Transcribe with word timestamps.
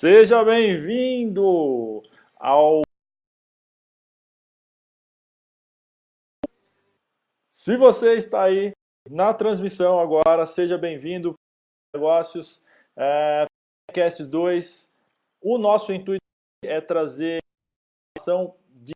Seja 0.00 0.44
bem-vindo 0.44 2.04
ao. 2.36 2.82
Se 7.48 7.76
você 7.76 8.16
está 8.16 8.44
aí 8.44 8.70
na 9.10 9.34
transmissão 9.34 9.98
agora, 9.98 10.46
seja 10.46 10.78
bem-vindo 10.78 11.34
negócios 11.92 12.64
é, 12.96 13.44
Cast 13.92 14.24
2. 14.24 14.88
O 15.42 15.58
nosso 15.58 15.92
intuito 15.92 16.22
é 16.62 16.80
trazer 16.80 17.40
ação 18.16 18.56
de 18.68 18.92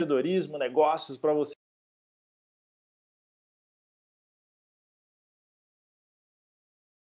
empreendedorismo, 0.00 0.56
negócios 0.56 1.18
para 1.18 1.34
você. 1.34 1.52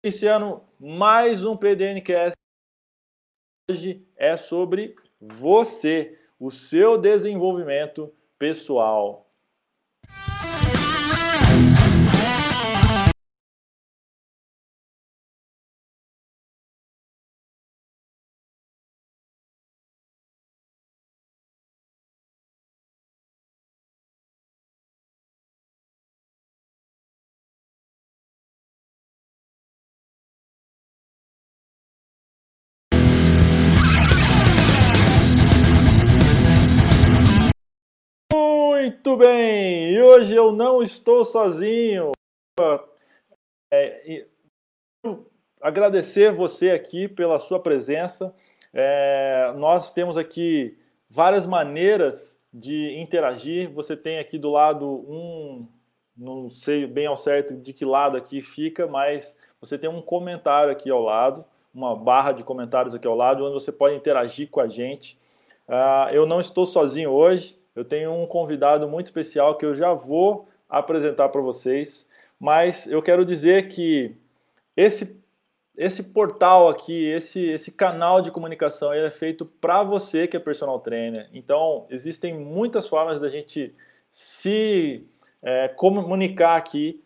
Iniciando 0.03 0.67
mais 0.79 1.45
um 1.45 1.55
PDNcast 1.55 2.38
hoje 3.69 4.03
é 4.17 4.35
sobre 4.35 4.95
você, 5.21 6.17
o 6.39 6.49
seu 6.49 6.97
desenvolvimento 6.97 8.11
pessoal. 8.37 9.28
Muito 39.09 39.25
bem, 39.25 39.89
e 39.89 39.99
hoje 40.03 40.35
eu 40.35 40.51
não 40.51 40.83
estou 40.83 41.25
sozinho. 41.25 42.11
É, 43.71 44.27
agradecer 45.59 46.31
você 46.31 46.69
aqui 46.69 47.07
pela 47.07 47.39
sua 47.39 47.59
presença. 47.59 48.35
É, 48.71 49.51
nós 49.57 49.91
temos 49.91 50.15
aqui 50.15 50.77
várias 51.09 51.47
maneiras 51.47 52.39
de 52.53 52.99
interagir. 52.99 53.73
Você 53.73 53.97
tem 53.97 54.19
aqui 54.19 54.37
do 54.37 54.51
lado 54.51 54.87
um, 54.87 55.67
não 56.15 56.47
sei 56.47 56.85
bem 56.85 57.07
ao 57.07 57.17
certo 57.17 57.55
de 57.55 57.73
que 57.73 57.85
lado 57.85 58.15
aqui 58.15 58.43
fica, 58.43 58.85
mas 58.85 59.35
você 59.59 59.75
tem 59.75 59.89
um 59.89 60.03
comentário 60.03 60.71
aqui 60.71 60.91
ao 60.91 61.01
lado, 61.01 61.43
uma 61.73 61.95
barra 61.95 62.31
de 62.31 62.43
comentários 62.43 62.93
aqui 62.93 63.07
ao 63.07 63.15
lado, 63.15 63.43
onde 63.43 63.55
você 63.55 63.71
pode 63.71 63.95
interagir 63.95 64.51
com 64.51 64.59
a 64.59 64.67
gente. 64.67 65.17
Uh, 65.67 66.13
eu 66.13 66.27
não 66.27 66.39
estou 66.39 66.67
sozinho 66.67 67.09
hoje, 67.09 67.58
eu 67.79 67.85
tenho 67.85 68.11
um 68.11 68.27
convidado 68.27 68.89
muito 68.89 69.05
especial 69.05 69.55
que 69.55 69.65
eu 69.65 69.73
já 69.73 69.93
vou 69.93 70.49
apresentar 70.67 71.29
para 71.29 71.39
vocês, 71.39 72.05
mas 72.37 72.85
eu 72.85 73.01
quero 73.01 73.23
dizer 73.23 73.69
que 73.69 74.17
esse 74.75 75.17
esse 75.77 76.11
portal 76.11 76.67
aqui, 76.67 77.05
esse, 77.05 77.41
esse 77.41 77.71
canal 77.71 78.21
de 78.21 78.31
comunicação, 78.31 78.93
ele 78.93 79.07
é 79.07 79.11
feito 79.11 79.45
para 79.45 79.81
você 79.81 80.27
que 80.27 80.35
é 80.35 80.39
personal 80.39 80.77
trainer. 80.81 81.29
Então, 81.33 81.85
existem 81.89 82.37
muitas 82.37 82.85
formas 82.85 83.21
da 83.21 83.29
gente 83.29 83.73
se 84.11 85.07
é, 85.41 85.69
comunicar 85.69 86.57
aqui. 86.57 87.01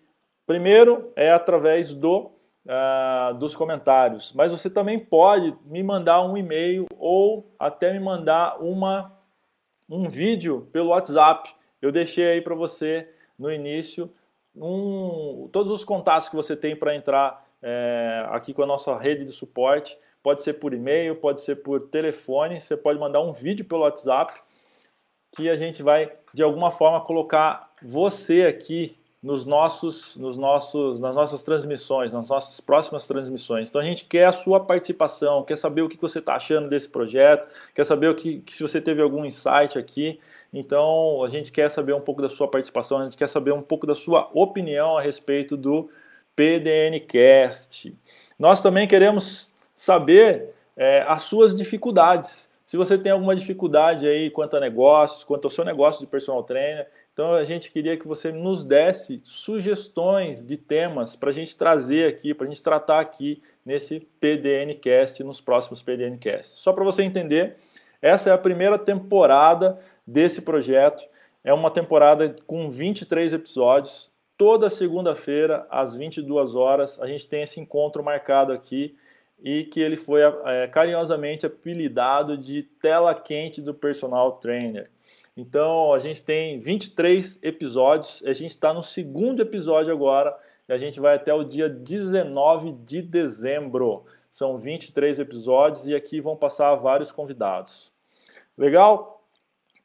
Primeiro 0.48 1.14
é 1.16 1.32
através 1.32 1.94
do, 1.94 2.32
uh, 2.66 3.36
dos 3.36 3.56
comentários, 3.56 4.34
mas 4.34 4.52
você 4.52 4.72
também 4.72 4.98
pode 4.98 5.56
me 5.68 5.84
mandar 5.84 6.24
um 6.24 6.36
e-mail 6.36 6.88
ou 6.98 7.46
até 7.60 7.94
me 7.94 8.00
mandar 8.00 8.60
uma 8.60 9.14
um 9.90 10.10
vídeo 10.10 10.68
pelo 10.72 10.90
WhatsApp. 10.90 11.54
Eu 11.82 11.92
deixei 11.92 12.26
aí 12.32 12.42
para 12.42 12.56
você 12.56 13.10
no 13.38 13.52
início 13.52 14.12
um, 14.56 15.50
todos 15.52 15.72
os 15.72 15.84
contatos 15.84 16.30
que 16.30 16.36
você 16.36 16.56
tem 16.56 16.76
para 16.76 16.96
entrar 16.96 17.46
é, 17.62 18.26
aqui 18.30 18.54
com 18.54 18.64
a 18.64 18.68
nossa 18.68 18.98
rede 18.98 19.26
de 19.26 19.32
suporte. 19.32 19.98
Pode 20.22 20.42
ser 20.42 20.54
por 20.54 20.74
e-mail, 20.74 21.16
pode 21.16 21.42
ser 21.42 21.58
por 21.58 21.82
telefone. 21.88 22.62
Você 22.62 22.78
pode 22.78 23.00
mandar 23.00 23.22
um 23.22 23.34
vídeo 23.34 23.66
pelo 23.66 23.82
WhatsApp 23.82 24.34
que 25.36 25.50
a 25.50 25.56
gente 25.56 25.82
vai 25.82 26.12
de 26.34 26.44
alguma 26.44 26.70
forma 26.70 27.02
colocar 27.02 27.72
você 27.82 28.44
aqui 28.44 28.98
nos 29.24 29.46
nossos, 29.46 30.18
nos 30.18 30.36
nossos, 30.36 31.00
nas 31.00 31.16
nossas 31.16 31.44
transmissões, 31.44 32.12
nas 32.12 32.28
nossas 32.28 32.60
próximas 32.60 33.08
transmissões. 33.08 33.70
Então 33.70 33.80
a 33.80 33.84
gente 33.84 34.04
quer 34.04 34.26
a 34.26 34.34
sua 34.34 34.60
participação, 34.60 35.44
quer 35.44 35.58
saber 35.58 35.82
o 35.82 35.88
que 35.88 36.00
você 36.00 36.20
está 36.20 36.36
achando 36.36 36.68
desse 36.68 36.90
projeto, 36.90 37.48
quer 37.74 37.86
saber 37.86 38.10
o 38.10 38.16
que, 38.16 38.44
se 38.50 38.62
você 38.62 38.82
teve 38.82 39.02
algum 39.02 39.24
insight 39.24 39.80
aqui. 39.80 40.20
Então 40.52 41.24
a 41.24 41.30
gente 41.30 41.54
quer 41.54 41.72
saber 41.72 41.94
um 41.94 42.02
pouco 42.02 42.22
da 42.22 42.28
sua 42.28 42.50
participação, 42.50 42.98
a 43.00 43.04
gente 43.06 43.16
quer 43.16 43.30
saber 43.30 43.54
um 43.54 43.62
pouco 43.62 43.88
da 43.88 43.96
sua 43.96 44.30
opinião 44.34 44.98
a 44.98 45.02
respeito 45.02 45.56
do 45.56 45.90
PDNcast. 46.36 47.96
Nós 48.38 48.62
também 48.62 48.86
queremos 48.90 49.54
saber 49.74 50.54
é, 50.76 51.02
as 51.08 51.24
suas 51.24 51.56
dificuldades. 51.56 52.52
Se 52.66 52.76
você 52.76 52.98
tem 52.98 53.12
alguma 53.12 53.36
dificuldade 53.36 54.06
aí 54.08 54.30
quanto 54.30 54.58
a 54.58 54.60
negócios, 54.60 55.24
quanto 55.24 55.46
ao 55.46 55.52
seu 55.52 55.64
negócio 55.64 56.02
de 56.02 56.08
personal 56.08 56.44
trainer, 56.44 56.88
então 57.14 57.34
a 57.34 57.46
gente 57.46 57.72
queria 57.72 57.96
que 57.96 58.08
você 58.08 58.32
nos 58.32 58.64
desse 58.64 59.22
sugestões 59.24 60.44
de 60.44 60.58
temas 60.58 61.16
para 61.16 61.30
a 61.30 61.34
gente 61.34 61.56
trazer 61.56 62.10
aqui, 62.10 62.34
para 62.34 62.48
a 62.48 62.50
gente 62.50 62.64
tratar 62.64 63.00
aqui 63.00 63.42
nesse 63.64 64.00
PDNcast, 64.20 65.24
nos 65.24 65.40
próximos 65.40 65.84
PDNcasts. 65.84 66.54
Só 66.54 66.74
para 66.74 66.84
você 66.84 67.04
entender, 67.04 67.58
essa 68.02 68.32
é 68.32 68.34
a 68.34 68.38
primeira 68.38 68.80
temporada 68.80 69.78
desse 70.06 70.42
projeto. 70.42 71.04
É 71.44 71.54
uma 71.54 71.70
temporada 71.70 72.36
com 72.48 72.72
23 72.72 73.34
episódios. 73.34 74.12
Toda 74.36 74.68
segunda-feira, 74.72 75.68
às 75.70 75.96
22 75.96 76.56
horas, 76.56 77.00
a 77.00 77.06
gente 77.06 77.28
tem 77.28 77.44
esse 77.44 77.60
encontro 77.60 78.04
marcado 78.04 78.52
aqui 78.52 78.96
e 79.44 79.66
que 79.66 79.80
ele 79.80 79.98
foi 79.98 80.22
é, 80.22 80.68
carinhosamente 80.68 81.46
apelidado 81.46 82.36
de 82.38 82.64
tela 82.64 83.14
quente 83.14 83.62
do 83.62 83.74
personal 83.74 84.32
trainer. 84.34 84.90
Então 85.36 85.94
a 85.94 86.00
gente 86.00 86.22
tem 86.24 86.60
23 86.60 87.40
episódios, 87.42 88.24
a 88.26 88.34
gente 88.34 88.52
está 88.52 88.74
no 88.74 88.84
segundo 88.84 89.42
episódio 89.42 89.92
agora 89.92 90.38
e 90.68 90.74
a 90.74 90.78
gente 90.78 91.00
vai 91.00 91.16
até 91.16 91.34
o 91.34 91.44
dia 91.44 91.68
19 91.68 92.72
de 92.86 93.02
dezembro. 93.02 94.06
São 94.32 94.58
23 94.58 95.20
episódios 95.20 95.88
e 95.88 95.96
aqui 95.96 96.22
vão 96.22 96.36
passar 96.36 96.76
vários 96.76 97.12
convidados. 97.12 97.92
Legal? 98.58 99.24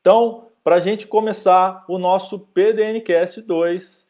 Então, 0.01 0.49
para 0.63 0.77
a 0.77 0.81
gente 0.81 1.07
começar 1.07 1.85
o 1.89 1.99
nosso 1.99 2.39
PDNcast 2.39 3.41
2, 3.41 4.09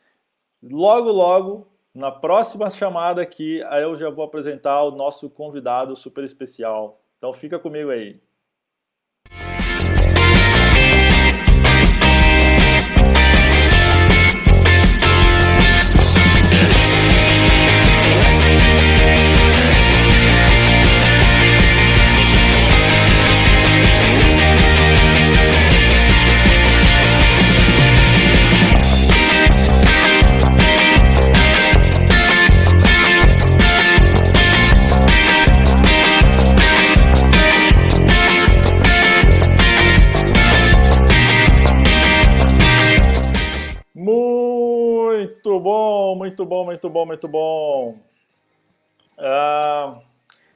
logo 0.63 1.11
logo, 1.11 1.69
na 1.95 2.11
próxima 2.11 2.71
chamada 2.71 3.23
aqui, 3.23 3.61
eu 3.81 3.97
já 3.97 4.11
vou 4.11 4.25
apresentar 4.25 4.83
o 4.85 4.91
nosso 4.91 5.31
convidado 5.31 5.97
super 5.97 6.25
especial. 6.25 7.01
Então 7.17 7.33
fica 7.33 7.59
comigo 7.59 7.91
aí. 7.91 8.21
Muito 45.59 46.45
bom, 46.45 46.65
muito 46.65 46.89
bom, 46.89 47.07
muito 47.07 47.29
bom. 47.29 47.99
Uh, 49.19 50.01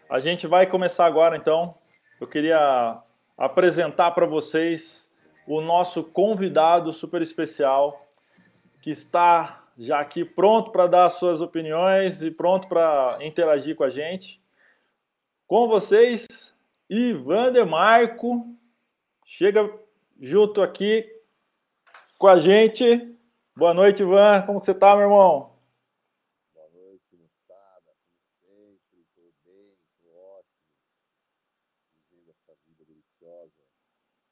a 0.08 0.20
gente 0.20 0.46
vai 0.46 0.66
começar 0.66 1.06
agora, 1.06 1.36
então. 1.36 1.74
Eu 2.20 2.26
queria 2.28 3.02
apresentar 3.36 4.12
para 4.12 4.26
vocês 4.26 5.10
o 5.46 5.60
nosso 5.60 6.04
convidado 6.04 6.92
super 6.92 7.20
especial, 7.20 8.06
que 8.80 8.90
está 8.90 9.64
já 9.76 9.98
aqui 9.98 10.24
pronto 10.24 10.70
para 10.70 10.86
dar 10.86 11.10
suas 11.10 11.40
opiniões 11.40 12.22
e 12.22 12.30
pronto 12.30 12.68
para 12.68 13.18
interagir 13.22 13.74
com 13.74 13.82
a 13.82 13.90
gente. 13.90 14.40
Com 15.48 15.66
vocês, 15.66 16.54
Ivan 16.88 17.50
Demarco. 17.50 18.46
Chega 19.24 19.68
junto 20.20 20.62
aqui 20.62 21.10
com 22.18 22.28
a 22.28 22.38
gente. 22.38 23.12
Boa 23.54 23.74
noite, 23.74 24.02
Ivan. 24.02 24.42
Como 24.46 24.64
você 24.64 24.72
está, 24.72 24.96
meu 24.96 25.04
irmão? 25.04 25.52
essa 32.30 32.56
vida 32.66 32.82
deliciosa, 32.88 33.52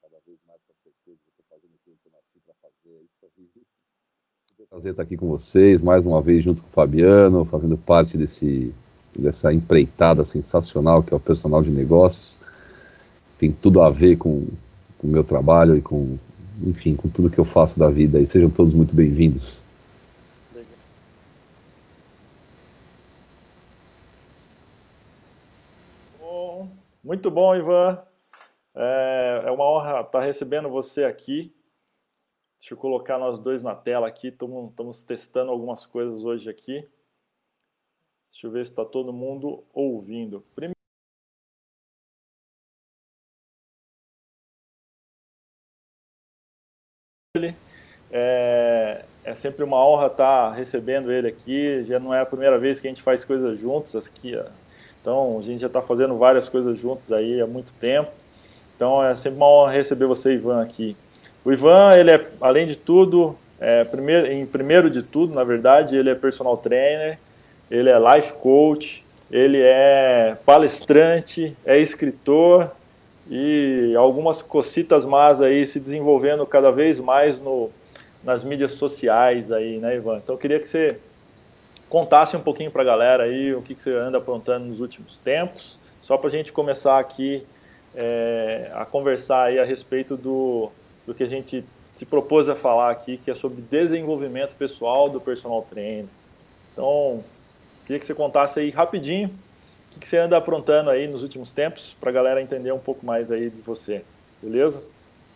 cada 0.00 0.16
vez 0.26 0.38
mais 0.46 0.60
com 0.66 0.72
certeza 0.82 1.18
que 1.22 1.30
estou 1.30 1.44
fazendo 1.50 1.74
aquilo 1.76 1.96
que 2.02 2.08
eu 2.08 2.12
nasci 2.12 2.40
para 2.46 2.54
fazer. 2.62 2.96
É 2.96 3.02
isso 3.04 3.26
aí. 3.36 4.66
Prazer 4.70 4.90
estar 4.92 5.02
aqui 5.02 5.16
com 5.18 5.28
vocês, 5.28 5.82
mais 5.82 6.06
uma 6.06 6.22
vez 6.22 6.42
junto 6.42 6.62
com 6.62 6.68
o 6.68 6.72
Fabiano, 6.72 7.44
fazendo 7.44 7.76
parte 7.76 8.16
desse, 8.16 8.74
dessa 9.18 9.52
empreitada 9.52 10.24
sensacional 10.24 11.02
que 11.02 11.12
é 11.12 11.16
o 11.16 11.20
personal 11.20 11.62
de 11.62 11.70
negócios. 11.70 12.38
Tem 13.36 13.52
tudo 13.52 13.82
a 13.82 13.90
ver 13.90 14.16
com 14.16 14.46
o 15.02 15.06
meu 15.06 15.24
trabalho 15.24 15.76
e 15.76 15.82
com, 15.82 16.18
enfim, 16.66 16.94
com 16.94 17.08
tudo 17.08 17.30
que 17.30 17.38
eu 17.38 17.44
faço 17.44 17.78
da 17.78 17.88
vida. 17.88 18.20
E 18.20 18.26
sejam 18.26 18.50
todos 18.50 18.72
muito 18.72 18.94
bem-vindos. 18.94 19.60
Muito 27.02 27.28
bom, 27.28 27.56
Ivan. 27.56 28.00
É, 28.72 29.42
é 29.46 29.50
uma 29.50 29.64
honra 29.64 30.00
estar 30.00 30.20
recebendo 30.20 30.68
você 30.68 31.04
aqui. 31.04 31.52
Deixa 32.60 32.74
eu 32.74 32.78
colocar 32.78 33.18
nós 33.18 33.40
dois 33.40 33.64
na 33.64 33.74
tela 33.74 34.06
aqui. 34.06 34.28
Estamos 34.28 35.02
testando 35.02 35.50
algumas 35.50 35.84
coisas 35.84 36.22
hoje 36.22 36.48
aqui. 36.48 36.88
Deixa 38.30 38.46
eu 38.46 38.50
ver 38.52 38.64
se 38.64 38.70
está 38.70 38.84
todo 38.84 39.12
mundo 39.12 39.64
ouvindo. 39.72 40.44
Primeiro, 40.54 40.79
é, 48.12 49.02
é, 49.24 49.34
sempre 49.34 49.64
uma 49.64 49.84
honra 49.84 50.06
estar 50.06 50.52
recebendo 50.52 51.12
ele 51.12 51.28
aqui. 51.28 51.82
Já 51.84 51.98
não 51.98 52.12
é 52.12 52.20
a 52.20 52.26
primeira 52.26 52.58
vez 52.58 52.80
que 52.80 52.86
a 52.86 52.90
gente 52.90 53.02
faz 53.02 53.24
coisas 53.24 53.58
juntos 53.58 53.94
aqui. 53.96 54.38
Então, 55.00 55.38
a 55.38 55.42
gente 55.42 55.60
já 55.60 55.66
está 55.66 55.80
fazendo 55.80 56.16
várias 56.16 56.48
coisas 56.48 56.78
juntos 56.78 57.12
aí 57.12 57.40
há 57.40 57.46
muito 57.46 57.72
tempo. 57.74 58.10
Então, 58.76 59.04
é 59.04 59.14
sempre 59.14 59.38
uma 59.38 59.48
honra 59.48 59.72
receber 59.72 60.06
você, 60.06 60.34
Ivan, 60.34 60.62
aqui. 60.62 60.96
O 61.44 61.52
Ivan, 61.52 61.94
ele 61.96 62.10
é, 62.10 62.26
além 62.40 62.66
de 62.66 62.76
tudo, 62.76 63.36
é, 63.58 63.84
primeiro, 63.84 64.30
em 64.30 64.44
primeiro 64.46 64.90
de 64.90 65.02
tudo, 65.02 65.34
na 65.34 65.44
verdade, 65.44 65.96
ele 65.96 66.10
é 66.10 66.14
personal 66.14 66.56
trainer, 66.56 67.18
ele 67.70 67.88
é 67.88 67.98
life 67.98 68.32
coach, 68.34 69.04
ele 69.30 69.60
é 69.60 70.36
palestrante, 70.44 71.56
é 71.64 71.78
escritor 71.78 72.70
e 73.30 73.94
algumas 73.96 74.42
cocitas 74.42 75.04
más 75.04 75.40
aí 75.40 75.64
se 75.64 75.78
desenvolvendo 75.78 76.44
cada 76.44 76.72
vez 76.72 76.98
mais 76.98 77.38
no, 77.38 77.70
nas 78.22 78.44
mídias 78.44 78.72
sociais 78.72 79.50
aí, 79.50 79.78
né, 79.78 79.96
Ivan? 79.96 80.18
Então, 80.18 80.34
eu 80.34 80.38
queria 80.38 80.60
que 80.60 80.68
você 80.68 80.98
contasse 81.88 82.36
um 82.36 82.40
pouquinho 82.40 82.70
para 82.70 82.82
a 82.82 82.84
galera 82.84 83.24
aí 83.24 83.54
o 83.54 83.62
que, 83.62 83.74
que, 83.74 83.82
você 83.82 83.92
anda 83.94 84.18
aprontando 84.18 84.66
nos 84.66 84.80
últimos 84.80 85.18
tempos, 85.18 85.78
só 86.00 86.16
para 86.16 86.28
a 86.28 86.30
gente 86.30 86.52
começar 86.52 86.98
aqui 86.98 87.44
é, 87.94 88.70
a 88.74 88.84
conversar 88.84 89.44
aí 89.44 89.58
a 89.58 89.64
respeito 89.64 90.16
do, 90.16 90.70
do 91.06 91.14
que 91.14 91.24
a 91.24 91.28
gente 91.28 91.64
se 91.92 92.06
propôs 92.06 92.48
a 92.48 92.54
falar 92.54 92.90
aqui, 92.90 93.16
que 93.16 93.30
é 93.30 93.34
sobre 93.34 93.60
desenvolvimento 93.62 94.54
pessoal 94.54 95.08
do 95.08 95.20
personal 95.20 95.66
trainer. 95.68 96.06
Então, 96.72 97.24
queria 97.84 97.98
que 97.98 98.06
você 98.06 98.14
contasse 98.14 98.60
aí 98.60 98.70
rapidinho 98.70 99.28
o 99.28 99.94
que, 99.94 100.00
que 100.00 100.08
você 100.08 100.18
anda 100.18 100.36
aprontando 100.36 100.88
aí 100.88 101.08
nos 101.08 101.24
últimos 101.24 101.50
tempos, 101.50 101.96
para 102.00 102.10
a 102.10 102.12
galera 102.12 102.40
entender 102.40 102.70
um 102.70 102.78
pouco 102.78 103.04
mais 103.04 103.28
aí 103.30 103.50
de 103.50 103.60
você, 103.60 104.04
beleza? 104.40 104.80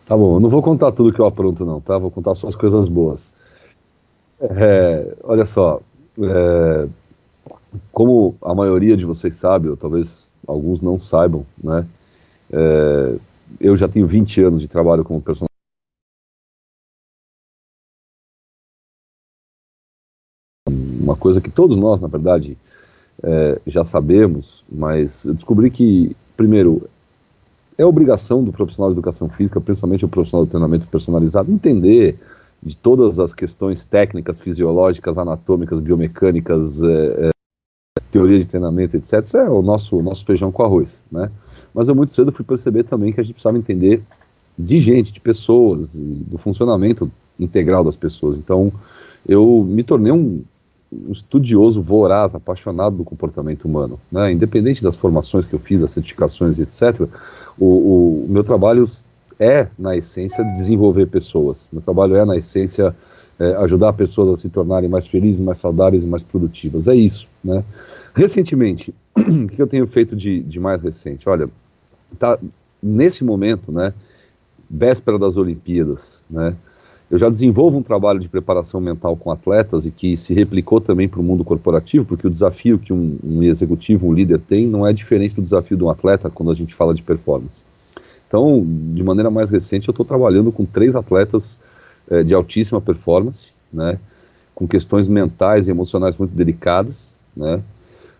Tá 0.05 0.15
bom, 0.15 0.35
eu 0.35 0.39
não 0.39 0.49
vou 0.49 0.61
contar 0.61 0.91
tudo 0.91 1.11
que 1.11 1.19
eu 1.19 1.25
apronto 1.25 1.65
não, 1.65 1.81
tá? 1.81 1.97
Vou 1.97 2.11
contar 2.11 2.35
só 2.35 2.47
as 2.47 2.55
coisas 2.55 2.87
boas. 2.87 3.33
É, 4.39 5.15
olha 5.23 5.45
só, 5.45 5.81
é, 6.19 6.87
como 7.91 8.35
a 8.41 8.53
maioria 8.53 8.95
de 8.95 9.05
vocês 9.05 9.35
sabe, 9.35 9.69
ou 9.69 9.77
talvez 9.77 10.31
alguns 10.47 10.81
não 10.81 10.99
saibam, 10.99 11.45
né? 11.61 11.87
É, 12.51 13.17
eu 13.59 13.77
já 13.77 13.87
tenho 13.87 14.07
20 14.07 14.41
anos 14.41 14.61
de 14.61 14.67
trabalho 14.67 15.03
como 15.03 15.21
personal. 15.21 15.49
Uma 20.69 21.15
coisa 21.15 21.41
que 21.41 21.49
todos 21.49 21.77
nós, 21.77 22.01
na 22.01 22.07
verdade, 22.07 22.57
é, 23.23 23.61
já 23.67 23.83
sabemos, 23.83 24.63
mas 24.69 25.25
eu 25.25 25.33
descobri 25.33 25.71
que, 25.71 26.15
primeiro, 26.35 26.89
é 27.77 27.85
obrigação 27.85 28.43
do 28.43 28.51
profissional 28.51 28.89
de 28.89 28.95
educação 28.95 29.29
física, 29.29 29.59
principalmente 29.59 30.05
o 30.05 30.09
profissional 30.09 30.45
de 30.45 30.51
treinamento 30.51 30.87
personalizado, 30.87 31.51
entender 31.51 32.17
de 32.63 32.75
todas 32.75 33.19
as 33.19 33.33
questões 33.33 33.83
técnicas, 33.83 34.39
fisiológicas, 34.39 35.17
anatômicas, 35.17 35.79
biomecânicas, 35.79 36.81
é, 36.81 37.27
é, 37.27 37.31
teoria 38.09 38.39
de 38.39 38.47
treinamento, 38.47 38.95
etc. 38.95 39.19
Isso 39.21 39.37
é 39.37 39.49
o 39.49 39.61
nosso, 39.61 40.01
nosso 40.01 40.25
feijão 40.25 40.51
com 40.51 40.63
arroz, 40.63 41.05
né? 41.11 41.29
Mas 41.73 41.87
eu 41.87 41.95
muito 41.95 42.13
cedo 42.13 42.31
fui 42.31 42.45
perceber 42.45 42.83
também 42.83 43.11
que 43.11 43.19
a 43.19 43.23
gente 43.23 43.33
precisava 43.33 43.57
entender 43.57 44.01
de 44.57 44.79
gente, 44.79 45.11
de 45.11 45.19
pessoas, 45.19 45.95
do 45.95 46.37
funcionamento 46.37 47.11
integral 47.37 47.83
das 47.83 47.97
pessoas. 47.97 48.37
Então, 48.37 48.71
eu 49.27 49.65
me 49.67 49.83
tornei 49.83 50.11
um, 50.11 50.43
um 50.91 51.11
estudioso 51.11 51.81
voraz, 51.81 52.35
apaixonado 52.35 52.95
do 52.95 53.03
comportamento 53.03 53.65
humano. 53.65 53.99
Né? 54.11 54.31
Independente 54.31 54.83
das 54.83 54.95
formações 54.95 55.45
que 55.45 55.53
eu 55.53 55.59
fiz, 55.59 55.79
das 55.79 55.91
certificações, 55.91 56.59
etc., 56.59 57.07
o, 57.57 58.23
o 58.23 58.25
meu 58.29 58.43
trabalho 58.43 58.85
é, 59.39 59.67
na 59.77 59.95
essência, 59.95 60.43
desenvolver 60.53 61.07
pessoas. 61.07 61.67
Meu 61.71 61.81
trabalho 61.81 62.15
é, 62.15 62.23
na 62.23 62.37
essência, 62.37 62.95
é, 63.39 63.55
ajudar 63.57 63.93
pessoas 63.93 64.39
a 64.39 64.41
se 64.41 64.49
tornarem 64.49 64.89
mais 64.89 65.07
felizes, 65.07 65.39
mais 65.39 65.57
saudáveis 65.57 66.03
e 66.03 66.07
mais 66.07 66.23
produtivas. 66.23 66.87
É 66.87 66.95
isso, 66.95 67.27
né? 67.43 67.63
Recentemente, 68.13 68.93
o 69.17 69.47
que 69.47 69.61
eu 69.61 69.67
tenho 69.67 69.85
feito 69.87 70.15
de, 70.15 70.41
de 70.41 70.59
mais 70.59 70.81
recente? 70.81 71.27
Olha, 71.27 71.49
tá, 72.17 72.39
nesse 72.81 73.23
momento, 73.23 73.71
né, 73.71 73.93
véspera 74.69 75.19
das 75.19 75.37
Olimpíadas, 75.37 76.21
né, 76.29 76.55
eu 77.09 77.17
já 77.17 77.29
desenvolvo 77.29 77.77
um 77.77 77.83
trabalho 77.83 78.19
de 78.19 78.27
preparação 78.27 78.81
mental 78.81 79.15
com 79.15 79.31
atletas 79.31 79.85
e 79.85 79.91
que 79.91 80.17
se 80.17 80.33
replicou 80.33 80.81
também 80.81 81.07
para 81.07 81.19
o 81.19 81.23
mundo 81.23 81.43
corporativo, 81.43 82.03
porque 82.03 82.25
o 82.25 82.29
desafio 82.29 82.79
que 82.79 82.91
um, 82.91 83.17
um 83.23 83.43
executivo, 83.43 84.07
um 84.07 84.13
líder 84.13 84.39
tem, 84.39 84.65
não 84.65 84.85
é 84.85 84.91
diferente 84.91 85.35
do 85.35 85.41
desafio 85.41 85.77
de 85.77 85.83
um 85.83 85.89
atleta 85.89 86.29
quando 86.29 86.51
a 86.51 86.55
gente 86.55 86.73
fala 86.73 86.93
de 86.93 87.03
performance. 87.03 87.61
Então, 88.27 88.65
de 88.93 89.03
maneira 89.03 89.29
mais 89.29 89.49
recente, 89.49 89.87
eu 89.87 89.91
estou 89.91 90.05
trabalhando 90.05 90.51
com 90.51 90.65
três 90.65 90.95
atletas 90.95 91.59
é, 92.09 92.23
de 92.23 92.33
altíssima 92.33 92.81
performance, 92.81 93.51
né, 93.71 93.99
com 94.53 94.67
questões 94.67 95.07
mentais 95.07 95.67
e 95.67 95.71
emocionais 95.71 96.17
muito 96.17 96.33
delicadas, 96.33 97.17
né. 97.35 97.61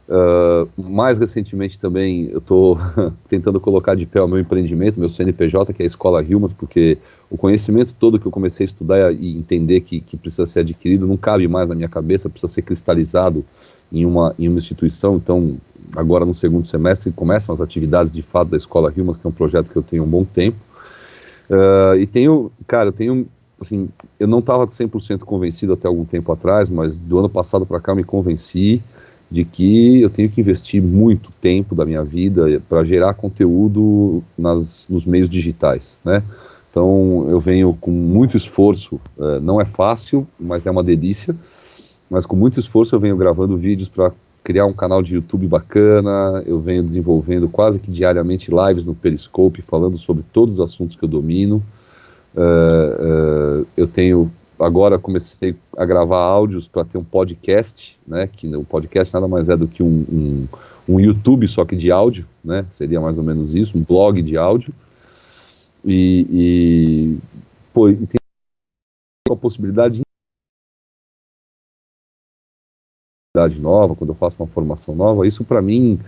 Uh, 0.08 0.70
mais 0.80 1.18
recentemente 1.18 1.80
também 1.80 2.30
eu 2.30 2.38
estou 2.38 2.78
tentando 3.28 3.60
colocar 3.60 3.96
de 3.96 4.06
pé 4.06 4.22
o 4.22 4.28
meu 4.28 4.40
empreendimento, 4.40 5.00
meu 5.00 5.10
CNPJ, 5.10 5.74
que 5.74 5.82
é 5.82 5.86
a 5.86 5.88
Escola 5.88 6.22
Hilmas, 6.22 6.54
porque 6.54 7.00
o 7.28 7.36
conhecimento 7.36 7.92
todo 7.92 8.20
que 8.20 8.26
eu 8.28 8.32
comecei 8.32 8.66
a 8.66 8.68
estudar 8.68 9.12
e 9.12 9.36
entender 9.36 9.82
que, 9.82 10.00
que 10.00 10.16
precisa 10.16 10.46
ser 10.46 10.60
adquirido 10.60 11.08
não 11.08 11.18
cabe 11.18 11.48
mais 11.48 11.68
na 11.68 11.74
minha 11.74 11.90
cabeça, 11.90 12.30
precisa 12.30 12.54
ser 12.54 12.62
cristalizado 12.62 13.44
em 13.92 14.06
uma, 14.06 14.36
em 14.38 14.48
uma 14.48 14.60
instituição. 14.60 15.16
Então, 15.16 15.58
agora 15.96 16.24
no 16.24 16.36
segundo 16.36 16.68
semestre 16.68 17.12
começam 17.12 17.54
as 17.54 17.60
atividades 17.60 18.12
de 18.12 18.22
fato 18.22 18.50
da 18.50 18.58
Escola 18.58 18.92
Rimas, 18.92 19.18
que 19.18 19.26
é 19.26 19.30
um 19.30 19.34
projeto 19.34 19.72
que 19.72 19.76
eu 19.76 19.84
tenho 19.84 20.04
há 20.04 20.06
um 20.06 20.10
bom 20.10 20.24
tempo. 20.24 20.58
Uh, 21.50 21.96
e 21.98 22.06
tenho, 22.06 22.52
cara, 22.68 22.90
eu 22.90 22.94
tenho, 22.94 23.28
assim, 23.60 23.90
eu 24.20 24.28
não 24.28 24.38
estava 24.38 24.68
100% 24.68 25.20
convencido 25.20 25.74
até 25.74 25.88
algum 25.88 26.06
tempo 26.06 26.32
atrás, 26.32 26.70
mas 26.70 27.00
do 27.00 27.18
ano 27.18 27.30
passado 27.30 27.66
para 27.66 27.82
cá 27.82 27.96
me 27.96 28.04
convenci 28.04 28.84
de 29.30 29.44
que 29.44 30.02
eu 30.02 30.10
tenho 30.10 30.30
que 30.30 30.40
investir 30.40 30.82
muito 30.82 31.32
tempo 31.42 31.74
da 31.76 31.86
minha 31.86 32.04
vida 32.04 32.62
para 32.70 32.84
gerar 32.84 33.14
conteúdo 33.14 34.24
nas, 34.38 34.86
nos 34.90 35.06
meios 35.06 35.30
digitais, 35.30 36.00
né? 36.06 36.24
Então 36.70 37.28
eu 37.30 37.40
venho 37.40 37.74
com 37.80 37.90
muito 37.90 38.36
esforço, 38.36 39.00
uh, 39.18 39.40
não 39.42 39.62
é 39.62 39.66
fácil, 39.66 40.28
mas 40.40 40.66
é 40.66 40.72
uma 40.72 40.84
delícia, 40.84 41.36
mas 42.10 42.26
com 42.26 42.36
muito 42.36 42.60
esforço 42.60 42.94
eu 42.94 43.00
venho 43.00 43.16
gravando 43.16 43.58
vídeos 43.58 43.88
para 43.88 44.12
criar 44.44 44.66
um 44.66 44.74
canal 44.74 45.02
de 45.02 45.16
YouTube 45.16 45.48
bacana, 45.48 46.44
eu 46.46 46.60
venho 46.60 46.84
desenvolvendo 46.84 47.50
quase 47.50 47.80
que 47.80 47.90
diariamente 47.90 48.52
lives 48.52 48.86
no 48.86 48.94
Periscope, 48.94 49.62
falando 49.62 49.98
sobre 49.98 50.24
todos 50.32 50.56
os 50.56 50.60
assuntos 50.60 50.96
que 50.96 51.04
eu 51.04 51.10
domino. 51.10 51.64
Uh, 52.36 53.62
uh, 53.62 53.68
eu 53.76 53.88
tenho 53.88 54.30
agora 54.60 55.00
comecei 55.00 55.56
a 55.78 55.86
gravar 55.86 56.20
áudios 56.20 56.68
para 56.68 56.86
ter 56.86 56.98
um 56.98 57.04
podcast, 57.04 58.00
né? 58.08 58.28
Que 58.28 58.54
o 58.56 58.64
podcast 58.64 59.14
nada 59.14 59.28
mais 59.28 59.50
é 59.50 59.58
do 59.58 59.68
que 59.68 59.84
um, 59.84 60.06
um, 60.12 60.48
um, 60.88 61.00
YouTube 61.00 61.48
só 61.48 61.66
que 61.66 61.76
de 61.76 61.92
áudio, 61.92 62.28
né? 62.44 62.66
Seria 62.72 63.02
mais 63.02 63.18
ou 63.18 63.24
menos 63.24 63.54
isso, 63.54 63.78
um 63.78 63.84
blog 63.84 64.22
de 64.22 64.38
áudio. 64.38 64.74
E, 65.84 66.28
e 66.30 67.18
pô, 67.74 67.90
e 67.90 67.96
tem 67.96 68.20
a 69.30 69.36
possibilidade 69.36 70.02
atividade 73.36 73.60
nova, 73.60 73.96
quando 73.96 74.12
eu 74.12 74.16
faço 74.16 74.42
uma 74.42 74.48
formação 74.48 74.96
nova, 74.96 75.28
isso 75.28 75.44
para 75.44 75.62
mim 75.62 76.00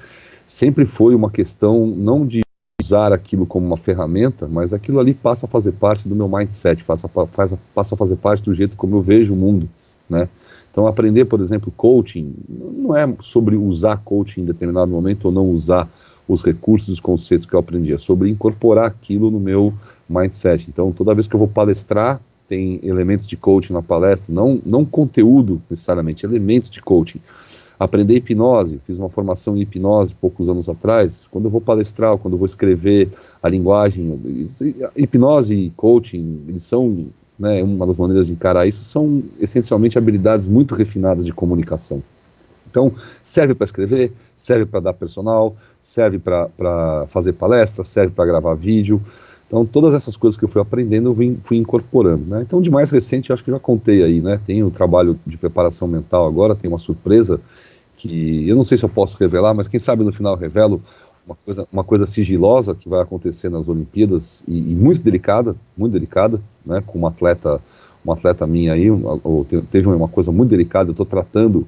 sempre 0.45 0.85
foi 0.85 1.13
uma 1.13 1.29
questão 1.29 1.85
não 1.85 2.25
de 2.25 2.41
usar 2.87 3.11
aquilo 3.11 3.45
como 3.45 3.65
uma 3.65 3.75
ferramenta, 3.75 4.47
mas 4.47 4.73
aquilo 4.73 4.99
ali 4.99 5.13
passa 5.13 5.45
a 5.45 5.49
fazer 5.49 5.73
parte 5.73 6.07
do 6.07 6.15
meu 6.15 6.29
mindset, 6.29 6.83
passa, 6.85 7.09
passa, 7.09 7.59
passa 7.75 7.95
a 7.95 7.97
fazer 7.97 8.15
parte 8.15 8.43
do 8.43 8.53
jeito 8.53 8.77
como 8.77 8.95
eu 8.95 9.01
vejo 9.01 9.33
o 9.33 9.37
mundo, 9.37 9.69
né? 10.09 10.29
Então 10.71 10.87
aprender, 10.87 11.25
por 11.25 11.41
exemplo, 11.41 11.73
coaching, 11.75 12.33
não 12.47 12.95
é 12.95 13.11
sobre 13.21 13.57
usar 13.57 13.97
coaching 13.97 14.41
em 14.41 14.45
determinado 14.45 14.89
momento 14.89 15.25
ou 15.25 15.31
não 15.31 15.49
usar 15.49 15.89
os 16.27 16.43
recursos, 16.43 16.89
os 16.89 16.99
conceitos 16.99 17.45
que 17.45 17.53
eu 17.53 17.59
aprendi, 17.59 17.93
é 17.93 17.97
sobre 17.97 18.29
incorporar 18.29 18.85
aquilo 18.85 19.31
no 19.31 19.39
meu 19.39 19.73
mindset. 20.07 20.67
Então, 20.69 20.91
toda 20.91 21.13
vez 21.13 21.27
que 21.27 21.35
eu 21.35 21.39
vou 21.39 21.47
palestrar, 21.47 22.21
tem 22.47 22.79
elementos 22.83 23.25
de 23.27 23.35
coaching 23.35 23.73
na 23.73 23.81
palestra, 23.81 24.33
não, 24.33 24.61
não 24.65 24.85
conteúdo 24.85 25.61
necessariamente, 25.69 26.25
elementos 26.25 26.69
de 26.69 26.81
coaching. 26.81 27.19
Aprender 27.79 28.15
hipnose, 28.15 28.79
fiz 28.87 28.97
uma 28.97 29.09
formação 29.09 29.55
em 29.55 29.61
hipnose 29.61 30.15
poucos 30.15 30.49
anos 30.49 30.67
atrás. 30.67 31.27
Quando 31.29 31.45
eu 31.45 31.51
vou 31.51 31.61
palestrar, 31.61 32.17
quando 32.17 32.33
eu 32.33 32.37
vou 32.39 32.47
escrever 32.47 33.09
a 33.41 33.47
linguagem, 33.47 34.19
hipnose 34.95 35.53
e 35.53 35.69
coaching, 35.71 36.41
eles 36.47 36.63
são, 36.63 37.05
né, 37.37 37.61
uma 37.61 37.85
das 37.85 37.97
maneiras 37.97 38.27
de 38.27 38.33
encarar 38.33 38.67
isso, 38.67 38.83
são 38.83 39.21
essencialmente 39.39 39.97
habilidades 39.97 40.47
muito 40.47 40.73
refinadas 40.73 41.23
de 41.23 41.31
comunicação. 41.31 42.01
Então, 42.69 42.91
serve 43.21 43.53
para 43.53 43.65
escrever, 43.65 44.11
serve 44.35 44.65
para 44.65 44.79
dar 44.79 44.93
personal, 44.93 45.55
serve 45.81 46.19
para 46.19 47.05
fazer 47.07 47.33
palestra, 47.33 47.83
serve 47.83 48.13
para 48.13 48.25
gravar 48.25 48.55
vídeo. 48.55 49.01
Então, 49.47 49.65
todas 49.65 49.93
essas 49.93 50.17
coisas 50.17 50.37
que 50.37 50.43
eu 50.43 50.49
fui 50.49 50.61
aprendendo, 50.61 51.09
eu 51.09 51.37
fui 51.41 51.57
incorporando. 51.57 52.29
Né? 52.29 52.41
Então, 52.41 52.61
de 52.61 52.69
mais 52.69 52.91
recente, 52.91 53.31
acho 53.31 53.43
que 53.43 53.49
já 53.49 53.59
contei 53.59 54.03
aí, 54.03 54.21
né? 54.21 54.39
Tem 54.45 54.61
o 54.61 54.69
trabalho 54.69 55.17
de 55.25 55.37
preparação 55.37 55.87
mental 55.87 56.27
agora, 56.27 56.53
tem 56.53 56.69
uma 56.69 56.77
surpresa 56.77 57.39
que 57.95 58.47
eu 58.47 58.55
não 58.55 58.63
sei 58.63 58.77
se 58.77 58.83
eu 58.83 58.89
posso 58.89 59.17
revelar, 59.17 59.53
mas 59.53 59.67
quem 59.67 59.79
sabe 59.79 60.03
no 60.03 60.11
final 60.11 60.35
revelo 60.35 60.81
uma 61.25 61.35
coisa, 61.35 61.67
uma 61.71 61.83
coisa 61.83 62.05
sigilosa 62.05 62.75
que 62.75 62.87
vai 62.87 63.01
acontecer 63.01 63.49
nas 63.49 63.67
Olimpíadas 63.67 64.43
e, 64.47 64.71
e 64.71 64.75
muito 64.75 65.01
delicada, 65.01 65.55
muito 65.77 65.93
delicada, 65.93 66.41
né? 66.65 66.83
Com 66.85 66.99
uma 66.99 67.07
atleta, 67.07 67.61
uma 68.03 68.15
atleta 68.15 68.45
minha 68.45 68.73
aí, 68.73 68.87
teve 69.71 69.87
uma 69.87 70.09
coisa 70.09 70.31
muito 70.31 70.49
delicada, 70.49 70.89
eu 70.89 70.91
estou 70.91 71.05
tratando 71.05 71.65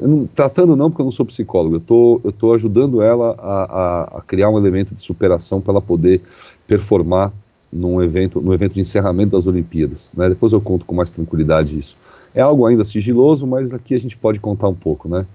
não, 0.00 0.26
tratando 0.26 0.74
não, 0.74 0.90
porque 0.90 1.02
eu 1.02 1.04
não 1.04 1.12
sou 1.12 1.26
psicólogo, 1.26 1.76
eu 1.76 1.80
tô, 1.80 2.16
estou 2.16 2.32
tô 2.32 2.54
ajudando 2.54 3.02
ela 3.02 3.34
a, 3.38 3.62
a, 3.64 4.18
a, 4.18 4.22
criar 4.22 4.48
um 4.48 4.58
elemento 4.58 4.94
de 4.94 5.02
superação 5.02 5.60
para 5.60 5.74
ela 5.74 5.82
poder 5.82 6.22
performar 6.66 7.32
num 7.72 8.02
evento, 8.02 8.40
no 8.40 8.54
evento 8.54 8.74
de 8.74 8.80
encerramento 8.80 9.36
das 9.36 9.46
Olimpíadas. 9.46 10.10
Né? 10.14 10.28
Depois 10.30 10.52
eu 10.52 10.60
conto 10.60 10.84
com 10.84 10.94
mais 10.94 11.10
tranquilidade 11.10 11.78
isso. 11.78 11.96
É 12.34 12.40
algo 12.40 12.66
ainda 12.66 12.84
sigiloso, 12.84 13.46
mas 13.46 13.72
aqui 13.72 13.94
a 13.94 14.00
gente 14.00 14.16
pode 14.16 14.40
contar 14.40 14.68
um 14.68 14.74
pouco, 14.74 15.08
né? 15.08 15.26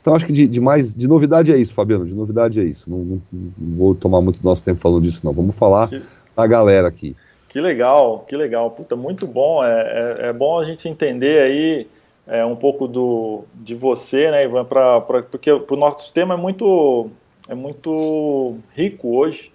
Então 0.00 0.14
acho 0.14 0.24
que 0.24 0.32
de, 0.32 0.46
de 0.46 0.60
mais, 0.60 0.94
de 0.94 1.08
novidade 1.08 1.52
é 1.52 1.56
isso, 1.56 1.74
Fabiano, 1.74 2.06
de 2.06 2.14
novidade 2.14 2.60
é 2.60 2.64
isso. 2.64 2.88
Não, 2.88 2.98
não, 2.98 3.22
não 3.32 3.76
vou 3.76 3.94
tomar 3.94 4.20
muito 4.20 4.40
nosso 4.42 4.62
tempo 4.62 4.80
falando 4.80 5.02
disso, 5.02 5.20
não. 5.24 5.32
Vamos 5.32 5.56
falar 5.56 5.88
que, 5.88 6.00
da 6.34 6.46
galera 6.46 6.86
aqui. 6.86 7.16
Que 7.48 7.60
legal, 7.60 8.24
que 8.28 8.36
legal. 8.36 8.70
Puta, 8.70 8.94
muito 8.94 9.26
bom. 9.26 9.64
É, 9.64 10.18
é, 10.20 10.28
é 10.28 10.32
bom 10.32 10.60
a 10.60 10.64
gente 10.64 10.88
entender 10.88 11.40
aí 11.40 11.88
é, 12.26 12.44
um 12.44 12.56
pouco 12.56 12.88
do, 12.88 13.44
de 13.54 13.74
você, 13.74 14.30
né, 14.30 14.44
Ivan, 14.44 14.64
pra, 14.64 15.00
pra, 15.00 15.22
porque 15.22 15.50
o 15.50 15.76
nosso 15.76 16.12
tema 16.12 16.34
é 16.34 16.36
muito, 16.36 17.10
é 17.48 17.54
muito 17.54 18.56
rico 18.74 19.16
hoje, 19.16 19.52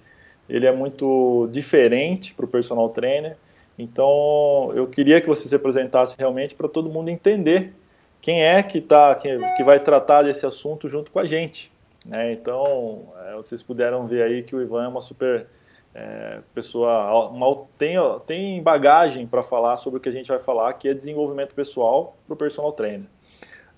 ele 0.47 0.65
é 0.65 0.71
muito 0.71 1.49
diferente 1.51 2.33
para 2.33 2.45
o 2.45 2.47
personal 2.47 2.89
trainer, 2.89 3.37
então 3.77 4.71
eu 4.73 4.87
queria 4.87 5.19
que 5.19 5.27
você 5.27 5.47
se 5.47 5.55
apresentasse 5.55 6.15
realmente 6.17 6.55
para 6.55 6.67
todo 6.67 6.89
mundo 6.89 7.09
entender 7.09 7.73
quem 8.21 8.43
é 8.43 8.61
que, 8.61 8.79
tá, 8.79 9.15
que, 9.15 9.37
que 9.55 9.63
vai 9.63 9.79
tratar 9.79 10.23
desse 10.23 10.45
assunto 10.45 10.87
junto 10.87 11.11
com 11.11 11.19
a 11.19 11.25
gente. 11.25 11.71
Né? 12.05 12.31
Então, 12.33 13.11
é, 13.25 13.35
vocês 13.35 13.63
puderam 13.63 14.07
ver 14.07 14.23
aí 14.23 14.43
que 14.43 14.55
o 14.55 14.61
Ivan 14.61 14.85
é 14.85 14.87
uma 14.87 15.01
super 15.01 15.47
é, 15.93 16.39
pessoa 16.53 17.29
uma, 17.29 17.65
tem, 17.77 17.95
tem 18.25 18.61
bagagem 18.61 19.27
para 19.27 19.43
falar 19.43 19.77
sobre 19.77 19.97
o 19.97 20.01
que 20.01 20.09
a 20.09 20.11
gente 20.11 20.27
vai 20.27 20.39
falar, 20.39 20.73
que 20.73 20.87
é 20.87 20.93
desenvolvimento 20.93 21.53
pessoal 21.53 22.15
para 22.25 22.33
o 22.33 22.37
personal 22.37 22.71
trainer. 22.71 23.07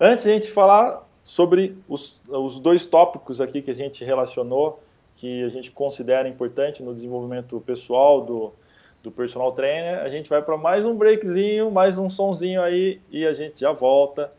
Antes 0.00 0.24
de 0.24 0.30
a 0.30 0.34
gente 0.34 0.50
falar 0.50 1.06
sobre 1.22 1.76
os, 1.88 2.22
os 2.28 2.60
dois 2.60 2.86
tópicos 2.86 3.40
aqui 3.40 3.62
que 3.62 3.70
a 3.70 3.74
gente 3.74 4.04
relacionou, 4.04 4.80
que 5.16 5.42
a 5.44 5.48
gente 5.48 5.70
considera 5.70 6.28
importante 6.28 6.82
no 6.82 6.94
desenvolvimento 6.94 7.60
pessoal 7.60 8.20
do, 8.20 8.52
do 9.02 9.10
personal 9.10 9.52
trainer, 9.52 10.00
a 10.00 10.08
gente 10.08 10.28
vai 10.28 10.42
para 10.42 10.56
mais 10.56 10.84
um 10.84 10.96
breakzinho, 10.96 11.70
mais 11.70 11.98
um 11.98 12.10
sonzinho 12.10 12.62
aí 12.62 13.00
e 13.10 13.26
a 13.26 13.32
gente 13.32 13.60
já 13.60 13.72
volta. 13.72 14.32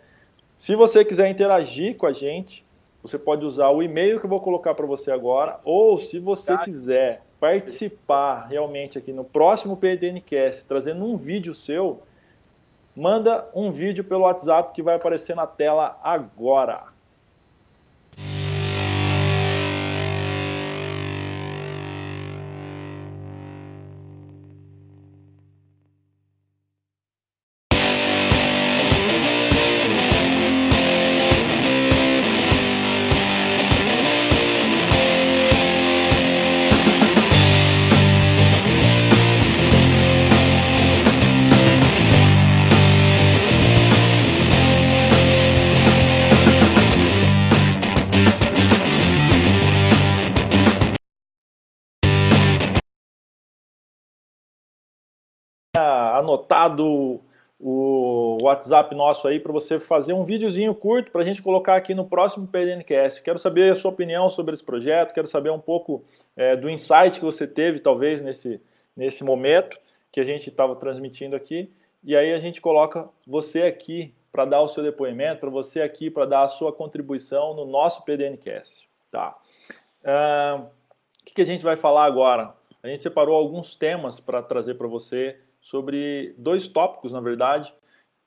Se 0.55 0.75
você 0.75 1.03
quiser 1.03 1.29
interagir 1.29 1.97
com 1.97 2.05
a 2.05 2.13
gente, 2.13 2.65
você 3.01 3.17
pode 3.19 3.45
usar 3.45 3.69
o 3.69 3.83
e-mail 3.83 4.19
que 4.19 4.25
eu 4.25 4.29
vou 4.29 4.39
colocar 4.39 4.73
para 4.73 4.85
você 4.85 5.11
agora, 5.11 5.59
ou 5.63 5.99
se 5.99 6.19
você 6.19 6.57
quiser 6.59 7.21
participar 7.45 8.47
realmente 8.47 8.97
aqui 8.97 9.13
no 9.13 9.23
próximo 9.23 9.77
PDNcast, 9.77 10.65
trazendo 10.65 11.05
um 11.05 11.15
vídeo 11.15 11.53
seu, 11.53 12.01
manda 12.95 13.47
um 13.53 13.69
vídeo 13.69 14.03
pelo 14.03 14.23
WhatsApp 14.23 14.73
que 14.73 14.81
vai 14.81 14.95
aparecer 14.95 15.35
na 15.35 15.45
tela 15.45 15.99
agora. 16.01 16.94
Anotado 55.77 57.21
o 57.59 58.37
WhatsApp 58.41 58.93
nosso 58.93 59.27
aí 59.27 59.39
para 59.39 59.51
você 59.51 59.79
fazer 59.79 60.13
um 60.13 60.23
videozinho 60.23 60.75
curto 60.75 61.11
para 61.11 61.21
a 61.21 61.25
gente 61.25 61.41
colocar 61.41 61.75
aqui 61.75 61.95
no 61.95 62.05
próximo 62.05 62.47
PDNcast. 62.47 63.21
Quero 63.21 63.39
saber 63.39 63.71
a 63.71 63.75
sua 63.75 63.91
opinião 63.91 64.29
sobre 64.29 64.53
esse 64.53 64.63
projeto, 64.63 65.13
quero 65.13 65.27
saber 65.27 65.49
um 65.49 65.59
pouco 65.59 66.03
é, 66.35 66.55
do 66.55 66.69
insight 66.69 67.17
que 67.17 67.25
você 67.25 67.47
teve, 67.47 67.79
talvez, 67.79 68.21
nesse, 68.21 68.61
nesse 68.95 69.23
momento 69.23 69.79
que 70.11 70.19
a 70.19 70.23
gente 70.23 70.49
estava 70.49 70.75
transmitindo 70.75 71.35
aqui. 71.35 71.71
E 72.03 72.15
aí 72.15 72.33
a 72.33 72.39
gente 72.39 72.61
coloca 72.61 73.09
você 73.25 73.63
aqui 73.63 74.13
para 74.31 74.45
dar 74.45 74.61
o 74.61 74.67
seu 74.67 74.83
depoimento, 74.83 75.39
para 75.39 75.49
você 75.49 75.81
aqui 75.81 76.09
para 76.09 76.25
dar 76.25 76.43
a 76.43 76.47
sua 76.47 76.71
contribuição 76.71 77.53
no 77.53 77.65
nosso 77.65 78.03
PDNcast. 78.03 78.87
Tá? 79.09 79.35
O 81.21 81.25
que, 81.25 81.33
que 81.33 81.41
a 81.41 81.45
gente 81.45 81.63
vai 81.63 81.77
falar 81.77 82.05
agora? 82.05 82.53
A 82.83 82.87
gente 82.87 83.01
separou 83.01 83.35
alguns 83.35 83.75
temas 83.75 84.19
para 84.19 84.43
trazer 84.43 84.75
para 84.75 84.87
você 84.87 85.37
sobre 85.65 86.35
dois 86.37 86.67
tópicos, 86.67 87.11
na 87.11 87.19
verdade, 87.19 87.73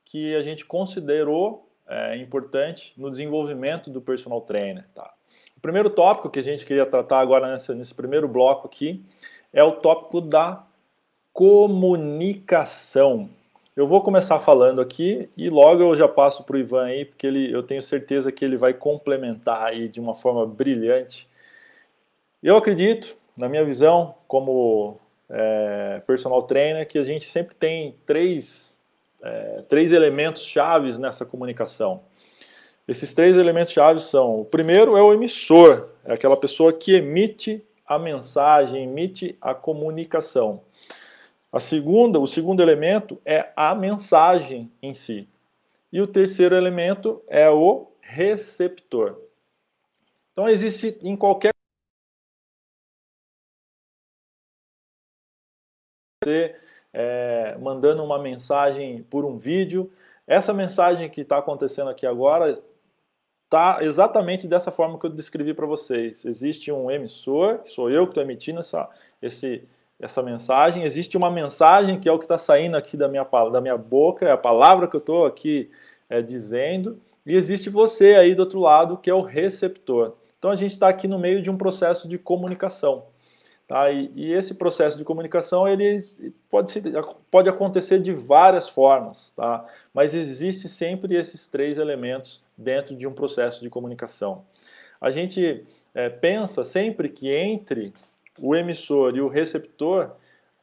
que 0.05 0.35
a 0.35 0.43
gente 0.43 0.67
considerou 0.67 1.71
é, 1.87 2.17
importante 2.17 2.93
no 2.97 3.09
desenvolvimento 3.09 3.91
do 3.91 4.01
personal 4.01 4.41
trainer. 4.41 4.85
Tá? 4.93 5.15
O 5.57 5.61
primeiro 5.61 5.89
tópico 5.89 6.29
que 6.31 6.41
a 6.41 6.43
gente 6.43 6.67
queria 6.67 6.85
tratar 6.85 7.21
agora 7.21 7.47
nessa, 7.47 7.77
nesse 7.77 7.95
primeiro 7.95 8.27
bloco 8.27 8.67
aqui 8.67 9.05
é 9.53 9.63
o 9.63 9.71
tópico 9.71 10.21
da 10.21 10.67
comunicação. 11.33 13.31
Eu 13.77 13.87
vou 13.87 14.03
começar 14.03 14.41
falando 14.41 14.81
aqui 14.81 15.31
e 15.37 15.49
logo 15.49 15.81
eu 15.81 15.95
já 15.95 16.09
passo 16.09 16.43
para 16.43 16.57
o 16.57 16.59
Ivan 16.59 16.87
aí, 16.87 17.05
porque 17.05 17.25
ele, 17.25 17.55
eu 17.55 17.63
tenho 17.63 17.81
certeza 17.81 18.33
que 18.33 18.45
ele 18.45 18.57
vai 18.57 18.75
complementar 18.75 19.63
aí 19.63 19.89
de 19.89 20.01
uma 20.01 20.13
forma 20.13 20.45
brilhante. 20.45 21.29
Eu 22.43 22.57
acredito, 22.57 23.17
na 23.39 23.49
minha 23.49 23.65
visão, 23.65 24.17
como 24.27 24.99
é, 25.31 26.03
personal 26.07 26.43
trainer 26.43 26.87
que 26.87 26.99
a 26.99 27.05
gente 27.05 27.31
sempre 27.31 27.55
tem 27.55 27.97
três, 28.07 28.79
é, 29.23 29.63
três 29.69 29.93
elementos 29.93 30.45
chaves 30.45 30.99
nessa 30.99 31.25
comunicação. 31.25 32.03
Esses 32.87 33.13
três 33.13 33.37
elementos 33.37 33.73
chaves 33.73 34.05
são: 34.05 34.41
o 34.41 34.45
primeiro 34.45 34.97
é 34.97 35.03
o 35.03 35.13
emissor, 35.13 35.91
é 36.05 36.15
aquela 36.15 36.37
pessoa 36.37 36.73
que 36.73 36.95
emite 36.95 37.63
a 37.87 37.99
mensagem, 37.99 38.85
emite 38.85 39.37
a 39.41 39.55
comunicação. 39.55 40.63
A 41.51 41.61
segunda, 41.61 42.19
o 42.19 42.27
segundo 42.27 42.63
elemento 42.63 43.19
é 43.25 43.51
a 43.57 43.75
mensagem 43.75 44.71
em 44.83 44.93
si. 44.93 45.27
E 45.91 46.01
o 46.01 46.07
terceiro 46.07 46.55
elemento 46.55 47.23
é 47.27 47.49
o 47.49 47.91
receptor. 48.01 49.19
Então 50.33 50.49
existe 50.49 50.99
em 51.03 51.17
qualquer 51.17 51.53
você 56.29 56.55
é, 56.93 57.57
mandando 57.61 58.05
uma 58.05 58.19
mensagem 58.19 59.03
por 59.03 59.25
um 59.25 59.37
vídeo. 59.37 59.91
Essa 60.27 60.53
mensagem 60.53 61.09
que 61.09 61.23
está 61.23 61.39
acontecendo 61.39 61.89
aqui 61.89 62.07
agora 62.07 62.59
está 63.45 63.79
exatamente 63.81 64.47
dessa 64.47 64.71
forma 64.71 64.99
que 64.99 65.07
eu 65.07 65.11
descrevi 65.11 65.55
para 65.55 65.67
vocês. 65.67 66.25
Existe 66.25 66.71
um 66.71 66.91
emissor, 66.91 67.61
que 67.61 67.71
sou 67.71 67.91
eu 67.91 68.05
que 68.05 68.11
estou 68.11 68.23
emitindo 68.23 68.61
essa, 68.61 68.89
esse, 69.23 69.67
essa 69.99 70.23
mensagem. 70.23 70.83
Existe 70.83 71.17
uma 71.17 71.31
mensagem 71.31 71.99
que 71.99 72.09
é 72.09 72.13
o 72.13 72.19
que 72.19 72.27
está 72.27 72.37
saindo 72.37 72.77
aqui 72.77 72.97
da 72.97 73.09
minha, 73.09 73.25
da 73.51 73.61
minha 73.61 73.77
boca, 73.77 74.29
é 74.29 74.33
a 74.33 74.37
palavra 74.37 74.87
que 74.87 74.97
eu 74.97 75.01
estou 75.01 75.25
aqui 75.25 75.71
é, 76.11 76.21
dizendo. 76.21 77.01
E 77.25 77.35
existe 77.35 77.71
você 77.71 78.17
aí 78.17 78.35
do 78.35 78.41
outro 78.41 78.61
lado, 78.61 78.99
que 78.99 79.09
é 79.09 79.15
o 79.15 79.23
receptor. 79.23 80.15
Então 80.39 80.51
a 80.51 80.57
gente 80.57 80.73
está 80.73 80.89
aqui 80.89 81.09
no 81.09 81.19
meio 81.19 81.41
de 81.41 81.51
um 81.51 81.57
processo 81.57 82.07
de 82.07 82.19
comunicação. 82.19 83.07
Tá? 83.69 83.91
E, 83.93 84.11
e, 84.17 84.33
esse 84.33 84.55
processo 84.55 84.97
de 84.97 85.05
comunicação 85.05 85.69
ele 85.69 86.01
pode, 86.49 86.83
pode 87.31 87.51
acontecer 87.51 88.01
de 88.01 88.15
várias 88.15 88.67
formas, 88.67 89.33
tá? 89.37 89.63
mas 89.93 90.15
existe 90.15 90.71
sempre 90.71 91.15
esses 91.15 91.47
três 91.49 91.77
elementos 91.77 92.43
dentro 92.57 92.97
de 92.97 93.07
um 93.07 93.13
processo 93.13 93.61
de 93.61 93.69
comunicação. 93.69 94.43
A 94.99 95.11
gente 95.11 95.67
é, 95.95 96.09
pensa 96.09 96.65
sempre 96.65 97.11
que 97.11 97.31
entre 97.31 97.93
o 98.41 98.57
emissor 98.57 99.15
e 99.15 99.21
o 99.21 99.29
receptor, 99.29 100.13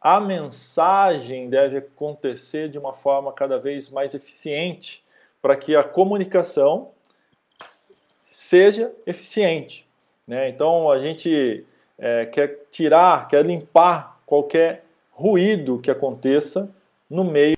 a 0.02 0.20
mensagem 0.20 1.48
deve 1.48 1.78
acontecer 1.78 2.70
de 2.70 2.80
uma 2.80 2.96
forma 2.96 3.32
cada 3.32 3.60
vez 3.60 3.88
mais 3.88 4.16
eficiente 4.16 5.04
para 5.44 5.56
que 5.56 5.76
a 5.76 5.84
comunicação 5.84 6.90
seja 8.26 8.92
eficiente. 9.06 9.88
Né? 10.28 10.50
Então 10.50 10.90
a 10.90 10.98
gente 10.98 11.64
é, 11.98 12.26
quer 12.26 12.66
tirar, 12.72 13.28
quer 13.28 13.46
limpar 13.46 14.20
qualquer 14.26 14.86
ruído 15.12 15.80
que 15.80 15.90
aconteça 15.90 16.70
no 17.10 17.24
meio. 17.24 17.56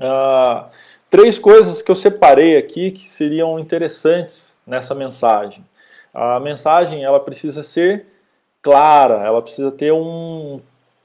Ah, 0.00 0.70
três 1.08 1.38
coisas 1.38 1.80
que 1.80 1.90
eu 1.90 1.96
separei 1.96 2.56
aqui 2.56 2.90
que 2.90 3.08
seriam 3.08 3.58
interessantes 3.58 4.56
nessa 4.66 4.94
mensagem. 4.94 5.64
A 6.12 6.40
mensagem 6.40 7.04
ela 7.04 7.20
precisa 7.20 7.62
ser 7.62 8.06
clara, 8.62 9.24
ela 9.24 9.42
precisa 9.42 9.70
ter 9.70 9.92
um, 9.92 10.60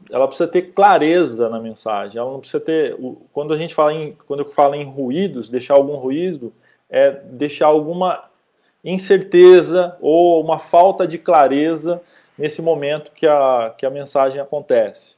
ela 0.10 0.28
precisa 0.28 0.48
ter 0.48 0.74
clareza 0.74 1.50
na 1.50 1.60
mensagem. 1.60 2.18
Ela 2.18 2.32
não 2.32 2.40
precisa 2.40 2.60
ter, 2.60 2.96
quando 3.32 3.54
a 3.54 3.58
gente 3.58 3.76
fala 3.76 3.94
em, 3.94 4.18
quando 4.28 4.42
eu 4.42 4.46
falo 4.46 4.76
em 4.76 4.84
ruídos, 4.84 5.50
deixar 5.50 5.76
algum 5.76 5.96
ruído 5.96 6.54
é 6.90 7.12
deixar 7.12 7.68
alguma 7.68 8.29
incerteza 8.84 9.98
ou 10.00 10.42
uma 10.44 10.60
falta 10.60 11.08
de 11.08 11.18
clareza 11.18 12.02
nesse 12.38 12.62
momento 12.62 13.12
que 13.12 13.28
a, 13.28 13.74
que 13.78 13.86
a 13.86 13.90
mensagem 13.90 14.40
acontece. 14.40 15.18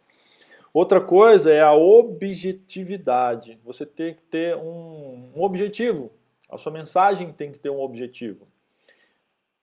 Outra 0.74 1.02
coisa 1.02 1.52
é 1.52 1.62
a 1.62 1.74
objetividade. 1.74 3.60
Você 3.64 3.86
tem 3.86 4.14
que 4.14 4.22
ter 4.24 4.56
um, 4.56 5.32
um 5.36 5.44
objetivo. 5.44 6.12
A 6.50 6.58
sua 6.58 6.72
mensagem 6.72 7.32
tem 7.32 7.52
que 7.52 7.60
ter 7.60 7.70
um 7.70 7.82
objetivo. 7.82 8.48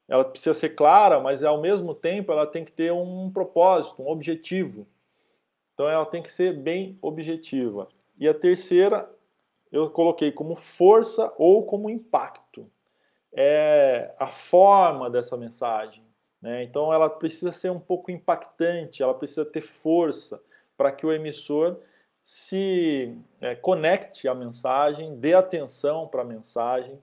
Ela 0.06 0.24
precisa 0.24 0.54
ser 0.54 0.70
clara, 0.70 1.20
mas 1.20 1.42
ao 1.42 1.60
mesmo 1.60 1.94
tempo 1.94 2.32
ela 2.32 2.46
tem 2.46 2.64
que 2.64 2.72
ter 2.72 2.92
um 2.92 3.30
propósito, 3.30 4.02
um 4.02 4.08
objetivo. 4.08 4.86
Então 5.74 5.88
ela 5.88 6.06
tem 6.06 6.22
que 6.22 6.30
ser 6.30 6.56
bem 6.56 6.98
objetiva. 7.02 7.88
E 8.18 8.28
a 8.28 8.34
terceira 8.34 9.10
eu 9.70 9.90
coloquei 9.90 10.32
como 10.32 10.54
força 10.54 11.32
ou 11.36 11.64
como 11.64 11.90
impacto 11.90 12.70
é 13.32 14.14
a 14.18 14.26
forma 14.26 15.10
dessa 15.10 15.36
mensagem. 15.36 16.04
Né? 16.40 16.62
Então 16.62 16.92
ela 16.92 17.10
precisa 17.10 17.52
ser 17.52 17.70
um 17.70 17.80
pouco 17.80 18.10
impactante, 18.10 19.02
ela 19.02 19.14
precisa 19.14 19.44
ter 19.44 19.60
força 19.60 20.40
para 20.76 20.92
que 20.92 21.04
o 21.04 21.12
emissor 21.12 21.78
se 22.24 23.16
é, 23.40 23.54
conecte 23.54 24.28
à 24.28 24.34
mensagem, 24.34 25.16
dê 25.16 25.32
atenção 25.32 26.06
para 26.06 26.20
a 26.20 26.24
mensagem 26.26 27.02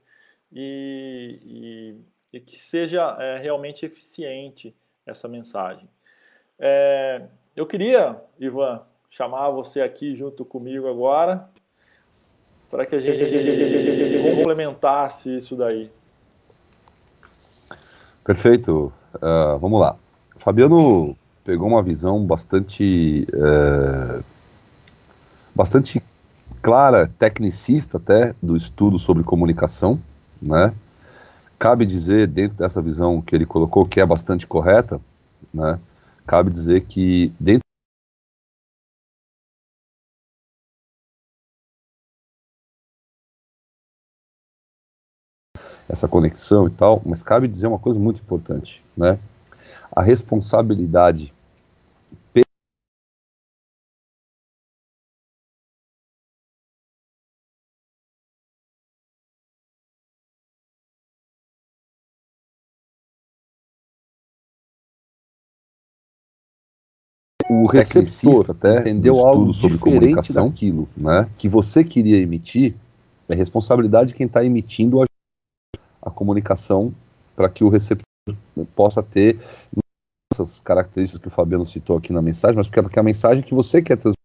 e, 0.53 1.39
e, 2.31 2.37
e, 2.37 2.39
que 2.39 2.59
seja 2.59 3.17
é, 3.19 3.39
realmente 3.39 3.87
eficiente 3.87 4.75
essa 5.03 5.27
mensagem. 5.27 5.89
É, 6.59 7.25
eu 7.55 7.65
queria, 7.65 8.21
Ivan, 8.39 8.85
chamar 9.09 9.49
você 9.49 9.81
aqui 9.81 10.13
junto 10.13 10.45
comigo 10.45 10.87
agora 10.87 11.49
para 12.69 12.85
que 12.85 12.95
a 12.95 12.99
gente 12.99 13.19
complementasse 14.35 15.35
isso 15.35 15.55
daí. 15.55 15.89
Perfeito. 18.25 18.91
Uh, 19.15 19.57
vamos 19.59 19.79
lá. 19.79 19.95
Fabiano 20.35 21.15
pegou 21.45 21.67
uma 21.67 21.83
visão 21.83 22.25
bastante, 22.25 23.27
é, 23.31 24.19
bastante 25.53 26.01
clara, 26.61 27.07
tecnicista 27.19 27.97
até, 27.97 28.33
do 28.41 28.57
estudo 28.57 28.97
sobre 28.97 29.23
comunicação, 29.23 29.99
né? 30.41 30.73
Cabe 31.59 31.85
dizer, 31.85 32.27
dentro 32.27 32.57
dessa 32.57 32.81
visão 32.81 33.21
que 33.21 33.35
ele 33.35 33.45
colocou, 33.45 33.85
que 33.85 34.01
é 34.01 34.05
bastante 34.05 34.47
correta, 34.47 34.99
né? 35.53 35.79
Cabe 36.25 36.49
dizer 36.49 36.81
que 36.81 37.31
dentro 37.39 37.64
essa 45.87 46.07
conexão 46.07 46.67
e 46.67 46.71
tal, 46.71 47.01
mas 47.05 47.21
cabe 47.21 47.47
dizer 47.47 47.67
uma 47.67 47.79
coisa 47.79 47.99
muito 47.99 48.21
importante, 48.21 48.83
né? 48.97 49.19
A 49.91 50.01
responsabilidade 50.01 51.33
o 67.49 67.67
receptor 67.67 68.49
até 68.49 68.79
entendeu 68.79 69.25
algo 69.25 69.53
sobre 69.53 69.77
comunicação, 69.77 70.49
daquilo, 70.49 70.87
né, 70.97 71.29
que 71.37 71.47
você 71.47 71.83
queria 71.83 72.17
emitir, 72.17 72.75
é 73.29 73.35
responsabilidade 73.35 74.09
de 74.09 74.15
quem 74.15 74.27
está 74.27 74.43
emitindo 74.43 75.01
a 75.01 75.05
a 76.05 76.11
comunicação 76.11 76.93
para 77.35 77.49
que 77.49 77.63
o 77.63 77.69
receptor 77.69 78.05
possa 78.75 79.03
ter 79.03 79.37
essas 80.31 80.59
características 80.59 81.21
que 81.21 81.27
o 81.27 81.31
Fabiano 81.31 81.65
citou 81.65 81.97
aqui 81.97 82.13
na 82.13 82.21
mensagem, 82.21 82.55
mas 82.55 82.67
porque 82.67 82.79
é 82.79 83.01
a 83.01 83.03
mensagem 83.03 83.43
que 83.43 83.53
você 83.53 83.81
quer 83.81 83.97
transmitir 83.97 84.15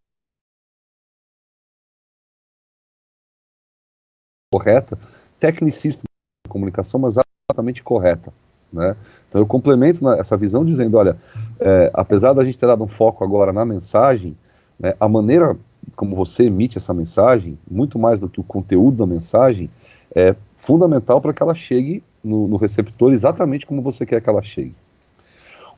correta, 4.53 4.99
tecnicista 5.39 6.03
de 6.45 6.49
comunicação, 6.49 6.99
mas 6.99 7.15
absolutamente 7.17 7.81
correta. 7.81 8.31
Né? 8.71 8.95
Então 9.27 9.41
eu 9.41 9.45
complemento 9.45 10.07
essa 10.11 10.37
visão 10.37 10.63
dizendo, 10.63 10.97
olha, 10.97 11.17
é, 11.59 11.91
apesar 11.93 12.33
da 12.33 12.43
gente 12.43 12.57
ter 12.57 12.67
dado 12.67 12.83
um 12.83 12.87
foco 12.87 13.23
agora 13.23 13.51
na 13.51 13.65
mensagem, 13.65 14.37
né, 14.79 14.93
a 14.99 15.09
maneira 15.09 15.57
como 15.95 16.15
você 16.15 16.43
emite 16.43 16.77
essa 16.77 16.93
mensagem, 16.93 17.57
muito 17.69 17.97
mais 17.97 18.19
do 18.19 18.29
que 18.29 18.39
o 18.39 18.43
conteúdo 18.43 18.97
da 18.97 19.07
mensagem, 19.07 19.69
é 20.15 20.35
fundamental 20.55 21.21
para 21.21 21.33
que 21.33 21.41
ela 21.41 21.55
chegue 21.55 22.03
no, 22.23 22.47
no, 22.47 22.57
receptor 22.57 23.11
exatamente 23.11 23.65
como 23.65 23.81
você 23.81 24.05
quer 24.05 24.21
que 24.21 24.29
ela 24.29 24.41
chegue. 24.41 24.75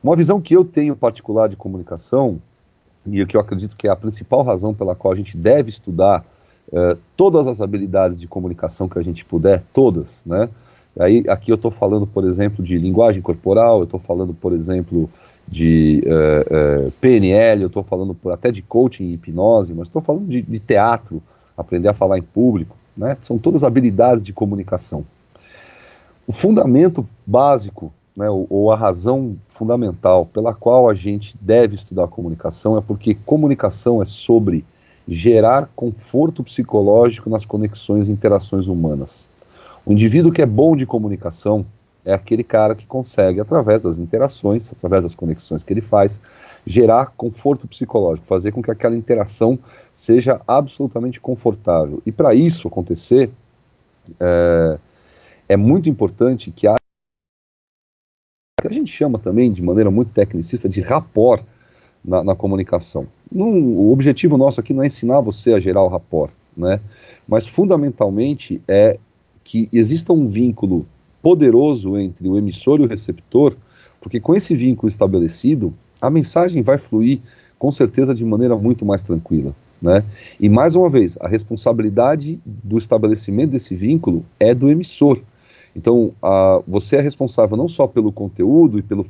Uma 0.02 0.16
visão 0.16 0.40
que 0.40 0.54
eu 0.54 0.64
tenho 0.64 0.94
particular 0.94 1.48
de 1.48 1.56
comunicação, 1.56 2.40
e 3.06 3.24
que 3.26 3.36
eu 3.36 3.40
acredito 3.40 3.76
que 3.76 3.86
é 3.86 3.90
a 3.90 3.96
principal 3.96 4.42
razão 4.42 4.74
pela 4.74 4.94
qual 4.94 5.12
a 5.12 5.16
gente 5.16 5.36
deve 5.36 5.70
estudar 5.70 6.24
é, 6.72 6.96
todas 7.16 7.46
as 7.46 7.60
habilidades 7.60 8.18
de 8.18 8.26
comunicação 8.26 8.88
que 8.88 8.98
a 8.98 9.02
gente 9.02 9.24
puder, 9.24 9.62
todas, 9.72 10.22
né? 10.24 10.48
Aí, 10.98 11.24
aqui 11.28 11.50
eu 11.50 11.56
estou 11.56 11.72
falando, 11.72 12.06
por 12.06 12.24
exemplo, 12.24 12.64
de 12.64 12.78
linguagem 12.78 13.20
corporal, 13.20 13.78
eu 13.78 13.84
estou 13.84 13.98
falando, 13.98 14.32
por 14.32 14.52
exemplo, 14.52 15.10
de 15.46 16.02
é, 16.06 16.46
é, 16.50 16.90
PNL, 17.00 17.62
eu 17.62 17.66
estou 17.66 17.82
falando 17.82 18.14
por, 18.14 18.32
até 18.32 18.52
de 18.52 18.62
coaching 18.62 19.04
e 19.04 19.14
hipnose, 19.14 19.74
mas 19.74 19.88
estou 19.88 20.00
falando 20.00 20.28
de, 20.28 20.40
de 20.40 20.60
teatro, 20.60 21.20
aprender 21.56 21.88
a 21.88 21.94
falar 21.94 22.18
em 22.18 22.22
público. 22.22 22.76
Né? 22.96 23.16
São 23.20 23.38
todas 23.38 23.64
habilidades 23.64 24.22
de 24.22 24.32
comunicação. 24.32 25.04
O 26.26 26.32
fundamento 26.32 27.06
básico, 27.26 27.92
né, 28.16 28.30
ou, 28.30 28.46
ou 28.48 28.70
a 28.70 28.76
razão 28.76 29.36
fundamental 29.48 30.26
pela 30.26 30.54
qual 30.54 30.88
a 30.88 30.94
gente 30.94 31.36
deve 31.40 31.74
estudar 31.74 32.06
comunicação 32.08 32.78
é 32.78 32.80
porque 32.80 33.14
comunicação 33.14 34.00
é 34.00 34.04
sobre 34.04 34.64
gerar 35.06 35.68
conforto 35.76 36.42
psicológico 36.42 37.28
nas 37.28 37.44
conexões 37.44 38.08
e 38.08 38.12
interações 38.12 38.68
humanas. 38.68 39.26
O 39.84 39.92
indivíduo 39.92 40.32
que 40.32 40.40
é 40.40 40.46
bom 40.46 40.74
de 40.74 40.86
comunicação 40.86 41.66
é 42.04 42.12
aquele 42.12 42.44
cara 42.44 42.74
que 42.74 42.86
consegue, 42.86 43.40
através 43.40 43.80
das 43.80 43.98
interações, 43.98 44.70
através 44.72 45.02
das 45.02 45.14
conexões 45.14 45.62
que 45.62 45.72
ele 45.72 45.80
faz, 45.80 46.20
gerar 46.66 47.12
conforto 47.16 47.66
psicológico, 47.66 48.26
fazer 48.26 48.52
com 48.52 48.62
que 48.62 48.70
aquela 48.70 48.94
interação 48.94 49.58
seja 49.92 50.40
absolutamente 50.46 51.20
confortável. 51.20 52.02
E 52.04 52.12
para 52.12 52.34
isso 52.34 52.68
acontecer, 52.68 53.30
é, 54.20 54.78
é, 55.48 55.56
muito 55.56 55.88
importante 55.88 56.50
que 56.50 56.66
a 56.66 56.74
que 58.60 58.68
a 58.68 58.72
gente 58.72 58.90
chama 58.90 59.18
também, 59.18 59.52
de 59.52 59.62
maneira 59.62 59.90
muito 59.90 60.10
tecnicista, 60.12 60.68
de 60.70 60.80
rapport 60.80 61.44
na, 62.02 62.24
na 62.24 62.34
comunicação. 62.34 63.06
o 63.30 63.92
objetivo 63.92 64.38
nosso 64.38 64.58
aqui 64.58 64.72
não 64.72 64.82
é 64.82 64.86
ensinar 64.86 65.20
você 65.20 65.52
a 65.52 65.60
gerar 65.60 65.82
o 65.82 65.88
rapport, 65.88 66.32
né? 66.56 66.80
mas 67.28 67.46
fundamentalmente 67.46 68.62
é 68.66 68.98
que 69.42 69.68
exista 69.70 70.14
um 70.14 70.26
vínculo 70.26 70.86
poderoso 71.24 71.96
entre 71.96 72.28
o 72.28 72.36
emissor 72.36 72.80
e 72.80 72.84
o 72.84 72.86
receptor, 72.86 73.56
porque 73.98 74.20
com 74.20 74.34
esse 74.34 74.54
vínculo 74.54 74.90
estabelecido, 74.90 75.72
a 75.98 76.10
mensagem 76.10 76.62
vai 76.62 76.76
fluir 76.76 77.18
com 77.58 77.72
certeza 77.72 78.14
de 78.14 78.22
maneira 78.26 78.54
muito 78.54 78.84
mais 78.84 79.02
tranquila. 79.02 79.56
Né? 79.80 80.04
E 80.38 80.50
mais 80.50 80.76
uma 80.76 80.90
vez, 80.90 81.16
a 81.20 81.26
responsabilidade 81.26 82.38
do 82.44 82.76
estabelecimento 82.76 83.52
desse 83.52 83.74
vínculo 83.74 84.22
é 84.38 84.54
do 84.54 84.68
emissor. 84.68 85.18
Então, 85.74 86.12
a, 86.22 86.62
você 86.68 86.96
é 86.96 87.00
responsável 87.00 87.56
não 87.56 87.68
só 87.68 87.86
pelo 87.86 88.12
conteúdo 88.12 88.78
e 88.78 88.82
pelo 88.82 89.02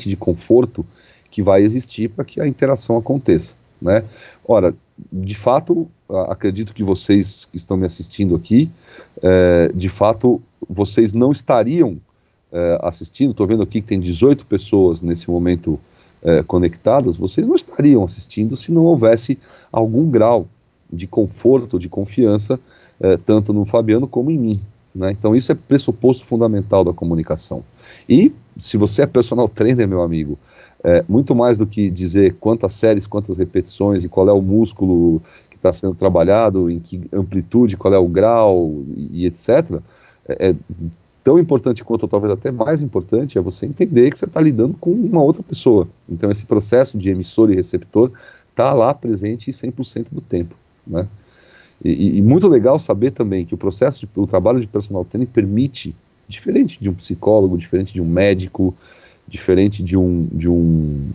de 0.00 0.16
conforto 0.16 0.86
que 1.30 1.42
vai 1.42 1.62
existir 1.62 2.08
para 2.08 2.24
que 2.24 2.40
a 2.40 2.46
interação 2.46 2.96
aconteça, 2.96 3.54
né? 3.80 4.04
Ora, 4.44 4.74
de 5.12 5.34
fato, 5.34 5.88
acredito 6.28 6.74
que 6.74 6.82
vocês 6.82 7.44
que 7.44 7.56
estão 7.56 7.76
me 7.76 7.86
assistindo 7.86 8.34
aqui, 8.34 8.70
é, 9.22 9.70
de 9.74 9.88
fato, 9.88 10.42
vocês 10.68 11.12
não 11.12 11.32
estariam 11.32 11.98
é, 12.52 12.78
assistindo. 12.82 13.30
Estou 13.30 13.46
vendo 13.46 13.62
aqui 13.62 13.80
que 13.80 13.86
tem 13.86 14.00
18 14.00 14.46
pessoas 14.46 15.02
nesse 15.02 15.30
momento 15.30 15.78
é, 16.22 16.42
conectadas. 16.42 17.16
Vocês 17.16 17.46
não 17.46 17.54
estariam 17.54 18.04
assistindo 18.04 18.56
se 18.56 18.72
não 18.72 18.84
houvesse 18.84 19.38
algum 19.72 20.10
grau 20.10 20.48
de 20.92 21.06
conforto, 21.06 21.78
de 21.78 21.88
confiança, 21.88 22.58
é, 23.00 23.16
tanto 23.16 23.52
no 23.52 23.64
Fabiano 23.64 24.06
como 24.08 24.30
em 24.30 24.38
mim. 24.38 24.60
Né? 24.94 25.12
Então, 25.12 25.36
isso 25.36 25.52
é 25.52 25.54
pressuposto 25.54 26.24
fundamental 26.24 26.84
da 26.84 26.92
comunicação. 26.92 27.62
E, 28.08 28.32
se 28.56 28.76
você 28.76 29.02
é 29.02 29.06
personal 29.06 29.48
trainer, 29.48 29.86
meu 29.86 30.02
amigo, 30.02 30.36
é, 30.82 31.04
muito 31.08 31.34
mais 31.34 31.58
do 31.58 31.66
que 31.66 31.90
dizer 31.90 32.36
quantas 32.40 32.72
séries, 32.72 33.06
quantas 33.06 33.36
repetições 33.36 34.04
e 34.04 34.08
qual 34.08 34.28
é 34.28 34.32
o 34.32 34.40
músculo 34.40 35.20
que 35.50 35.56
está 35.56 35.72
sendo 35.72 35.94
trabalhado, 35.94 36.70
em 36.70 36.78
que 36.78 37.02
amplitude, 37.12 37.76
qual 37.76 37.92
é 37.92 37.98
o 37.98 38.08
grau 38.08 38.82
e, 38.96 39.26
etc., 39.26 39.80
é, 40.28 40.50
é, 40.50 40.54
tão 41.22 41.38
importante 41.38 41.84
quanto, 41.84 42.04
ou 42.04 42.08
talvez 42.08 42.32
até 42.32 42.50
mais 42.50 42.80
importante, 42.80 43.36
é 43.36 43.40
você 43.40 43.66
entender 43.66 44.10
que 44.10 44.18
você 44.18 44.24
está 44.24 44.40
lidando 44.40 44.74
com 44.80 44.90
uma 44.90 45.22
outra 45.22 45.42
pessoa. 45.42 45.86
Então, 46.08 46.30
esse 46.30 46.44
processo 46.44 46.96
de 46.96 47.10
emissor 47.10 47.50
e 47.50 47.54
receptor 47.54 48.10
está 48.50 48.72
lá 48.72 48.94
presente 48.94 49.50
100% 49.50 50.06
do 50.12 50.20
tempo. 50.20 50.54
Né? 50.86 51.06
E, 51.84 52.18
e, 52.18 52.22
muito 52.22 52.48
legal 52.48 52.78
saber 52.78 53.10
também 53.10 53.44
que 53.44 53.54
o 53.54 53.58
processo, 53.58 54.00
de, 54.00 54.08
o 54.16 54.26
trabalho 54.26 54.60
de 54.60 54.66
personal 54.66 55.04
training 55.04 55.26
permite, 55.26 55.94
diferente 56.28 56.78
de 56.80 56.88
um 56.88 56.94
psicólogo, 56.94 57.58
diferente 57.58 57.92
de 57.92 58.00
um 58.00 58.06
médico, 58.06 58.74
diferente 59.30 59.82
de 59.82 59.96
um, 59.96 60.28
de 60.32 60.48
um 60.50 61.10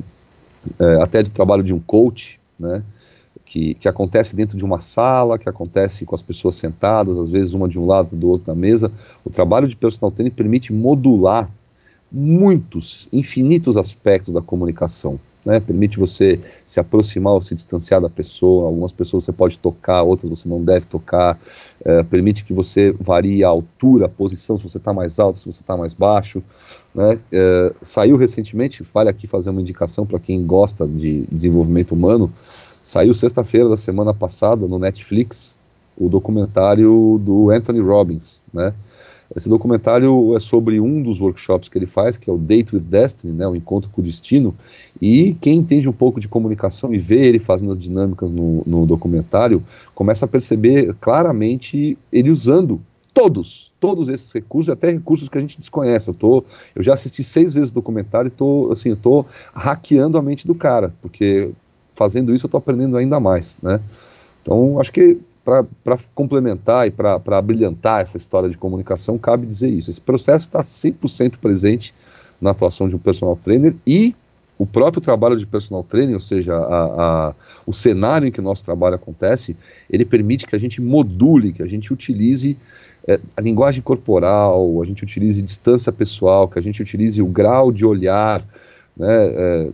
é, 0.79 1.03
até 1.03 1.21
de 1.21 1.29
trabalho 1.29 1.63
de 1.63 1.73
um 1.73 1.79
coach, 1.79 2.39
né? 2.57 2.81
Que, 3.45 3.75
que 3.75 3.87
acontece 3.87 4.35
dentro 4.35 4.57
de 4.57 4.65
uma 4.65 4.81
sala, 4.81 5.37
que 5.37 5.47
acontece 5.47 6.03
com 6.03 6.15
as 6.15 6.23
pessoas 6.23 6.55
sentadas, 6.55 7.15
às 7.17 7.29
vezes 7.29 7.53
uma 7.53 7.67
de 7.69 7.79
um 7.79 7.85
lado, 7.85 8.15
do 8.15 8.27
outro 8.27 8.51
na 8.51 8.59
mesa. 8.59 8.91
O 9.23 9.29
trabalho 9.29 9.67
de 9.67 9.75
personal 9.75 10.09
training 10.09 10.31
permite 10.31 10.73
modular 10.73 11.49
muitos, 12.11 13.07
infinitos 13.13 13.77
aspectos 13.77 14.33
da 14.33 14.41
comunicação 14.41 15.19
né, 15.45 15.59
permite 15.59 15.99
você 15.99 16.39
se 16.65 16.79
aproximar 16.79 17.33
ou 17.33 17.41
se 17.41 17.53
distanciar 17.53 18.01
da 18.01 18.09
pessoa. 18.09 18.65
Algumas 18.65 18.91
pessoas 18.91 19.25
você 19.25 19.31
pode 19.31 19.59
tocar, 19.59 20.01
outras 20.01 20.29
você 20.29 20.49
não 20.49 20.63
deve 20.63 20.87
tocar. 20.87 21.37
É, 21.83 22.01
permite 22.03 22.43
que 22.43 22.51
você 22.51 22.91
varie 22.99 23.43
a 23.43 23.47
altura, 23.47 24.07
a 24.07 24.09
posição, 24.09 24.57
se 24.57 24.63
você 24.63 24.77
está 24.77 24.91
mais 24.91 25.19
alto, 25.19 25.37
se 25.37 25.45
você 25.45 25.61
está 25.61 25.77
mais 25.77 25.93
baixo. 25.93 26.41
Né. 26.93 27.19
É, 27.31 27.73
saiu 27.81 28.17
recentemente, 28.17 28.83
vale 28.91 29.09
aqui 29.09 29.27
fazer 29.27 29.51
uma 29.51 29.61
indicação 29.61 30.05
para 30.05 30.19
quem 30.19 30.45
gosta 30.45 30.87
de 30.87 31.27
desenvolvimento 31.31 31.91
humano. 31.91 32.33
Saiu 32.81 33.13
sexta-feira 33.13 33.69
da 33.69 33.77
semana 33.77 34.13
passada 34.13 34.67
no 34.67 34.79
Netflix 34.79 35.53
o 35.97 36.09
documentário 36.09 37.19
do 37.23 37.49
Anthony 37.49 37.79
Robbins, 37.79 38.41
né? 38.53 38.73
Esse 39.33 39.47
documentário 39.49 40.35
é 40.35 40.39
sobre 40.39 40.79
um 40.79 41.01
dos 41.01 41.21
workshops 41.21 41.69
que 41.69 41.77
ele 41.77 41.85
faz, 41.85 42.17
que 42.17 42.29
é 42.29 42.33
o 42.33 42.37
Date 42.37 42.75
with 42.75 42.81
Destiny, 42.81 43.33
né, 43.33 43.47
o 43.47 43.55
encontro 43.55 43.89
com 43.89 44.01
o 44.01 44.03
destino. 44.03 44.53
E 45.01 45.35
quem 45.39 45.57
entende 45.57 45.87
um 45.87 45.93
pouco 45.93 46.19
de 46.19 46.27
comunicação 46.27 46.93
e 46.93 46.97
vê 46.97 47.27
ele 47.27 47.39
fazendo 47.39 47.71
as 47.71 47.77
dinâmicas 47.77 48.29
no, 48.29 48.63
no 48.65 48.85
documentário, 48.85 49.63
começa 49.93 50.25
a 50.25 50.27
perceber 50.27 50.93
claramente 50.99 51.97
ele 52.11 52.29
usando 52.29 52.81
todos, 53.13 53.71
todos 53.79 54.09
esses 54.09 54.31
recursos, 54.31 54.71
até 54.71 54.91
recursos 54.91 55.29
que 55.29 55.37
a 55.37 55.41
gente 55.41 55.57
desconhece. 55.57 56.09
Eu, 56.09 56.13
tô, 56.13 56.43
eu 56.75 56.83
já 56.83 56.93
assisti 56.93 57.23
seis 57.23 57.53
vezes 57.53 57.69
o 57.69 57.73
documentário 57.73 58.27
e 58.27 58.31
tô, 58.31 58.69
assim, 58.71 58.93
tô 58.93 59.25
hackeando 59.53 60.17
a 60.17 60.21
mente 60.21 60.45
do 60.45 60.53
cara, 60.53 60.93
porque 61.01 61.53
fazendo 61.95 62.35
isso 62.35 62.45
eu 62.45 62.49
tô 62.49 62.57
aprendendo 62.57 62.97
ainda 62.97 63.19
mais, 63.19 63.57
né? 63.63 63.79
Então, 64.41 64.79
acho 64.79 64.91
que 64.91 65.17
para 65.45 65.99
complementar 66.15 66.87
e 66.87 66.91
para 66.91 67.41
brilhantar 67.41 68.01
essa 68.01 68.17
história 68.17 68.49
de 68.49 68.57
comunicação, 68.57 69.17
cabe 69.17 69.45
dizer 69.45 69.69
isso. 69.69 69.91
Esse 69.91 70.01
processo 70.01 70.47
está 70.47 70.61
100% 70.61 71.37
presente 71.37 71.93
na 72.41 72.49
atuação 72.49 72.89
de 72.89 72.95
um 72.95 72.99
personal 72.99 73.35
trainer 73.35 73.75
e 73.85 74.15
o 74.57 74.65
próprio 74.65 75.01
trabalho 75.01 75.37
de 75.37 75.45
personal 75.45 75.83
trainer, 75.83 76.15
ou 76.15 76.21
seja, 76.21 76.55
a, 76.55 77.27
a, 77.27 77.33
o 77.65 77.73
cenário 77.73 78.27
em 78.27 78.31
que 78.31 78.39
o 78.39 78.43
nosso 78.43 78.63
trabalho 78.63 78.95
acontece, 78.95 79.55
ele 79.89 80.05
permite 80.05 80.47
que 80.47 80.55
a 80.55 80.59
gente 80.59 80.81
module, 80.81 81.53
que 81.53 81.61
a 81.61 81.67
gente 81.67 81.93
utilize 81.93 82.57
é, 83.07 83.19
a 83.35 83.41
linguagem 83.41 83.83
corporal, 83.83 84.81
a 84.81 84.85
gente 84.85 85.03
utilize 85.03 85.41
distância 85.41 85.91
pessoal, 85.91 86.47
que 86.47 86.57
a 86.57 86.61
gente 86.61 86.81
utilize 86.81 87.21
o 87.21 87.27
grau 87.27 87.71
de 87.71 87.85
olhar, 87.85 88.43
né, 88.97 89.07
é, 89.09 89.71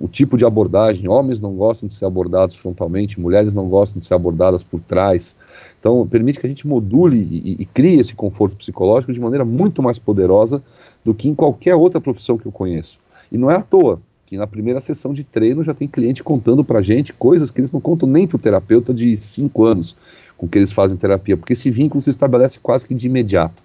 o 0.00 0.08
tipo 0.08 0.36
de 0.36 0.44
abordagem, 0.44 1.08
homens 1.08 1.40
não 1.40 1.54
gostam 1.54 1.88
de 1.88 1.94
ser 1.94 2.04
abordados 2.04 2.54
frontalmente, 2.54 3.20
mulheres 3.20 3.54
não 3.54 3.68
gostam 3.68 4.00
de 4.00 4.04
ser 4.04 4.14
abordadas 4.14 4.62
por 4.62 4.80
trás. 4.80 5.36
Então, 5.78 6.06
permite 6.06 6.40
que 6.40 6.46
a 6.46 6.48
gente 6.48 6.66
module 6.66 7.16
e, 7.16 7.56
e 7.60 7.64
crie 7.66 8.00
esse 8.00 8.14
conforto 8.14 8.56
psicológico 8.56 9.12
de 9.12 9.20
maneira 9.20 9.44
muito 9.44 9.82
mais 9.82 9.98
poderosa 9.98 10.62
do 11.04 11.14
que 11.14 11.28
em 11.28 11.34
qualquer 11.34 11.74
outra 11.74 12.00
profissão 12.00 12.36
que 12.36 12.46
eu 12.46 12.52
conheço. 12.52 12.98
E 13.30 13.38
não 13.38 13.50
é 13.50 13.56
à 13.56 13.62
toa 13.62 14.00
que 14.26 14.36
na 14.36 14.46
primeira 14.46 14.80
sessão 14.80 15.12
de 15.12 15.22
treino 15.22 15.62
já 15.62 15.74
tem 15.74 15.86
cliente 15.86 16.22
contando 16.22 16.64
pra 16.64 16.80
gente 16.80 17.12
coisas 17.12 17.50
que 17.50 17.60
eles 17.60 17.70
não 17.70 17.80
contam 17.80 18.08
nem 18.08 18.26
pro 18.26 18.38
terapeuta 18.38 18.92
de 18.92 19.16
cinco 19.16 19.64
anos 19.64 19.96
com 20.36 20.48
que 20.48 20.58
eles 20.58 20.72
fazem 20.72 20.96
terapia, 20.96 21.36
porque 21.36 21.52
esse 21.52 21.70
vínculo 21.70 22.02
se 22.02 22.10
estabelece 22.10 22.58
quase 22.58 22.86
que 22.86 22.94
de 22.94 23.06
imediato. 23.06 23.62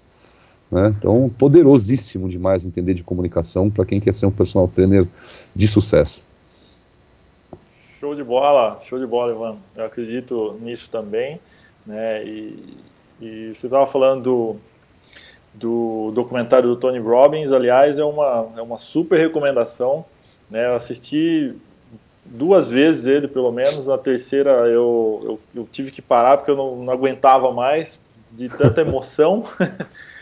Né? 0.71 0.93
Então, 0.97 1.29
poderosíssimo 1.37 2.29
demais 2.29 2.63
entender 2.63 2.93
de 2.93 3.03
comunicação 3.03 3.69
para 3.69 3.85
quem 3.85 3.99
quer 3.99 4.13
ser 4.13 4.25
um 4.25 4.31
personal 4.31 4.67
trainer 4.67 5.07
de 5.55 5.67
sucesso. 5.67 6.23
Show 7.99 8.15
de 8.15 8.23
bola, 8.23 8.79
show 8.81 8.99
de 8.99 9.05
bola, 9.05 9.33
Ivan. 9.33 9.57
Eu 9.75 9.85
acredito 9.85 10.57
nisso 10.61 10.89
também. 10.89 11.39
Né? 11.85 12.23
E, 12.23 12.77
e 13.19 13.51
você 13.53 13.67
estava 13.67 13.85
falando 13.85 14.23
do, 14.23 14.55
do 15.53 16.11
documentário 16.13 16.69
do 16.69 16.75
Tony 16.75 16.99
Robbins, 16.99 17.51
aliás, 17.51 17.97
é 17.97 18.03
uma, 18.03 18.47
é 18.55 18.61
uma 18.61 18.77
super 18.77 19.19
recomendação. 19.19 20.05
Né? 20.49 20.67
Eu 20.67 20.75
assisti 20.75 21.55
duas 22.23 22.69
vezes 22.69 23.05
ele, 23.05 23.27
pelo 23.27 23.51
menos. 23.51 23.87
Na 23.87 23.97
terceira 23.97 24.51
eu, 24.73 25.21
eu, 25.23 25.39
eu 25.55 25.67
tive 25.71 25.89
que 25.91 26.01
parar 26.01 26.37
porque 26.37 26.51
eu 26.51 26.55
não, 26.55 26.75
não 26.83 26.93
aguentava 26.93 27.51
mais 27.51 27.99
de 28.31 28.47
tanta 28.49 28.81
emoção. 28.81 29.43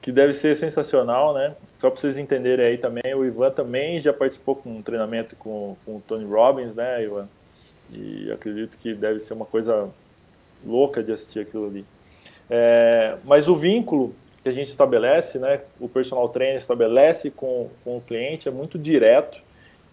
que 0.00 0.10
deve 0.10 0.32
ser 0.32 0.56
sensacional, 0.56 1.34
né? 1.34 1.54
Só 1.78 1.90
para 1.90 2.00
vocês 2.00 2.16
entenderem 2.16 2.66
aí 2.66 2.78
também, 2.78 3.14
o 3.14 3.24
Ivan 3.24 3.50
também 3.50 4.00
já 4.00 4.12
participou 4.12 4.56
com 4.56 4.70
um 4.70 4.82
treinamento 4.82 5.36
com, 5.36 5.76
com 5.84 5.96
o 5.96 6.02
Tony 6.06 6.24
Robbins, 6.24 6.74
né, 6.74 7.02
Ivan? 7.02 7.28
E 7.92 8.30
acredito 8.32 8.78
que 8.78 8.94
deve 8.94 9.20
ser 9.20 9.34
uma 9.34 9.44
coisa 9.44 9.88
louca 10.64 11.02
de 11.02 11.12
assistir 11.12 11.40
aquilo 11.40 11.66
ali. 11.66 11.84
É, 12.48 13.16
mas 13.24 13.48
o 13.48 13.54
vínculo 13.54 14.14
que 14.42 14.48
a 14.48 14.52
gente 14.52 14.68
estabelece, 14.68 15.38
né, 15.38 15.60
o 15.78 15.88
personal 15.88 16.28
trainer 16.28 16.56
estabelece 16.56 17.30
com, 17.30 17.68
com 17.84 17.98
o 17.98 18.00
cliente 18.00 18.48
é 18.48 18.50
muito 18.50 18.78
direto 18.78 19.40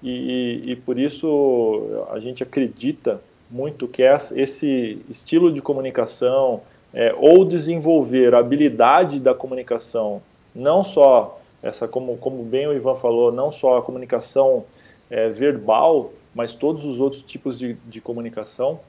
e, 0.02 0.64
e, 0.66 0.72
e 0.72 0.76
por 0.76 0.98
isso 0.98 2.08
a 2.10 2.20
gente 2.20 2.44
acredita 2.44 3.20
muito 3.50 3.88
que 3.88 4.04
esse 4.04 5.02
estilo 5.10 5.52
de 5.52 5.62
comunicação, 5.62 6.62
é, 6.98 7.14
ou 7.16 7.46
desenvolver 7.46 8.34
a 8.34 8.40
habilidade 8.40 9.20
da 9.20 9.32
comunicação, 9.32 10.20
não 10.56 10.84
só 10.84 11.40
essa, 11.62 11.88
como, 11.88 12.18
como 12.18 12.42
bem 12.42 12.66
o 12.66 12.74
Ivan 12.74 12.96
falou, 12.96 13.32
não 13.32 13.52
só 13.52 13.78
a 13.78 13.84
comunicação 13.84 14.66
é, 15.08 15.30
verbal, 15.30 16.12
mas 16.34 16.56
todos 16.56 16.84
os 16.86 17.00
outros 17.00 17.22
tipos 17.22 17.60
de, 17.60 17.76
de 17.86 18.02
comunicação, 18.02 18.80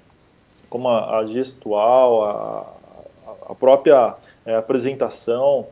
como 0.71 0.88
a, 0.88 1.18
a 1.18 1.27
gestual, 1.27 2.25
a, 2.25 2.73
a 3.51 3.55
própria 3.55 4.14
é, 4.47 4.55
apresentação, 4.55 5.66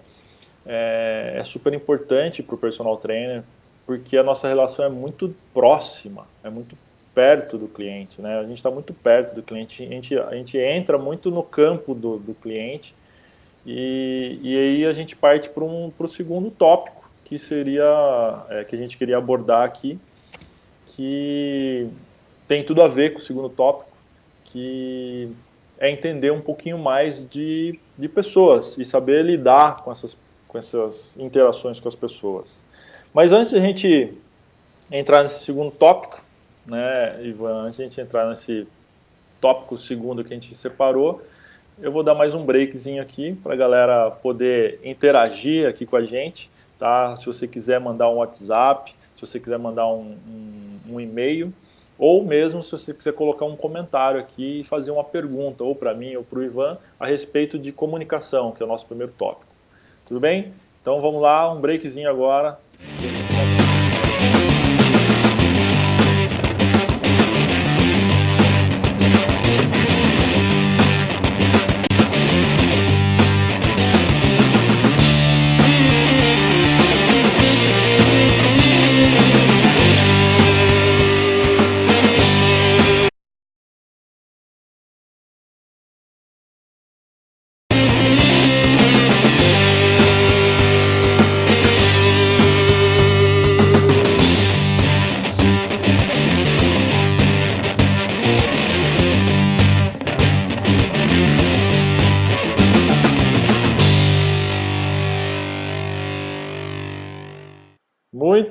é, 0.66 1.37
é 1.38 1.42
super 1.42 1.72
importante 1.72 2.42
para 2.42 2.55
o 2.55 2.59
personal 2.59 2.99
trainer, 2.99 3.44
porque 3.87 4.18
a 4.18 4.22
nossa 4.22 4.46
relação 4.46 4.85
é 4.85 4.90
muito 4.90 5.35
próxima, 5.55 6.27
é 6.44 6.51
muito 6.51 6.77
perto 7.16 7.57
do 7.57 7.66
cliente, 7.66 8.20
né? 8.20 8.38
A 8.38 8.42
gente 8.42 8.59
está 8.59 8.70
muito 8.70 8.92
perto 8.92 9.35
do 9.35 9.42
cliente, 9.42 9.83
a 9.83 9.87
gente, 9.87 10.18
a 10.18 10.35
gente 10.35 10.59
entra 10.59 10.98
muito 10.98 11.31
no 11.31 11.42
campo 11.42 11.94
do, 11.94 12.18
do 12.18 12.35
cliente 12.35 12.94
e, 13.64 14.38
e 14.42 14.55
aí 14.55 14.85
a 14.85 14.92
gente 14.92 15.16
parte 15.16 15.48
para 15.48 15.64
um, 15.64 15.90
o 15.98 16.07
segundo 16.07 16.50
tópico, 16.50 17.09
que 17.24 17.38
seria, 17.38 18.44
é, 18.50 18.64
que 18.64 18.76
a 18.76 18.79
gente 18.79 18.98
queria 18.98 19.16
abordar 19.16 19.62
aqui, 19.62 19.98
que 20.88 21.88
tem 22.46 22.62
tudo 22.62 22.83
a 22.83 22.87
ver 22.87 23.14
com 23.14 23.18
o 23.18 23.22
segundo 23.22 23.48
tópico, 23.48 23.96
que 24.44 25.33
é 25.79 25.90
entender 25.90 26.31
um 26.31 26.42
pouquinho 26.42 26.79
mais 26.79 27.26
de, 27.31 27.81
de 27.96 28.11
pessoas 28.11 28.76
e 28.76 28.85
saber 28.85 29.24
lidar 29.24 29.76
com 29.83 29.90
essas, 29.90 30.18
com 30.46 30.59
essas 30.59 31.16
interações 31.16 31.81
com 31.81 31.88
as 31.88 31.96
pessoas. 31.96 32.62
Mas 33.14 33.33
antes 33.33 33.52
de 33.52 33.57
a 33.57 33.61
gente 33.61 34.12
entrar 34.92 35.22
nesse 35.22 35.46
segundo 35.46 35.70
tópico, 35.70 36.26
né, 36.66 37.24
Ivan, 37.24 37.64
antes 37.64 37.76
de 37.76 37.83
a 37.83 37.88
gente 37.88 38.00
entrar 38.00 38.29
nesse, 38.29 38.66
tópico 39.40 39.76
segundo 39.76 40.24
que 40.24 40.33
a 40.33 40.37
gente 40.37 40.55
separou. 40.55 41.22
Eu 41.81 41.92
vou 41.92 42.02
dar 42.02 42.14
mais 42.14 42.35
um 42.35 42.44
breakzinho 42.44 43.02
aqui 43.02 43.35
para 43.42 43.52
a 43.52 43.57
galera 43.57 44.11
poder 44.11 44.81
interagir 44.83 45.68
aqui 45.68 45.85
com 45.85 45.96
a 45.96 46.05
gente, 46.05 46.50
tá? 46.79 47.16
Se 47.16 47.26
você 47.26 47.46
quiser 47.46 47.79
mandar 47.79 48.09
um 48.09 48.16
WhatsApp, 48.16 48.94
se 49.14 49.20
você 49.20 49.38
quiser 49.38 49.59
mandar 49.59 49.87
um, 49.88 50.16
um, 50.26 50.94
um 50.94 51.00
e-mail, 51.00 51.52
ou 51.98 52.24
mesmo 52.24 52.62
se 52.62 52.72
você 52.72 52.94
quiser 52.94 53.12
colocar 53.12 53.44
um 53.44 53.57
comentário 53.57 54.18
aqui 54.18 54.61
e 54.61 54.64
fazer 54.64 54.90
uma 54.90 55.05
pergunta, 55.05 55.64
ou 55.64 55.74
para 55.74 55.94
mim 55.94 56.16
ou 56.16 56.24
para 56.24 56.38
o 56.38 56.44
Ivan, 56.44 56.79
a 56.98 57.07
respeito 57.07 57.59
de 57.59 57.72
comunicação, 57.72 58.52
que 58.52 58.62
é 58.62 58.66
o 58.66 58.68
nosso 58.68 58.87
primeiro 58.87 59.12
tópico. 59.12 59.52
Tudo 60.07 60.20
bem? 60.20 60.52
Então 60.81 61.00
vamos 61.00 61.20
lá, 61.20 61.52
um 61.52 61.61
breakzinho 61.61 62.09
agora. 62.09 62.59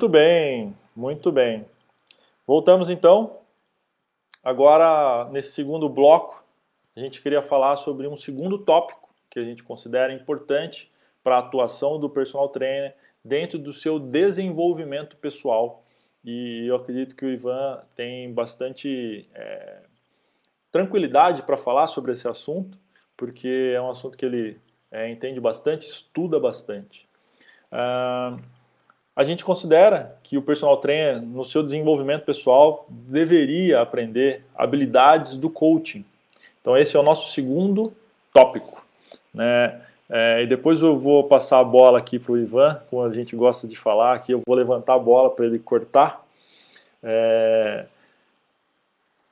Muito 0.06 0.12
bem, 0.12 0.76
muito 0.94 1.32
bem. 1.32 1.66
Voltamos 2.46 2.88
então. 2.88 3.40
Agora, 4.40 5.28
nesse 5.32 5.50
segundo 5.50 5.88
bloco, 5.88 6.44
a 6.94 7.00
gente 7.00 7.20
queria 7.20 7.42
falar 7.42 7.76
sobre 7.76 8.06
um 8.06 8.14
segundo 8.14 8.56
tópico 8.56 9.12
que 9.28 9.40
a 9.40 9.42
gente 9.42 9.64
considera 9.64 10.12
importante 10.12 10.92
para 11.24 11.34
a 11.34 11.38
atuação 11.40 11.98
do 11.98 12.08
personal 12.08 12.48
trainer 12.50 12.94
dentro 13.24 13.58
do 13.58 13.72
seu 13.72 13.98
desenvolvimento 13.98 15.16
pessoal. 15.16 15.82
E 16.24 16.64
eu 16.68 16.76
acredito 16.76 17.16
que 17.16 17.24
o 17.24 17.28
Ivan 17.28 17.82
tem 17.96 18.32
bastante 18.32 19.28
é, 19.34 19.80
tranquilidade 20.70 21.42
para 21.42 21.56
falar 21.56 21.88
sobre 21.88 22.12
esse 22.12 22.28
assunto, 22.28 22.78
porque 23.16 23.72
é 23.74 23.82
um 23.82 23.90
assunto 23.90 24.16
que 24.16 24.24
ele 24.24 24.60
é, 24.88 25.10
entende 25.10 25.40
bastante, 25.40 25.84
estuda 25.84 26.38
bastante. 26.38 27.08
Uh, 27.72 28.40
a 29.16 29.24
gente 29.24 29.42
considera 29.42 30.14
que 30.22 30.36
o 30.36 30.42
personal 30.42 30.76
trainer, 30.76 31.22
no 31.22 31.42
seu 31.42 31.62
desenvolvimento 31.62 32.24
pessoal, 32.24 32.84
deveria 32.90 33.80
aprender 33.80 34.44
habilidades 34.54 35.36
do 35.36 35.48
coaching. 35.48 36.04
Então, 36.60 36.76
esse 36.76 36.94
é 36.94 37.00
o 37.00 37.02
nosso 37.02 37.32
segundo 37.32 37.94
tópico. 38.30 38.84
Né? 39.32 39.80
É, 40.10 40.42
e 40.42 40.46
depois 40.46 40.82
eu 40.82 40.94
vou 41.00 41.24
passar 41.24 41.60
a 41.60 41.64
bola 41.64 41.98
aqui 41.98 42.18
para 42.18 42.32
o 42.32 42.38
Ivan, 42.38 42.78
como 42.90 43.02
a 43.02 43.10
gente 43.10 43.34
gosta 43.34 43.66
de 43.66 43.74
falar 43.74 44.14
aqui, 44.14 44.32
eu 44.32 44.42
vou 44.46 44.54
levantar 44.54 44.94
a 44.94 44.98
bola 44.98 45.30
para 45.30 45.46
ele 45.46 45.58
cortar. 45.58 46.22
É, 47.02 47.86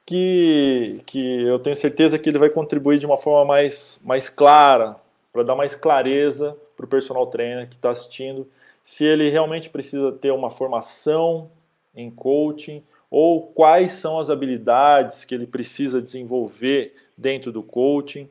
que, 0.07 1.03
que 1.05 1.43
eu 1.43 1.59
tenho 1.59 1.77
certeza 1.77 2.19
que 2.19 2.31
ele 2.31 2.39
vai 2.39 2.49
contribuir 2.49 2.99
de 2.99 3.05
uma 3.05 3.19
forma 3.19 3.45
mais, 3.45 4.01
mais 4.03 4.31
clara, 4.31 4.97
para 5.31 5.43
dar 5.43 5.55
mais 5.55 5.75
clareza 5.75 6.57
para 6.77 6.85
o 6.85 6.89
personal 6.89 7.27
trainer 7.27 7.69
que 7.69 7.77
está 7.77 7.91
assistindo 7.91 8.49
se 8.83 9.05
ele 9.05 9.31
realmente 9.31 9.71
precisa 9.71 10.13
ter 10.13 10.31
uma 10.31 10.51
formação 10.51 11.51
em 11.95 12.11
coaching 12.11 12.85
ou 13.11 13.47
quais 13.53 13.93
são 13.93 14.19
as 14.19 14.29
habilidades 14.29 15.25
que 15.25 15.35
ele 15.35 15.47
precisa 15.47 16.03
desenvolver 16.03 16.95
dentro 17.17 17.53
do 17.53 17.63
coaching. 17.63 18.29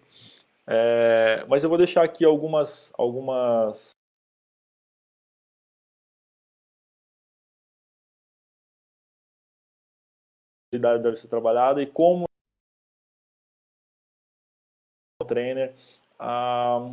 É, 0.68 1.46
mas 1.48 1.64
eu 1.64 1.70
vou 1.70 1.78
deixar 1.78 2.04
aqui 2.04 2.24
algumas, 2.26 2.92
algumas 2.98 3.92
deve 10.80 11.16
ser 11.16 11.28
trabalhada 11.28 11.82
e 11.82 11.86
como 11.86 12.26
o 15.22 15.26
trainer 15.26 15.74
a, 16.20 16.88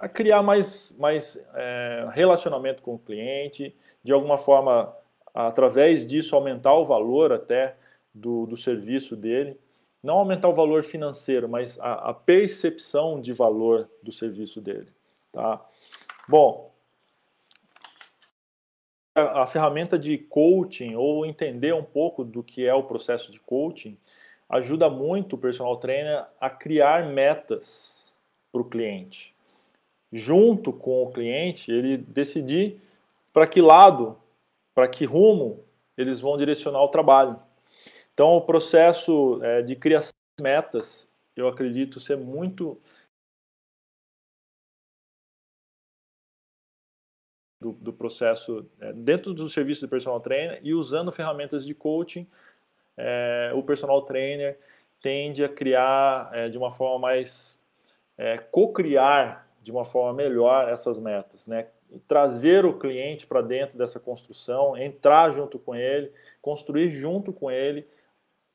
a 0.00 0.08
criar 0.08 0.42
mais, 0.42 0.96
mais 0.98 1.42
é, 1.54 2.08
relacionamento 2.10 2.82
com 2.82 2.94
o 2.94 2.98
cliente, 2.98 3.74
de 4.02 4.12
alguma 4.12 4.38
forma, 4.38 4.94
através 5.34 6.06
disso, 6.06 6.34
aumentar 6.34 6.74
o 6.74 6.84
valor 6.84 7.32
até 7.32 7.76
do, 8.14 8.46
do 8.46 8.56
serviço 8.56 9.16
dele. 9.16 9.58
Não 10.02 10.18
aumentar 10.18 10.48
o 10.48 10.54
valor 10.54 10.82
financeiro, 10.82 11.48
mas 11.48 11.78
a, 11.80 12.10
a 12.10 12.14
percepção 12.14 13.20
de 13.20 13.32
valor 13.32 13.88
do 14.02 14.10
serviço 14.10 14.60
dele. 14.60 14.88
Tá? 15.32 15.64
Bom, 16.28 16.72
a, 19.14 19.42
a 19.42 19.46
ferramenta 19.46 19.98
de 19.98 20.18
coaching 20.18 20.94
ou 20.94 21.24
entender 21.24 21.72
um 21.72 21.84
pouco 21.84 22.24
do 22.24 22.42
que 22.42 22.66
é 22.66 22.74
o 22.74 22.82
processo 22.82 23.30
de 23.30 23.38
coaching 23.38 23.96
ajuda 24.48 24.90
muito 24.90 25.36
o 25.36 25.38
personal 25.38 25.76
trainer 25.76 26.26
a 26.40 26.50
criar 26.50 27.06
metas 27.06 28.01
para 28.52 28.60
o 28.60 28.64
cliente. 28.64 29.34
Junto 30.12 30.72
com 30.72 31.04
o 31.04 31.10
cliente, 31.10 31.72
ele 31.72 31.96
decidir 31.96 32.78
para 33.32 33.46
que 33.46 33.62
lado, 33.62 34.16
para 34.74 34.86
que 34.86 35.06
rumo 35.06 35.64
eles 35.96 36.20
vão 36.20 36.36
direcionar 36.36 36.82
o 36.82 36.88
trabalho. 36.88 37.40
Então, 38.12 38.36
o 38.36 38.42
processo 38.42 39.42
é, 39.42 39.62
de 39.62 39.74
criação 39.74 40.12
de 40.38 40.44
metas, 40.44 41.10
eu 41.34 41.48
acredito 41.48 41.98
ser 41.98 42.16
muito 42.18 42.78
do, 47.62 47.72
do 47.72 47.92
processo 47.92 48.66
é, 48.80 48.92
dentro 48.92 49.32
do 49.32 49.48
serviço 49.48 49.80
de 49.80 49.88
personal 49.88 50.20
trainer 50.20 50.60
e 50.62 50.74
usando 50.74 51.12
ferramentas 51.12 51.64
de 51.64 51.74
coaching, 51.74 52.26
é, 52.96 53.52
o 53.54 53.62
personal 53.62 54.02
trainer 54.02 54.58
tende 55.00 55.42
a 55.42 55.48
criar 55.48 56.30
é, 56.32 56.48
de 56.48 56.58
uma 56.58 56.70
forma 56.70 56.98
mais 56.98 57.61
é, 58.16 58.38
co-criar 58.38 59.48
de 59.62 59.70
uma 59.70 59.84
forma 59.84 60.12
melhor 60.14 60.68
essas 60.68 60.98
metas, 60.98 61.46
né? 61.46 61.66
trazer 62.06 62.64
o 62.64 62.78
cliente 62.78 63.26
para 63.26 63.42
dentro 63.42 63.78
dessa 63.78 64.00
construção, 64.00 64.76
entrar 64.76 65.32
junto 65.32 65.58
com 65.58 65.74
ele, 65.74 66.12
construir 66.40 66.90
junto 66.90 67.32
com 67.32 67.50
ele 67.50 67.86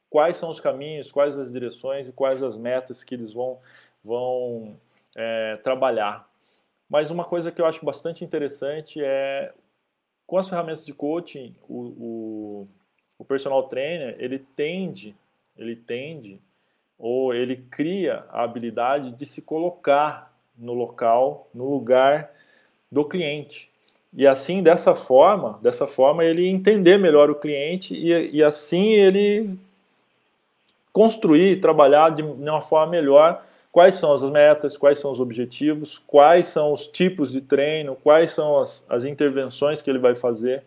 quais 0.10 0.38
são 0.38 0.50
os 0.50 0.60
caminhos, 0.60 1.12
quais 1.12 1.38
as 1.38 1.52
direções 1.52 2.08
e 2.08 2.12
quais 2.13 2.41
as 2.41 2.58
metas 2.58 3.04
que 3.04 3.13
eles 3.13 3.34
vão, 3.34 3.60
vão 4.04 4.80
é, 5.15 5.58
trabalhar. 5.58 6.28
Mas 6.89 7.10
uma 7.10 7.26
coisa 7.26 7.52
que 7.52 7.62
eu 7.62 7.65
acho 7.65 7.86
bastante 7.86 8.24
interessante 8.24 9.04
é, 9.04 9.54
com 10.26 10.38
as 10.38 10.50
ferramentas 10.50 10.86
de 10.86 10.93
coaching, 10.93 11.56
o, 11.67 11.82
o, 11.82 12.67
o 13.20 13.26
personal 13.26 13.63
trainer, 13.67 14.15
ele 14.20 14.39
tende, 14.39 15.15
ele 15.58 15.76
tende 15.76 16.41
ou 16.98 17.34
ele 17.34 17.58
cria 17.70 18.24
a 18.30 18.44
habilidade 18.44 19.12
de 19.12 19.26
se 19.26 19.42
colocar 19.42 20.34
no 20.58 20.74
local, 20.74 21.48
no 21.54 21.70
lugar 21.70 22.32
do 22.92 23.06
cliente. 23.06 23.70
E 24.14 24.26
assim, 24.26 24.64
dessa 24.64 24.96
forma, 24.96 25.60
dessa 25.62 25.86
forma 25.86 26.24
ele 26.24 26.48
entender 26.48 26.98
melhor 26.98 27.30
o 27.30 27.36
cliente 27.36 27.94
e, 27.94 28.38
e 28.38 28.44
assim 28.44 28.94
ele 28.94 29.58
construir, 30.92 31.62
trabalhar 31.62 32.10
de 32.10 32.24
uma 32.24 32.62
forma 32.62 32.92
melhor 32.92 33.44
quais 33.72 33.96
são 33.96 34.12
as 34.12 34.24
metas, 34.24 34.76
quais 34.76 34.98
são 34.98 35.12
os 35.12 35.20
objetivos, 35.20 36.00
quais 36.00 36.48
são 36.48 36.74
os 36.74 36.88
tipos 36.88 37.32
de 37.32 37.42
treino, 37.42 37.96
quais 37.96 38.32
são 38.32 38.58
as, 38.58 38.84
as 38.90 39.06
intervenções 39.06 39.80
que 39.82 39.90
ele 39.92 40.00
vai 40.00 40.16
fazer 40.16 40.64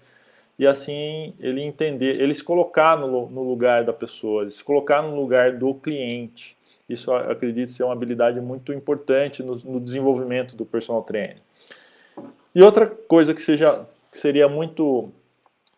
e 0.61 0.67
assim 0.67 1.33
ele 1.41 1.63
entender, 1.63 2.21
ele 2.21 2.35
se 2.35 2.45
colocar 2.45 2.95
no, 2.95 3.31
no 3.31 3.43
lugar 3.43 3.83
da 3.83 3.95
pessoa, 3.95 4.49
se 4.51 4.63
colocar 4.63 5.01
no 5.01 5.17
lugar 5.17 5.57
do 5.57 5.73
cliente. 5.73 6.55
Isso 6.87 7.11
acredito 7.15 7.73
ser 7.73 7.85
uma 7.85 7.95
habilidade 7.95 8.39
muito 8.43 8.71
importante 8.71 9.43
no, 9.43 9.57
no 9.57 9.81
desenvolvimento 9.81 10.55
do 10.55 10.67
personal 10.67 11.03
trainer. 11.03 11.39
E 12.55 12.61
outra 12.61 12.87
coisa 12.87 13.33
que, 13.33 13.41
seja, 13.41 13.87
que 14.13 14.19
seria 14.19 14.51
muito 14.51 15.11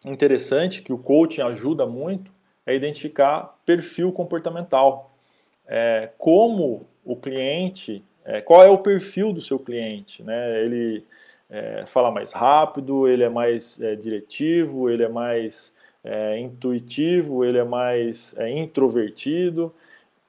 interessante, 0.05 0.83
que 0.83 0.92
o 0.92 0.99
coaching 0.99 1.42
ajuda 1.42 1.87
muito, 1.87 2.33
é 2.66 2.75
identificar 2.75 3.57
perfil 3.64 4.11
comportamental. 4.11 5.14
É, 5.64 6.09
como 6.18 6.88
o 7.05 7.14
cliente, 7.14 8.03
é, 8.25 8.40
qual 8.40 8.64
é 8.64 8.68
o 8.68 8.79
perfil 8.79 9.33
do 9.33 9.40
seu 9.40 9.61
cliente, 9.61 10.25
né? 10.25 10.61
Ele 10.61 11.05
é, 11.53 11.85
fala 11.85 12.11
mais 12.11 12.33
rápido, 12.33 13.07
ele 13.07 13.23
é 13.23 13.29
mais 13.29 13.79
é, 13.81 13.95
diretivo, 13.95 14.88
ele 14.88 15.05
é 15.05 15.09
mais 15.09 15.75
é, 16.03 16.38
intuitivo, 16.38 17.45
ele 17.45 17.59
é 17.59 17.65
mais 17.65 18.35
é, 18.38 18.51
introvertido. 18.51 19.73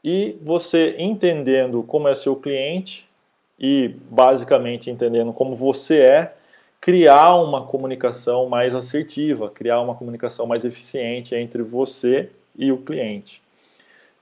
e 0.04 0.36
você 0.42 0.96
entendendo 1.00 1.82
como 1.84 2.10
é 2.10 2.16
seu 2.16 2.36
cliente 2.36 3.10
e 3.58 3.96
basicamente 4.10 4.92
entendendo 4.92 5.32
como 5.32 5.56
você 5.56 6.02
é, 6.02 6.34
criar 6.82 7.36
uma 7.36 7.66
comunicação 7.66 8.50
mais 8.50 8.76
assertiva, 8.76 9.50
criar 9.50 9.80
uma 9.82 9.96
comunicação 9.96 10.46
mais 10.46 10.66
eficiente 10.66 11.34
entre 11.36 11.64
você 11.64 12.30
e 12.58 12.72
o 12.72 12.78
cliente. 12.78 13.42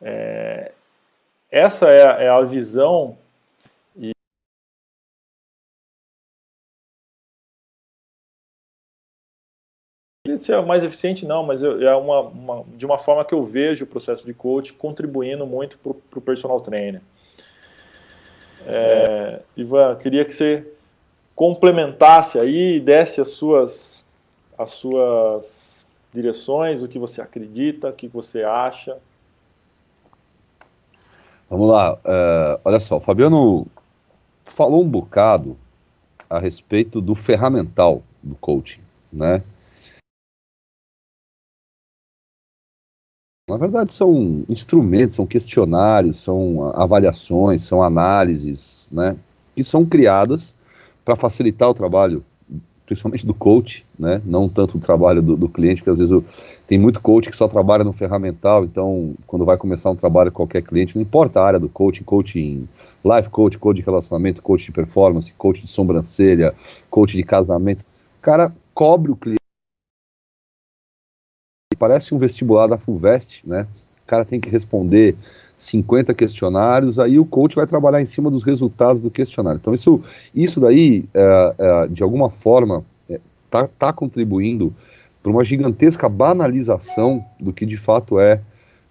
É, 0.01 0.71
essa 1.49 1.89
é 1.89 2.05
a, 2.05 2.23
é 2.23 2.29
a 2.29 2.41
visão 2.41 3.17
ser 10.37 10.61
mais 10.63 10.83
eficiente 10.83 11.25
não, 11.25 11.43
mas 11.43 11.63
é 11.63 11.95
uma, 11.95 12.21
uma, 12.21 12.63
de 12.75 12.85
uma 12.85 12.97
forma 12.97 13.25
que 13.25 13.33
eu 13.33 13.43
vejo 13.43 13.85
o 13.85 13.87
processo 13.87 14.25
de 14.25 14.33
coach 14.33 14.73
contribuindo 14.73 15.45
muito 15.45 15.77
para 15.77 16.19
o 16.19 16.21
personal 16.21 16.59
trainer. 16.59 17.01
É, 18.65 19.41
Ivan, 19.57 19.95
queria 19.95 20.23
que 20.23 20.33
você 20.33 20.65
complementasse 21.35 22.37
aí, 22.37 22.79
desse 22.79 23.21
as 23.21 23.29
suas, 23.29 24.05
as 24.57 24.69
suas 24.71 25.87
direções, 26.13 26.83
o 26.83 26.87
que 26.87 26.99
você 26.99 27.21
acredita, 27.21 27.89
o 27.89 27.93
que 27.93 28.07
você 28.07 28.43
acha. 28.43 28.97
Vamos 31.49 31.67
lá, 31.67 31.95
uh, 31.95 32.61
olha 32.63 32.79
só, 32.79 32.97
o 32.97 33.01
Fabiano 33.01 33.67
falou 34.45 34.83
um 34.83 34.89
bocado 34.89 35.57
a 36.29 36.39
respeito 36.39 37.01
do 37.01 37.13
ferramental 37.13 38.03
do 38.23 38.35
coaching, 38.35 38.81
né? 39.11 39.43
Na 43.51 43.57
verdade, 43.57 43.91
são 43.91 44.45
instrumentos, 44.47 45.15
são 45.15 45.25
questionários, 45.25 46.17
são 46.23 46.71
avaliações, 46.73 47.61
são 47.61 47.83
análises, 47.83 48.87
né? 48.89 49.17
Que 49.53 49.61
são 49.61 49.85
criadas 49.85 50.55
para 51.03 51.17
facilitar 51.17 51.69
o 51.69 51.73
trabalho, 51.73 52.23
principalmente 52.85 53.25
do 53.25 53.33
coach, 53.33 53.85
né? 53.99 54.21
Não 54.25 54.47
tanto 54.47 54.77
o 54.77 54.79
trabalho 54.79 55.21
do, 55.21 55.35
do 55.35 55.49
cliente, 55.49 55.81
porque 55.81 55.89
às 55.89 55.99
vezes 55.99 56.23
tem 56.65 56.79
muito 56.79 57.01
coach 57.01 57.29
que 57.29 57.35
só 57.35 57.45
trabalha 57.45 57.83
no 57.83 57.91
ferramental, 57.91 58.63
então 58.63 59.13
quando 59.27 59.43
vai 59.43 59.57
começar 59.57 59.89
um 59.89 59.97
trabalho 59.97 60.31
qualquer 60.31 60.61
cliente, 60.61 60.95
não 60.95 61.01
importa 61.01 61.41
a 61.41 61.45
área 61.45 61.59
do 61.59 61.67
coaching, 61.67 62.03
coaching, 62.05 62.69
life 63.03 63.29
coach, 63.29 63.57
coach 63.57 63.75
de 63.75 63.83
relacionamento, 63.83 64.41
coach 64.41 64.63
de 64.63 64.71
performance, 64.71 65.33
coach 65.33 65.61
de 65.61 65.67
sobrancelha, 65.67 66.55
coach 66.89 67.17
de 67.17 67.23
casamento, 67.23 67.81
o 67.81 68.21
cara 68.21 68.53
cobre 68.73 69.11
o 69.11 69.15
cliente 69.17 69.40
parece 71.81 72.13
um 72.13 72.19
vestibular 72.19 72.67
da 72.67 72.77
FUVEST, 72.77 73.41
né? 73.43 73.65
O 74.03 74.07
cara 74.07 74.23
tem 74.23 74.39
que 74.39 74.51
responder 74.51 75.15
50 75.57 76.13
questionários, 76.13 76.99
aí 76.99 77.17
o 77.17 77.25
coach 77.25 77.55
vai 77.55 77.65
trabalhar 77.65 77.99
em 77.99 78.05
cima 78.05 78.29
dos 78.29 78.43
resultados 78.43 79.01
do 79.01 79.09
questionário. 79.09 79.57
Então, 79.59 79.73
isso, 79.73 79.99
isso 80.35 80.59
daí, 80.59 81.05
é, 81.11 81.55
é, 81.57 81.87
de 81.87 82.03
alguma 82.03 82.29
forma, 82.29 82.85
está 83.09 83.61
é, 83.61 83.69
tá 83.79 83.91
contribuindo 83.91 84.71
para 85.23 85.31
uma 85.31 85.43
gigantesca 85.43 86.07
banalização 86.07 87.25
do 87.39 87.51
que 87.51 87.65
de 87.65 87.77
fato 87.77 88.19
é, 88.19 88.39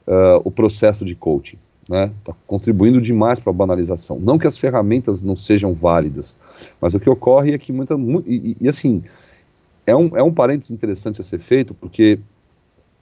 é 0.09 0.40
o 0.44 0.50
processo 0.50 1.05
de 1.05 1.14
coaching. 1.14 1.59
Está 1.83 2.07
né? 2.33 2.38
contribuindo 2.44 3.00
demais 3.00 3.38
para 3.38 3.50
a 3.50 3.55
banalização. 3.55 4.18
Não 4.18 4.37
que 4.37 4.48
as 4.48 4.59
ferramentas 4.59 5.22
não 5.22 5.37
sejam 5.37 5.74
válidas, 5.74 6.35
mas 6.81 6.92
o 6.92 6.98
que 6.98 7.09
ocorre 7.09 7.53
é 7.53 7.59
que 7.59 7.72
muita. 7.72 7.94
E, 8.26 8.57
e 8.61 8.68
assim, 8.68 9.00
é 9.87 9.94
um, 9.94 10.16
é 10.16 10.22
um 10.22 10.33
parênteses 10.33 10.72
interessante 10.72 11.20
a 11.20 11.24
ser 11.24 11.38
feito, 11.38 11.72
porque 11.72 12.18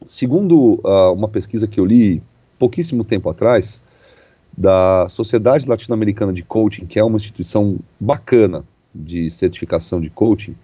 Segundo 0.06 0.80
uh, 0.84 1.12
uma 1.12 1.28
pesquisa 1.28 1.66
que 1.66 1.80
eu 1.80 1.84
li 1.84 2.22
pouquíssimo 2.58 3.04
tempo 3.04 3.28
atrás, 3.28 3.80
da 4.56 5.08
Sociedade 5.08 5.68
Latino-Americana 5.68 6.32
de 6.32 6.42
Coaching, 6.42 6.86
que 6.86 6.98
é 6.98 7.04
uma 7.04 7.16
instituição 7.16 7.78
bacana 8.00 8.64
de 8.94 9.30
certificação 9.30 10.00
de 10.00 10.10
coaching, 10.10 10.56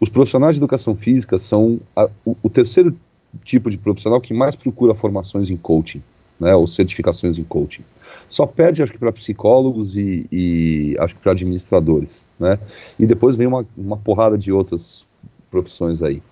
os 0.00 0.08
profissionais 0.08 0.54
de 0.54 0.60
educação 0.60 0.96
física 0.96 1.38
são 1.38 1.80
a, 1.94 2.08
o, 2.24 2.36
o, 2.42 2.50
terceiro 2.50 2.96
tipo 3.44 3.70
de 3.70 3.76
profissional 3.76 4.20
que 4.20 4.32
mais 4.32 4.56
procura 4.56 4.94
formações 4.94 5.50
em 5.50 5.56
coaching, 5.56 6.02
né, 6.40 6.54
ou 6.54 6.66
certificações 6.66 7.38
em 7.38 7.44
coaching. 7.44 7.82
Só 8.28 8.46
perde, 8.46 8.82
acho 8.82 8.92
que, 8.92 8.98
para 8.98 9.12
psicólogos 9.12 9.96
e, 9.96 10.26
e, 10.30 10.96
acho 10.98 11.14
que 11.14 11.20
para 11.20 11.32
administradores, 11.32 12.24
né, 12.38 12.58
e 12.98 13.06
depois 13.06 13.36
vem 13.36 13.46
uma, 13.46 13.66
uma 13.76 13.96
porrada 13.96 14.36
de 14.36 14.52
outras 14.52 15.04
profissões 15.50 16.02
aí. 16.02 16.22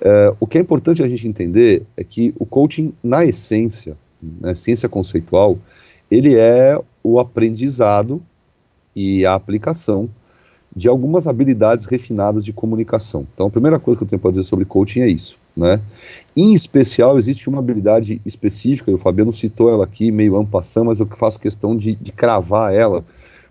É, 0.00 0.34
o 0.38 0.46
que 0.46 0.58
é 0.58 0.60
importante 0.60 1.02
a 1.02 1.08
gente 1.08 1.26
entender 1.26 1.84
é 1.96 2.04
que 2.04 2.34
o 2.38 2.44
coaching, 2.44 2.92
na 3.02 3.24
essência, 3.24 3.96
na 4.22 4.48
né, 4.48 4.54
ciência 4.54 4.88
conceitual, 4.88 5.58
ele 6.10 6.36
é 6.36 6.78
o 7.02 7.18
aprendizado 7.18 8.22
e 8.94 9.24
a 9.26 9.34
aplicação 9.34 10.08
de 10.74 10.88
algumas 10.88 11.26
habilidades 11.26 11.86
refinadas 11.86 12.44
de 12.44 12.52
comunicação. 12.52 13.26
Então, 13.32 13.46
a 13.46 13.50
primeira 13.50 13.78
coisa 13.78 13.98
que 13.98 14.04
eu 14.04 14.08
tenho 14.08 14.20
para 14.20 14.32
dizer 14.32 14.44
sobre 14.44 14.64
coaching 14.66 15.00
é 15.00 15.08
isso. 15.08 15.38
Né? 15.56 15.80
Em 16.36 16.52
especial, 16.52 17.18
existe 17.18 17.48
uma 17.48 17.60
habilidade 17.60 18.20
específica, 18.26 18.90
e 18.90 18.94
o 18.94 18.98
Fabiano 18.98 19.32
citou 19.32 19.70
ela 19.70 19.84
aqui, 19.84 20.10
meio 20.12 20.36
ampassão, 20.36 20.84
mas 20.84 21.00
eu 21.00 21.06
faço 21.06 21.40
questão 21.40 21.74
de, 21.74 21.94
de 21.94 22.12
cravar 22.12 22.74
ela, 22.74 23.02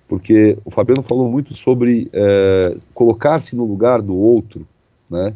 porque 0.07 0.55
o 0.63 0.69
Fabiano 0.69 1.01
falou 1.01 1.27
muito 1.29 1.55
sobre 1.55 2.07
é, 2.13 2.77
colocar-se 2.93 3.55
no 3.55 3.65
lugar 3.65 4.03
do 4.03 4.15
outro, 4.15 4.67
né? 5.09 5.33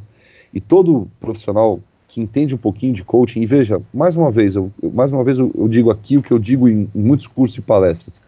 E 0.53 0.59
todo 0.59 1.07
profissional 1.19 1.79
que 2.07 2.19
entende 2.19 2.55
um 2.55 2.57
pouquinho 2.57 2.93
de 2.93 3.03
coaching, 3.03 3.41
e 3.41 3.45
veja, 3.45 3.79
mais 3.93 4.15
uma 4.15 4.31
vez, 4.31 4.55
eu, 4.55 4.71
mais 4.93 5.11
uma 5.11 5.23
vez 5.23 5.37
eu, 5.37 5.51
eu 5.55 5.67
digo 5.67 5.91
aqui 5.91 6.17
o 6.17 6.23
que 6.23 6.31
eu 6.31 6.39
digo 6.39 6.67
em, 6.67 6.89
em 6.93 7.01
muitos 7.01 7.27
cursos 7.27 7.57
e 7.57 7.61
palestras. 7.61 8.19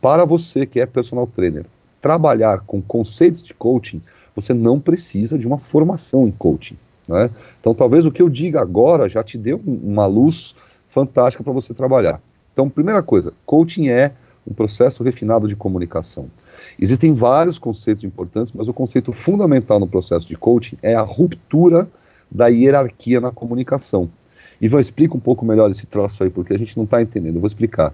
Para 0.00 0.24
você 0.24 0.64
que 0.64 0.78
é 0.78 0.86
personal 0.86 1.26
trainer, 1.26 1.66
trabalhar 2.00 2.60
com 2.60 2.80
conceitos 2.80 3.42
de 3.42 3.52
coaching, 3.52 4.00
você 4.36 4.54
não 4.54 4.78
precisa 4.78 5.36
de 5.36 5.46
uma 5.46 5.58
formação 5.58 6.28
em 6.28 6.30
coaching. 6.30 6.76
Né? 7.08 7.30
Então, 7.58 7.74
talvez 7.74 8.06
o 8.06 8.12
que 8.12 8.22
eu 8.22 8.28
diga 8.28 8.60
agora 8.60 9.08
já 9.08 9.22
te 9.22 9.36
dê 9.36 9.54
uma 9.54 10.06
luz 10.06 10.54
fantástica 10.88 11.42
para 11.42 11.52
você 11.52 11.74
trabalhar. 11.74 12.20
Então, 12.52 12.70
primeira 12.70 13.02
coisa, 13.02 13.32
coaching 13.44 13.88
é 13.88 14.12
um 14.46 14.52
processo 14.52 15.02
refinado 15.02 15.48
de 15.48 15.56
comunicação. 15.56 16.28
Existem 16.78 17.14
vários 17.14 17.58
conceitos 17.58 18.04
importantes, 18.04 18.52
mas 18.52 18.68
o 18.68 18.74
conceito 18.74 19.12
fundamental 19.12 19.80
no 19.80 19.86
processo 19.86 20.26
de 20.26 20.36
coaching 20.36 20.76
é 20.82 20.94
a 20.94 21.02
ruptura 21.02 21.88
da 22.30 22.48
hierarquia 22.48 23.20
na 23.20 23.30
comunicação. 23.30 24.10
Ivan, 24.60 24.80
explica 24.80 25.16
um 25.16 25.20
pouco 25.20 25.44
melhor 25.44 25.70
esse 25.70 25.86
troço 25.86 26.22
aí, 26.22 26.30
porque 26.30 26.54
a 26.54 26.58
gente 26.58 26.76
não 26.76 26.84
está 26.84 27.00
entendendo. 27.00 27.36
Eu 27.36 27.40
vou 27.40 27.46
explicar. 27.46 27.92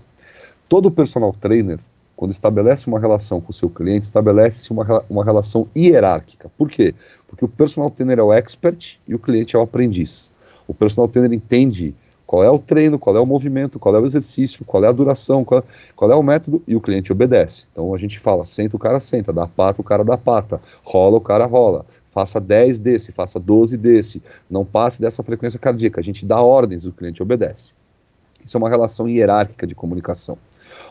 Todo 0.68 0.90
personal 0.90 1.32
trainer, 1.32 1.78
quando 2.14 2.30
estabelece 2.30 2.86
uma 2.86 3.00
relação 3.00 3.40
com 3.40 3.50
o 3.50 3.54
seu 3.54 3.68
cliente, 3.68 4.06
estabelece 4.06 4.70
uma, 4.70 5.04
uma 5.08 5.24
relação 5.24 5.68
hierárquica. 5.76 6.50
Por 6.56 6.68
quê? 6.68 6.94
Porque 7.26 7.44
o 7.44 7.48
personal 7.48 7.90
trainer 7.90 8.18
é 8.18 8.22
o 8.22 8.32
expert 8.32 9.00
e 9.06 9.14
o 9.14 9.18
cliente 9.18 9.56
é 9.56 9.58
o 9.58 9.62
aprendiz. 9.62 10.30
O 10.68 10.74
personal 10.74 11.08
trainer 11.08 11.32
entende 11.32 11.94
qual 12.30 12.44
é 12.44 12.48
o 12.48 12.60
treino, 12.60 12.96
qual 12.96 13.16
é 13.16 13.20
o 13.20 13.26
movimento, 13.26 13.76
qual 13.76 13.92
é 13.96 13.98
o 13.98 14.06
exercício, 14.06 14.64
qual 14.64 14.84
é 14.84 14.86
a 14.86 14.92
duração, 14.92 15.44
qual, 15.44 15.64
qual 15.96 16.12
é 16.12 16.14
o 16.14 16.22
método, 16.22 16.62
e 16.64 16.76
o 16.76 16.80
cliente 16.80 17.10
obedece. 17.10 17.64
Então 17.72 17.92
a 17.92 17.98
gente 17.98 18.20
fala, 18.20 18.44
senta 18.44 18.76
o 18.76 18.78
cara 18.78 19.00
senta, 19.00 19.32
dá 19.32 19.48
pata 19.48 19.80
o 19.80 19.84
cara 19.84 20.04
dá 20.04 20.16
pata, 20.16 20.62
rola 20.84 21.16
o 21.16 21.20
cara 21.20 21.44
rola, 21.44 21.84
faça 22.12 22.38
10 22.38 22.78
desse, 22.78 23.10
faça 23.10 23.40
12 23.40 23.76
desse, 23.76 24.22
não 24.48 24.64
passe 24.64 25.00
dessa 25.00 25.24
frequência 25.24 25.58
cardíaca. 25.58 25.98
A 25.98 26.04
gente 26.04 26.24
dá 26.24 26.40
ordens, 26.40 26.86
o 26.86 26.92
cliente 26.92 27.20
obedece. 27.20 27.72
Isso 28.44 28.56
é 28.56 28.58
uma 28.58 28.68
relação 28.68 29.08
hierárquica 29.08 29.66
de 29.66 29.74
comunicação. 29.74 30.38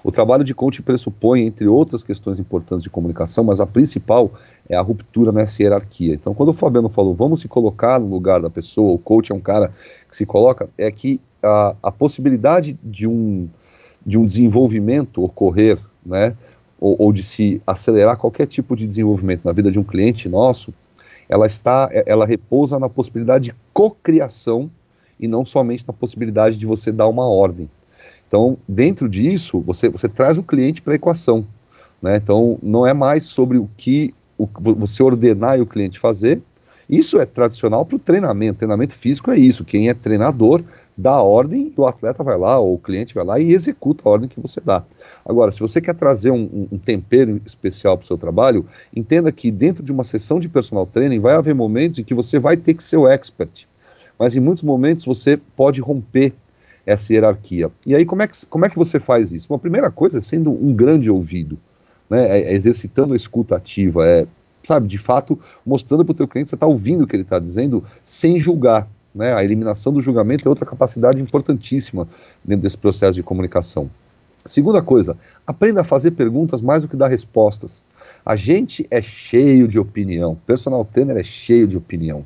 O 0.03 0.11
trabalho 0.11 0.43
de 0.43 0.53
coaching 0.53 0.81
pressupõe, 0.81 1.45
entre 1.45 1.69
outras 1.69 2.03
questões 2.03 2.37
importantes 2.37 2.83
de 2.83 2.89
comunicação, 2.89 3.45
mas 3.45 3.61
a 3.61 3.65
principal 3.65 4.29
é 4.67 4.75
a 4.75 4.81
ruptura 4.81 5.31
nessa 5.31 5.63
hierarquia. 5.63 6.15
Então, 6.15 6.33
quando 6.33 6.49
o 6.49 6.53
Fabiano 6.53 6.89
falou, 6.89 7.15
vamos 7.15 7.39
se 7.39 7.47
colocar 7.47 7.97
no 7.97 8.07
lugar 8.07 8.41
da 8.41 8.49
pessoa, 8.49 8.93
o 8.93 8.99
coach 8.99 9.31
é 9.31 9.35
um 9.35 9.39
cara 9.39 9.71
que 10.09 10.17
se 10.17 10.25
coloca, 10.25 10.69
é 10.77 10.91
que 10.91 11.21
a, 11.43 11.75
a 11.83 11.91
possibilidade 11.91 12.77
de 12.83 13.07
um, 13.07 13.47
de 14.05 14.17
um 14.17 14.25
desenvolvimento 14.25 15.23
ocorrer, 15.23 15.77
né, 16.05 16.35
ou, 16.79 16.95
ou 16.99 17.13
de 17.13 17.23
se 17.23 17.61
acelerar 17.65 18.17
qualquer 18.17 18.45
tipo 18.45 18.75
de 18.75 18.87
desenvolvimento 18.87 19.43
na 19.43 19.51
vida 19.51 19.71
de 19.71 19.79
um 19.79 19.83
cliente 19.83 20.29
nosso, 20.29 20.73
ela 21.27 21.45
está, 21.45 21.89
ela 22.05 22.25
repousa 22.25 22.79
na 22.79 22.89
possibilidade 22.89 23.45
de 23.45 23.55
cocriação 23.73 24.69
e 25.19 25.27
não 25.27 25.45
somente 25.45 25.85
na 25.85 25.93
possibilidade 25.93 26.57
de 26.57 26.65
você 26.65 26.91
dar 26.91 27.07
uma 27.07 27.27
ordem. 27.27 27.69
Então, 28.27 28.57
dentro 28.67 29.09
disso, 29.09 29.59
você, 29.59 29.89
você 29.89 30.07
traz 30.07 30.37
o 30.37 30.43
cliente 30.43 30.81
para 30.81 30.93
a 30.93 30.95
equação. 30.95 31.45
Né? 32.01 32.17
Então, 32.17 32.57
não 32.63 32.85
é 32.85 32.93
mais 32.93 33.25
sobre 33.25 33.57
o 33.57 33.69
que 33.75 34.13
o, 34.37 34.47
você 34.75 35.03
ordenar 35.03 35.57
e 35.57 35.61
o 35.61 35.65
cliente 35.65 35.99
fazer. 35.99 36.41
Isso 36.89 37.19
é 37.19 37.25
tradicional 37.25 37.85
para 37.85 37.97
o 37.97 37.99
treinamento. 37.99 38.57
Treinamento 38.57 38.95
físico 38.95 39.29
é 39.29 39.37
isso. 39.37 39.63
Quem 39.63 39.89
é 39.89 39.93
treinador 39.93 40.63
dá 40.97 41.11
a 41.11 41.21
ordem, 41.21 41.71
o 41.77 41.85
atleta 41.85 42.23
vai 42.23 42.35
lá, 42.35 42.57
ou 42.57 42.73
o 42.73 42.79
cliente 42.79 43.13
vai 43.13 43.23
lá 43.23 43.39
e 43.39 43.53
executa 43.53 44.01
a 44.05 44.11
ordem 44.11 44.27
que 44.27 44.39
você 44.39 44.59
dá. 44.59 44.83
Agora, 45.23 45.51
se 45.51 45.59
você 45.59 45.79
quer 45.79 45.93
trazer 45.93 46.31
um, 46.31 46.67
um 46.71 46.77
tempero 46.79 47.39
especial 47.45 47.95
para 47.95 48.05
o 48.05 48.07
seu 48.07 48.17
trabalho, 48.17 48.65
entenda 48.95 49.31
que 49.31 49.51
dentro 49.51 49.83
de 49.83 49.91
uma 49.91 50.03
sessão 50.03 50.39
de 50.39 50.49
personal 50.49 50.87
training 50.87 51.19
vai 51.19 51.35
haver 51.35 51.53
momentos 51.53 51.99
em 51.99 52.03
que 52.03 52.15
você 52.15 52.39
vai 52.39 52.57
ter 52.57 52.73
que 52.73 52.83
ser 52.83 52.97
o 52.97 53.07
expert. 53.07 53.67
Mas 54.17 54.35
em 54.35 54.39
muitos 54.39 54.63
momentos 54.63 55.05
você 55.05 55.37
pode 55.37 55.79
romper 55.79 56.33
essa 56.85 57.13
hierarquia. 57.13 57.69
E 57.85 57.95
aí, 57.95 58.03
como 58.03 58.23
é 58.23 58.27
que, 58.27 58.45
como 58.47 58.65
é 58.65 58.69
que 58.69 58.75
você 58.75 58.99
faz 58.99 59.31
isso? 59.31 59.47
Bom, 59.47 59.55
a 59.55 59.59
primeira 59.59 59.91
coisa 59.91 60.17
é 60.17 60.21
sendo 60.21 60.51
um 60.51 60.73
grande 60.73 61.09
ouvido, 61.09 61.57
né? 62.09 62.39
É, 62.39 62.51
é 62.51 62.53
exercitando 62.53 63.13
a 63.13 63.17
escuta 63.17 63.55
ativa, 63.55 64.07
é, 64.07 64.25
sabe, 64.63 64.87
de 64.87 64.97
fato, 64.97 65.39
mostrando 65.65 66.03
para 66.03 66.11
o 66.11 66.15
teu 66.15 66.27
cliente 66.27 66.45
que 66.45 66.49
você 66.49 66.55
está 66.55 66.67
ouvindo 66.67 67.03
o 67.03 67.07
que 67.07 67.15
ele 67.15 67.23
está 67.23 67.39
dizendo 67.39 67.83
sem 68.03 68.39
julgar. 68.39 68.87
Né? 69.13 69.33
A 69.33 69.43
eliminação 69.43 69.91
do 69.91 70.01
julgamento 70.01 70.47
é 70.47 70.49
outra 70.49 70.65
capacidade 70.65 71.21
importantíssima 71.21 72.07
dentro 72.43 72.63
desse 72.63 72.77
processo 72.77 73.13
de 73.13 73.23
comunicação. 73.23 73.89
Segunda 74.45 74.81
coisa, 74.81 75.17
aprenda 75.45 75.81
a 75.81 75.83
fazer 75.83 76.11
perguntas 76.11 76.61
mais 76.61 76.83
do 76.83 76.89
que 76.89 76.95
dar 76.95 77.07
respostas. 77.07 77.81
A 78.25 78.35
gente 78.35 78.87
é 78.89 79.01
cheio 79.01 79.67
de 79.67 79.77
opinião, 79.77 80.37
personal 80.47 80.85
trainer 80.85 81.17
é 81.17 81.23
cheio 81.23 81.67
de 81.67 81.77
opinião. 81.77 82.19
O 82.19 82.25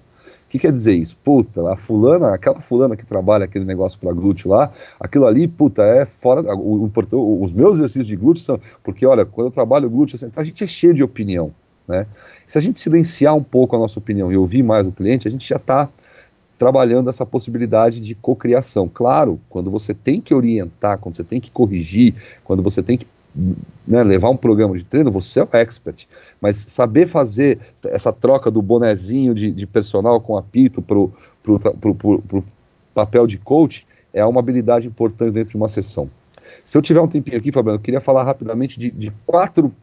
que 0.54 0.60
quer 0.60 0.72
dizer 0.72 0.94
isso? 0.94 1.18
Puta, 1.24 1.68
a 1.74 1.76
fulana, 1.76 2.32
aquela 2.32 2.62
fulana 2.62 2.96
que 2.96 3.04
trabalha 3.04 3.46
aquele 3.46 3.66
negócio 3.66 3.98
para 3.98 4.14
glúteo 4.14 4.52
lá, 4.52 4.70
aquilo 5.00 5.26
ali, 5.26 5.48
puta, 5.48 5.82
é 5.82 6.06
fora. 6.06 6.56
O, 6.56 6.86
o, 6.86 7.44
os 7.44 7.52
meus 7.52 7.78
exercícios 7.78 8.06
de 8.06 8.16
glúteo 8.16 8.44
são. 8.44 8.60
Porque, 8.84 9.04
olha, 9.04 9.26
quando 9.26 9.48
eu 9.48 9.52
trabalho 9.52 9.90
glúteo, 9.90 10.16
assim, 10.16 10.30
a 10.36 10.44
gente 10.44 10.64
é 10.64 10.68
cheio 10.68 10.94
de 10.94 11.04
opinião. 11.04 11.52
Né? 11.88 12.06
Se 12.48 12.58
a 12.58 12.62
gente 12.62 12.80
silenciar 12.80 13.36
um 13.36 13.44
pouco 13.44 13.76
a 13.76 13.80
nossa 13.80 14.00
opinião 14.00 14.32
e 14.32 14.38
ouvir 14.38 14.64
mais 14.64 14.88
o 14.88 14.92
cliente, 14.92 15.28
a 15.28 15.32
gente 15.32 15.48
já 15.48 15.58
está 15.58 15.90
trabalhando 16.58 17.10
essa 17.10 17.26
possibilidade 17.26 18.00
de 18.00 18.16
cocriação. 18.16 18.90
Claro, 18.92 19.40
quando 19.50 19.70
você 19.70 19.94
tem 19.94 20.22
que 20.22 20.34
orientar, 20.34 20.98
quando 20.98 21.16
você 21.16 21.24
tem 21.24 21.40
que 21.40 21.52
corrigir, 21.52 22.16
quando 22.44 22.64
você 22.64 22.82
tem 22.82 22.98
que 22.98 23.08
né, 23.86 24.04
levar 24.04 24.30
um 24.30 24.38
programa 24.38 24.78
de 24.78 24.84
treino, 24.84 25.12
você 25.12 25.40
é 25.40 25.44
o 25.44 25.50
expert. 25.52 26.08
Mas 26.40 26.56
saber 26.56 27.08
fazer 27.08 27.60
essa 27.86 28.14
troca 28.14 28.50
do 28.50 28.62
bonezinho 28.62 29.34
de, 29.34 29.52
de 29.52 29.66
personal 29.66 30.22
com 30.22 30.38
apito 30.38 30.82
para 30.82 30.98
o 30.98 32.44
papel 32.94 33.28
de 33.28 33.38
coach 33.38 33.86
é 34.14 34.24
uma 34.24 34.40
habilidade 34.40 34.88
importante 34.88 35.32
dentro 35.32 35.52
de 35.52 35.58
uma 35.58 35.68
sessão. 35.68 36.10
Se 36.64 36.78
eu 36.78 36.82
tiver 36.82 37.02
um 37.02 37.08
tempinho 37.08 37.38
aqui, 37.38 37.52
Fabiano, 37.52 37.78
eu 37.78 37.82
queria 37.82 38.02
falar 38.02 38.24
rapidamente 38.24 38.80
de, 38.80 38.92
de 38.92 39.12
quatro, 39.26 39.74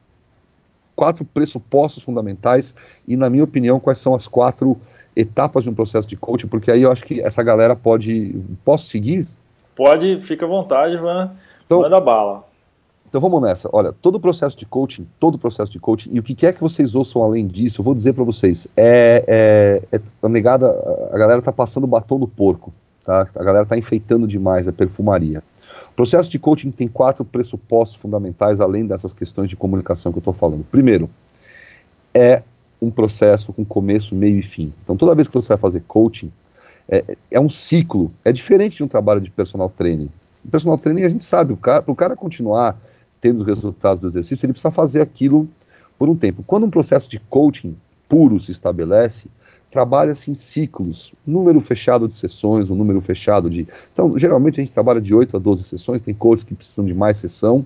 quatro 0.94 1.24
pressupostos 1.24 2.02
fundamentais 2.02 2.74
e, 3.06 3.16
na 3.16 3.30
minha 3.30 3.44
opinião, 3.44 3.80
quais 3.80 3.98
são 3.98 4.14
as 4.14 4.26
quatro 4.26 4.78
etapas 5.16 5.64
de 5.64 5.70
um 5.70 5.74
processo 5.74 6.08
de 6.08 6.16
coaching, 6.16 6.46
porque 6.46 6.70
aí 6.70 6.82
eu 6.82 6.90
acho 6.90 7.04
que 7.04 7.20
essa 7.20 7.42
galera 7.42 7.74
pode. 7.74 8.40
Posso 8.64 8.86
seguir? 8.86 9.26
Pode, 9.74 10.20
fica 10.20 10.44
à 10.44 10.48
vontade, 10.48 10.96
Van. 10.96 11.32
Então, 11.64 11.80
manda 11.80 12.00
bala. 12.00 12.44
Então 13.10 13.20
vamos 13.20 13.42
nessa. 13.42 13.68
Olha, 13.72 13.92
todo 13.92 14.16
o 14.16 14.20
processo 14.20 14.56
de 14.56 14.64
coaching, 14.64 15.04
todo 15.18 15.34
o 15.34 15.38
processo 15.38 15.72
de 15.72 15.80
coaching, 15.80 16.10
e 16.12 16.20
o 16.20 16.22
que 16.22 16.32
quer 16.32 16.52
que 16.52 16.60
vocês 16.60 16.94
ouçam 16.94 17.22
além 17.22 17.44
disso, 17.44 17.80
eu 17.80 17.84
vou 17.84 17.94
dizer 17.94 18.12
para 18.12 18.22
vocês, 18.22 18.68
é, 18.76 19.24
é, 19.90 19.96
é 19.96 20.00
a 20.22 20.28
negada, 20.28 20.70
a 21.12 21.18
galera 21.18 21.42
tá 21.42 21.50
passando 21.50 21.88
batom 21.88 22.20
no 22.20 22.28
porco, 22.28 22.72
tá? 23.02 23.26
A 23.34 23.42
galera 23.42 23.66
tá 23.66 23.76
enfeitando 23.76 24.28
demais 24.28 24.68
a 24.68 24.72
perfumaria. 24.72 25.42
Processo 26.00 26.30
de 26.30 26.38
coaching 26.38 26.70
tem 26.70 26.88
quatro 26.88 27.26
pressupostos 27.26 28.00
fundamentais, 28.00 28.58
além 28.58 28.86
dessas 28.86 29.12
questões 29.12 29.50
de 29.50 29.54
comunicação 29.54 30.10
que 30.10 30.16
eu 30.16 30.22
estou 30.22 30.32
falando. 30.32 30.64
Primeiro, 30.64 31.10
é 32.14 32.42
um 32.80 32.90
processo 32.90 33.52
com 33.52 33.66
começo, 33.66 34.14
meio 34.14 34.38
e 34.38 34.42
fim. 34.42 34.72
Então, 34.82 34.96
toda 34.96 35.14
vez 35.14 35.28
que 35.28 35.34
você 35.34 35.48
vai 35.48 35.58
fazer 35.58 35.82
coaching, 35.86 36.32
é, 36.88 37.04
é 37.30 37.38
um 37.38 37.50
ciclo. 37.50 38.10
É 38.24 38.32
diferente 38.32 38.78
de 38.78 38.82
um 38.82 38.88
trabalho 38.88 39.20
de 39.20 39.30
personal 39.30 39.68
training. 39.68 40.08
O 40.42 40.48
personal 40.48 40.78
training, 40.78 41.02
a 41.02 41.08
gente 41.10 41.22
sabe, 41.22 41.54
para 41.54 41.84
o 41.86 41.94
cara 41.94 42.16
continuar 42.16 42.80
tendo 43.20 43.40
os 43.40 43.46
resultados 43.46 44.00
do 44.00 44.06
exercício, 44.06 44.46
ele 44.46 44.54
precisa 44.54 44.70
fazer 44.70 45.02
aquilo 45.02 45.46
por 45.98 46.08
um 46.08 46.16
tempo. 46.16 46.42
Quando 46.46 46.64
um 46.64 46.70
processo 46.70 47.10
de 47.10 47.20
coaching 47.20 47.76
puro 48.08 48.40
se 48.40 48.52
estabelece, 48.52 49.28
trabalha-se 49.70 50.30
em 50.30 50.34
ciclos, 50.34 51.14
número 51.24 51.60
fechado 51.60 52.08
de 52.08 52.14
sessões, 52.14 52.70
um 52.70 52.74
número 52.74 53.00
fechado 53.00 53.48
de. 53.48 53.68
Então, 53.92 54.18
geralmente 54.18 54.60
a 54.60 54.64
gente 54.64 54.72
trabalha 54.72 55.00
de 55.00 55.14
8 55.14 55.36
a 55.36 55.40
12 55.40 55.62
sessões, 55.62 56.00
tem 56.00 56.12
coaches 56.12 56.44
que 56.44 56.54
precisam 56.54 56.84
de 56.84 56.92
mais 56.92 57.18
sessão. 57.18 57.64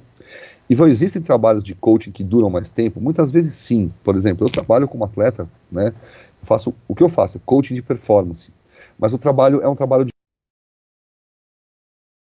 E 0.68 0.74
vão, 0.74 0.86
existem 0.86 1.20
trabalhos 1.20 1.62
de 1.62 1.74
coaching 1.74 2.10
que 2.10 2.22
duram 2.22 2.50
mais 2.50 2.70
tempo? 2.70 3.00
Muitas 3.00 3.30
vezes 3.30 3.54
sim. 3.54 3.92
Por 4.02 4.16
exemplo, 4.16 4.46
eu 4.46 4.50
trabalho 4.50 4.88
como 4.88 5.04
atleta, 5.04 5.48
né? 5.70 5.88
Eu 5.88 6.46
faço, 6.46 6.74
o 6.86 6.94
que 6.94 7.02
eu 7.02 7.08
faço 7.08 7.38
é 7.38 7.40
coaching 7.44 7.74
de 7.74 7.82
performance. 7.82 8.52
Mas 8.98 9.12
o 9.12 9.18
trabalho 9.18 9.60
é 9.62 9.68
um 9.68 9.74
trabalho 9.74 10.04
de 10.04 10.10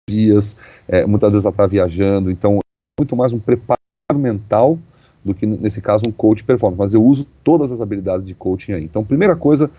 dias, 0.08 0.56
é, 0.88 1.06
muitas 1.06 1.30
vezes 1.30 1.44
ela 1.44 1.52
está 1.52 1.66
viajando, 1.66 2.30
então 2.30 2.58
é 2.58 3.00
muito 3.00 3.16
mais 3.16 3.32
um 3.32 3.38
preparo 3.38 3.78
mental 4.14 4.78
do 5.24 5.34
que, 5.34 5.46
nesse 5.46 5.80
caso, 5.80 6.06
um 6.06 6.12
coach 6.12 6.42
performance. 6.44 6.78
Mas 6.78 6.94
eu 6.94 7.04
uso 7.04 7.26
todas 7.44 7.70
as 7.70 7.80
habilidades 7.80 8.24
de 8.24 8.34
coaching 8.34 8.72
aí. 8.72 8.84
Então, 8.84 9.04
primeira 9.04 9.36
coisa, 9.36 9.70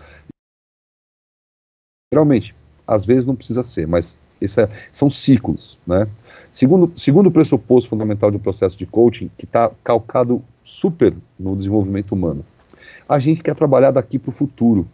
geralmente, 2.12 2.54
às 2.86 3.04
vezes 3.04 3.26
não 3.26 3.36
precisa 3.36 3.62
ser, 3.62 3.86
mas 3.86 4.16
é, 4.42 4.68
são 4.92 5.08
ciclos, 5.08 5.78
né? 5.86 6.06
Segundo, 6.52 6.92
segundo 6.96 7.30
pressuposto 7.30 7.88
fundamental 7.88 8.30
de 8.30 8.36
um 8.36 8.40
processo 8.40 8.76
de 8.76 8.86
coaching, 8.86 9.30
que 9.38 9.44
está 9.44 9.70
calcado 9.82 10.42
super 10.62 11.14
no 11.38 11.56
desenvolvimento 11.56 12.12
humano, 12.12 12.44
a 13.08 13.18
gente 13.18 13.42
quer 13.42 13.54
trabalhar 13.54 13.90
daqui 13.90 14.18
para 14.18 14.30
o 14.30 14.32
futuro. 14.32 14.86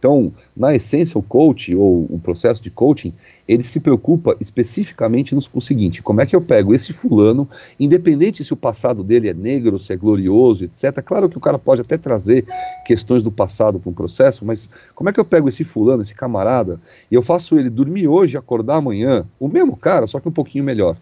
Então, 0.00 0.32
na 0.56 0.74
essência, 0.74 1.18
o 1.18 1.22
coach 1.22 1.74
ou 1.74 2.06
o 2.08 2.18
processo 2.18 2.62
de 2.62 2.70
coaching, 2.70 3.12
ele 3.46 3.62
se 3.62 3.78
preocupa 3.78 4.34
especificamente 4.40 5.34
no, 5.34 5.42
no, 5.54 5.60
seguinte: 5.60 6.02
como 6.02 6.22
é 6.22 6.26
que 6.26 6.34
eu 6.34 6.40
pego 6.40 6.74
esse 6.74 6.90
fulano, 6.94 7.46
independente 7.78 8.42
se 8.42 8.50
o 8.50 8.56
passado 8.56 9.04
dele 9.04 9.28
é 9.28 9.34
negro, 9.34 9.78
se 9.78 9.92
é 9.92 9.96
glorioso, 9.96 10.64
etc. 10.64 11.02
Claro 11.04 11.28
que 11.28 11.36
o 11.36 11.40
cara 11.40 11.58
pode 11.58 11.82
até 11.82 11.98
trazer 11.98 12.46
questões 12.86 13.22
do 13.22 13.30
passado 13.30 13.78
para 13.78 13.90
um 13.90 13.92
processo, 13.92 14.42
mas 14.42 14.70
como 14.94 15.10
é 15.10 15.12
que 15.12 15.20
eu 15.20 15.24
pego 15.24 15.50
esse 15.50 15.64
fulano, 15.64 16.00
esse 16.00 16.14
camarada, 16.14 16.80
e 17.10 17.14
eu 17.14 17.20
faço 17.20 17.58
ele 17.58 17.68
dormir 17.68 18.08
hoje 18.08 18.36
e 18.36 18.38
acordar 18.38 18.76
amanhã, 18.76 19.26
o 19.38 19.48
mesmo 19.48 19.76
cara, 19.76 20.06
só 20.06 20.18
que 20.18 20.26
um 20.26 20.32
pouquinho 20.32 20.64
melhor. 20.64 20.96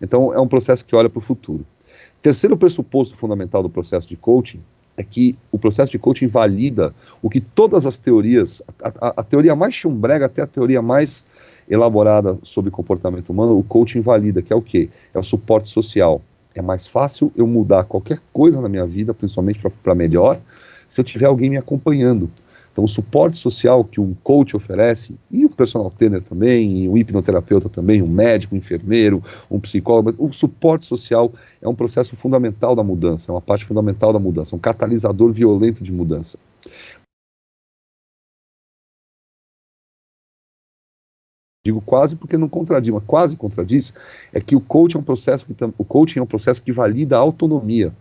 Então, 0.00 0.32
é 0.32 0.40
um 0.40 0.48
processo 0.48 0.82
que 0.82 0.96
olha 0.96 1.10
para 1.10 1.18
o 1.18 1.22
futuro. 1.22 1.66
Terceiro 2.22 2.56
pressuposto 2.56 3.14
fundamental 3.18 3.62
do 3.62 3.68
processo 3.68 4.08
de 4.08 4.16
coaching 4.16 4.62
é 5.00 5.02
que 5.02 5.34
o 5.50 5.58
processo 5.58 5.90
de 5.90 5.98
coaching 5.98 6.26
valida 6.26 6.94
o 7.22 7.30
que 7.30 7.40
todas 7.40 7.86
as 7.86 7.96
teorias, 7.96 8.62
a, 8.82 8.88
a, 9.00 9.14
a, 9.16 9.22
teoria 9.22 9.56
mais 9.56 9.72
chumbrega 9.72 10.26
até 10.26 10.42
a 10.42 10.46
teoria 10.46 10.82
mais 10.82 11.24
elaborada 11.68 12.38
sobre 12.42 12.70
comportamento 12.70 13.30
humano, 13.30 13.58
o 13.58 13.62
coaching 13.62 14.02
valida, 14.02 14.42
que 14.42 14.52
é 14.52 14.56
o 14.56 14.60
quê? 14.60 14.90
É 15.14 15.18
o 15.18 15.22
suporte 15.22 15.68
social. 15.68 16.20
É 16.54 16.60
mais 16.60 16.86
fácil 16.86 17.32
eu 17.34 17.46
mudar 17.46 17.84
qualquer 17.84 18.20
coisa 18.30 18.60
na 18.60 18.68
minha 18.68 18.86
vida, 18.86 19.14
principalmente 19.14 19.58
para 19.82 19.94
melhor, 19.94 20.38
se 20.86 21.00
eu 21.00 21.04
tiver 21.04 21.26
alguém 21.26 21.48
me 21.48 21.56
acompanhando. 21.56 22.30
Então, 22.72 22.84
o 22.84 22.88
suporte 22.88 23.36
social 23.36 23.84
que 23.84 24.00
um 24.00 24.14
coach 24.22 24.56
oferece, 24.56 25.14
e 25.30 25.44
o 25.44 25.50
personal 25.50 25.90
trainer 25.90 26.22
também, 26.22 26.84
e 26.84 26.88
o 26.88 26.96
hipnoterapeuta 26.96 27.68
também, 27.68 28.00
um 28.00 28.08
médico, 28.08 28.54
um 28.54 28.58
enfermeiro, 28.58 29.22
um 29.50 29.58
psicólogo, 29.58 30.14
o 30.18 30.32
suporte 30.32 30.84
social 30.84 31.32
é 31.60 31.68
um 31.68 31.74
processo 31.74 32.16
fundamental 32.16 32.76
da 32.76 32.84
mudança, 32.84 33.30
é 33.30 33.34
uma 33.34 33.40
parte 33.40 33.64
fundamental 33.64 34.12
da 34.12 34.18
mudança, 34.18 34.54
um 34.54 34.58
catalisador 34.58 35.32
violento 35.32 35.82
de 35.82 35.92
mudança. 35.92 36.38
digo 41.64 41.80
quase 41.80 42.16
porque 42.16 42.36
não 42.36 42.48
contradiz, 42.48 42.92
mas 42.92 43.02
quase 43.06 43.36
contradiz, 43.36 43.92
é 44.32 44.40
que 44.40 44.56
o 44.56 44.60
coaching 44.60 44.96
é 44.96 45.00
um 45.00 45.04
processo 45.04 45.46
que 45.46 45.54
o 45.76 45.84
coaching 45.84 46.18
é 46.18 46.22
um 46.22 46.26
processo 46.26 46.62
que 46.62 46.72
valida 46.72 47.16
a 47.16 47.20
autonomia. 47.20 47.92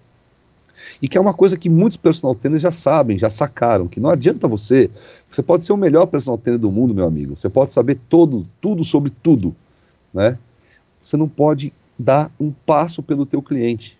E 1.02 1.08
que 1.08 1.18
é 1.18 1.22
uma 1.22 1.34
coisa 1.34 1.58
que 1.58 1.70
muitos 1.70 1.98
personal 1.98 2.36
trainers 2.36 2.62
já 2.62 2.72
sabem, 2.72 3.18
já 3.18 3.30
sacaram, 3.30 3.88
que 3.88 4.00
não 4.00 4.10
adianta 4.10 4.48
você, 4.48 4.90
você 5.30 5.42
pode 5.42 5.66
ser 5.66 5.74
o 5.74 5.78
melhor 5.78 6.06
personal 6.08 6.38
trainer 6.38 6.60
do 6.60 6.72
mundo, 6.72 6.94
meu 6.94 7.06
amigo, 7.06 7.38
você 7.38 7.50
pode 7.50 7.72
saber 7.72 8.00
todo, 8.10 8.48
tudo 8.62 8.84
sobre 8.84 9.12
tudo, 9.24 9.56
né? 10.14 10.38
Você 11.02 11.16
não 11.16 11.28
pode 11.28 11.74
dar 11.98 12.32
um 12.40 12.52
passo 12.52 13.02
pelo 13.02 13.26
teu 13.26 13.42
cliente. 13.42 13.98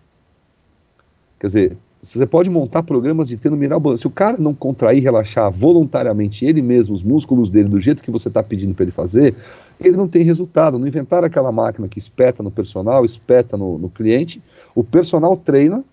Quer 1.38 1.46
dizer, 1.46 1.78
você 2.02 2.24
pode 2.24 2.48
montar 2.48 2.82
programas 2.82 3.28
de 3.28 3.36
treino 3.36 3.58
mirabolante. 3.58 4.00
Se 4.00 4.06
o 4.06 4.10
cara 4.10 4.38
não 4.38 4.54
contrair, 4.54 5.02
relaxar 5.02 5.50
voluntariamente 5.50 6.46
ele 6.46 6.62
mesmo, 6.62 6.94
os 6.94 7.02
músculos 7.02 7.50
dele, 7.50 7.68
do 7.68 7.78
jeito 7.78 8.02
que 8.02 8.10
você 8.10 8.28
está 8.28 8.42
pedindo 8.42 8.74
para 8.74 8.84
ele 8.84 8.92
fazer, 8.92 9.34
ele 9.78 9.96
não 9.98 10.08
tem 10.08 10.22
resultado. 10.22 10.78
Não 10.78 10.86
inventar 10.86 11.22
aquela 11.24 11.52
máquina 11.52 11.88
que 11.88 11.98
espeta 11.98 12.42
no 12.42 12.50
personal, 12.50 13.04
espeta 13.04 13.54
no, 13.56 13.76
no 13.76 13.90
cliente. 13.90 14.42
O 14.74 14.82
personal 14.82 15.36
treina, 15.36 15.84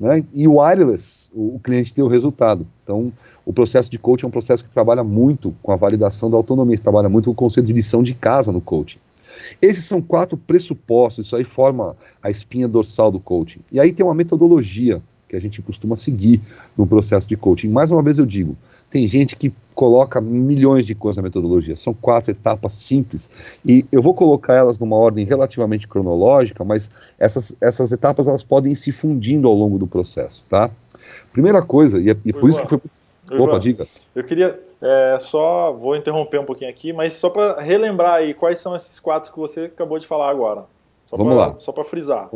né? 0.00 0.24
E 0.32 0.48
o 0.48 0.56
wireless, 0.58 1.28
o, 1.34 1.60
cliente 1.62 1.92
tem 1.92 2.02
o 2.02 2.08
resultado. 2.08 2.66
Então, 2.82 3.12
o 3.44 3.52
processo 3.52 3.90
de 3.90 3.98
coaching 3.98 4.24
é 4.24 4.28
um 4.28 4.32
processo 4.32 4.64
que 4.64 4.70
trabalha 4.70 5.04
muito 5.04 5.54
com 5.62 5.70
a 5.70 5.76
validação 5.76 6.30
da 6.30 6.38
autonomia, 6.38 6.78
trabalha 6.78 7.10
muito 7.10 7.26
com 7.26 7.32
o 7.32 7.34
conceito 7.34 7.66
de 7.66 7.74
lição 7.74 8.02
de 8.02 8.14
casa 8.14 8.50
no 8.50 8.62
coaching. 8.62 8.98
Esses 9.60 9.84
são 9.84 10.00
quatro 10.00 10.38
pressupostos, 10.38 11.26
isso 11.26 11.36
aí 11.36 11.44
forma 11.44 11.94
a 12.22 12.30
espinha 12.30 12.66
dorsal 12.66 13.10
do 13.10 13.20
coaching. 13.20 13.60
E 13.70 13.78
aí 13.78 13.92
tem 13.92 14.04
uma 14.04 14.14
metodologia 14.14 15.02
que 15.30 15.36
a 15.36 15.40
gente 15.40 15.62
costuma 15.62 15.96
seguir 15.96 16.40
no 16.76 16.84
processo 16.84 17.26
de 17.26 17.36
coaching. 17.36 17.68
Mais 17.68 17.92
uma 17.92 18.02
vez 18.02 18.18
eu 18.18 18.26
digo, 18.26 18.56
tem 18.90 19.06
gente 19.06 19.36
que 19.36 19.54
coloca 19.76 20.20
milhões 20.20 20.84
de 20.84 20.94
coisas 20.94 21.18
na 21.18 21.22
metodologia. 21.22 21.76
São 21.76 21.94
quatro 21.94 22.32
etapas 22.32 22.74
simples 22.74 23.30
e 23.64 23.86
eu 23.92 24.02
vou 24.02 24.12
colocar 24.12 24.54
elas 24.54 24.80
numa 24.80 24.96
ordem 24.96 25.24
relativamente 25.24 25.86
cronológica, 25.86 26.64
mas 26.64 26.90
essas, 27.16 27.54
essas 27.60 27.92
etapas 27.92 28.26
elas 28.26 28.42
podem 28.42 28.72
ir 28.72 28.76
se 28.76 28.90
fundindo 28.90 29.46
ao 29.46 29.54
longo 29.54 29.78
do 29.78 29.86
processo, 29.86 30.44
tá? 30.48 30.68
Primeira 31.32 31.62
coisa, 31.62 32.00
e, 32.00 32.10
é, 32.10 32.16
e 32.24 32.32
por 32.32 32.50
isso 32.50 32.60
que 32.62 32.68
foi 32.68 32.80
Ivan, 33.30 33.44
Opa, 33.44 33.58
diga. 33.60 33.86
Eu 34.12 34.24
queria 34.24 34.60
é, 34.82 35.16
só, 35.20 35.72
vou 35.72 35.94
interromper 35.94 36.40
um 36.40 36.44
pouquinho 36.44 36.68
aqui, 36.68 36.92
mas 36.92 37.14
só 37.14 37.30
para 37.30 37.60
relembrar 37.60 38.14
aí, 38.14 38.34
quais 38.34 38.58
são 38.58 38.74
esses 38.74 38.98
quatro 38.98 39.32
que 39.32 39.38
você 39.38 39.66
acabou 39.66 39.96
de 39.96 40.06
falar 40.06 40.28
agora? 40.28 40.64
Só 41.06 41.16
Vamos 41.16 41.34
pra, 41.34 41.46
lá. 41.46 41.54
Só 41.60 41.70
para 41.70 41.84
frisar. 41.84 42.28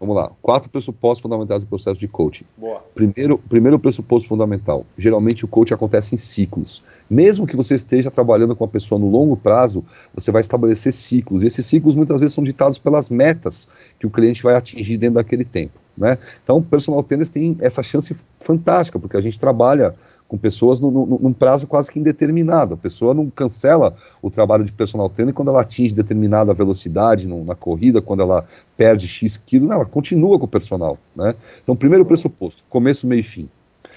Vamos 0.00 0.14
lá. 0.14 0.28
Quatro 0.40 0.70
pressupostos 0.70 1.20
fundamentais 1.20 1.64
do 1.64 1.68
processo 1.68 1.98
de 1.98 2.06
coaching. 2.06 2.44
Boa. 2.56 2.84
Primeiro, 2.94 3.36
primeiro 3.36 3.78
pressuposto 3.78 4.28
fundamental. 4.28 4.86
Geralmente 4.96 5.44
o 5.44 5.48
coaching 5.48 5.74
acontece 5.74 6.14
em 6.14 6.18
ciclos. 6.18 6.82
Mesmo 7.10 7.46
que 7.46 7.56
você 7.56 7.74
esteja 7.74 8.10
trabalhando 8.10 8.54
com 8.54 8.64
a 8.64 8.68
pessoa 8.68 8.98
no 8.98 9.10
longo 9.10 9.36
prazo, 9.36 9.84
você 10.14 10.30
vai 10.30 10.40
estabelecer 10.40 10.92
ciclos. 10.92 11.42
E 11.42 11.48
esses 11.48 11.66
ciclos 11.66 11.96
muitas 11.96 12.20
vezes 12.20 12.34
são 12.34 12.44
ditados 12.44 12.78
pelas 12.78 13.10
metas 13.10 13.68
que 13.98 14.06
o 14.06 14.10
cliente 14.10 14.42
vai 14.42 14.54
atingir 14.54 14.96
dentro 14.96 15.16
daquele 15.16 15.44
tempo. 15.44 15.80
Né? 15.98 16.16
Então, 16.44 16.58
o 16.58 16.62
personal 16.62 17.02
trainer 17.02 17.28
tem 17.28 17.56
essa 17.60 17.82
chance 17.82 18.14
fantástica, 18.38 18.98
porque 19.00 19.16
a 19.16 19.20
gente 19.20 19.38
trabalha 19.38 19.94
com 20.28 20.38
pessoas 20.38 20.78
no, 20.78 20.90
no, 20.92 21.18
num 21.18 21.32
prazo 21.32 21.66
quase 21.66 21.90
que 21.90 21.98
indeterminado. 21.98 22.74
A 22.74 22.76
pessoa 22.76 23.12
não 23.12 23.28
cancela 23.28 23.96
o 24.22 24.30
trabalho 24.30 24.64
de 24.64 24.70
personal 24.70 25.08
trainer 25.08 25.34
quando 25.34 25.48
ela 25.48 25.62
atinge 25.62 25.92
determinada 25.92 26.54
velocidade 26.54 27.26
no, 27.26 27.44
na 27.44 27.56
corrida, 27.56 28.00
quando 28.00 28.22
ela 28.22 28.46
perde 28.76 29.08
X 29.08 29.40
quilos, 29.44 29.70
ela 29.70 29.84
continua 29.84 30.38
com 30.38 30.44
o 30.44 30.48
personal. 30.48 30.96
Né? 31.16 31.34
Então, 31.62 31.74
primeiro 31.74 32.04
pressuposto, 32.04 32.62
começo, 32.68 33.06
meio 33.06 33.20
e 33.20 33.24
fim. 33.24 33.48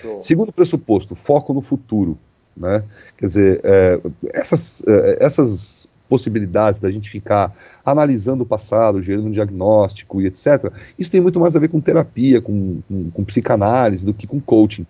Show. 0.02 0.22
Segundo 0.22 0.52
pressuposto, 0.52 1.14
foco 1.14 1.54
no 1.54 1.62
futuro. 1.62 2.18
Né? 2.58 2.84
Quer 3.16 3.26
dizer, 3.28 3.62
é, 3.64 4.02
essas, 4.34 4.82
é, 4.88 5.24
essas 5.24 5.88
possibilidades 6.12 6.82
da 6.82 6.92
gente 6.92 7.10
ficar 7.10 7.54
analisando 7.86 8.44
o 8.44 8.46
passado, 8.46 9.02
gerando 9.02 9.28
um 9.28 9.32
diagnóstico 9.32 10.22
e 10.22 10.26
etc. 10.26 10.70
Isso 11.00 11.10
tem 11.10 11.22
muito 11.22 11.40
mais 11.40 11.56
a 11.56 11.60
ver 11.60 11.70
com 11.70 11.80
terapia, 11.80 12.42
com, 12.42 12.82
com, 12.86 13.10
com 13.12 13.24
psicanálise 13.24 14.06
do 14.06 14.14
que 14.14 14.28
com 14.28 14.42
coaching. 14.42 14.86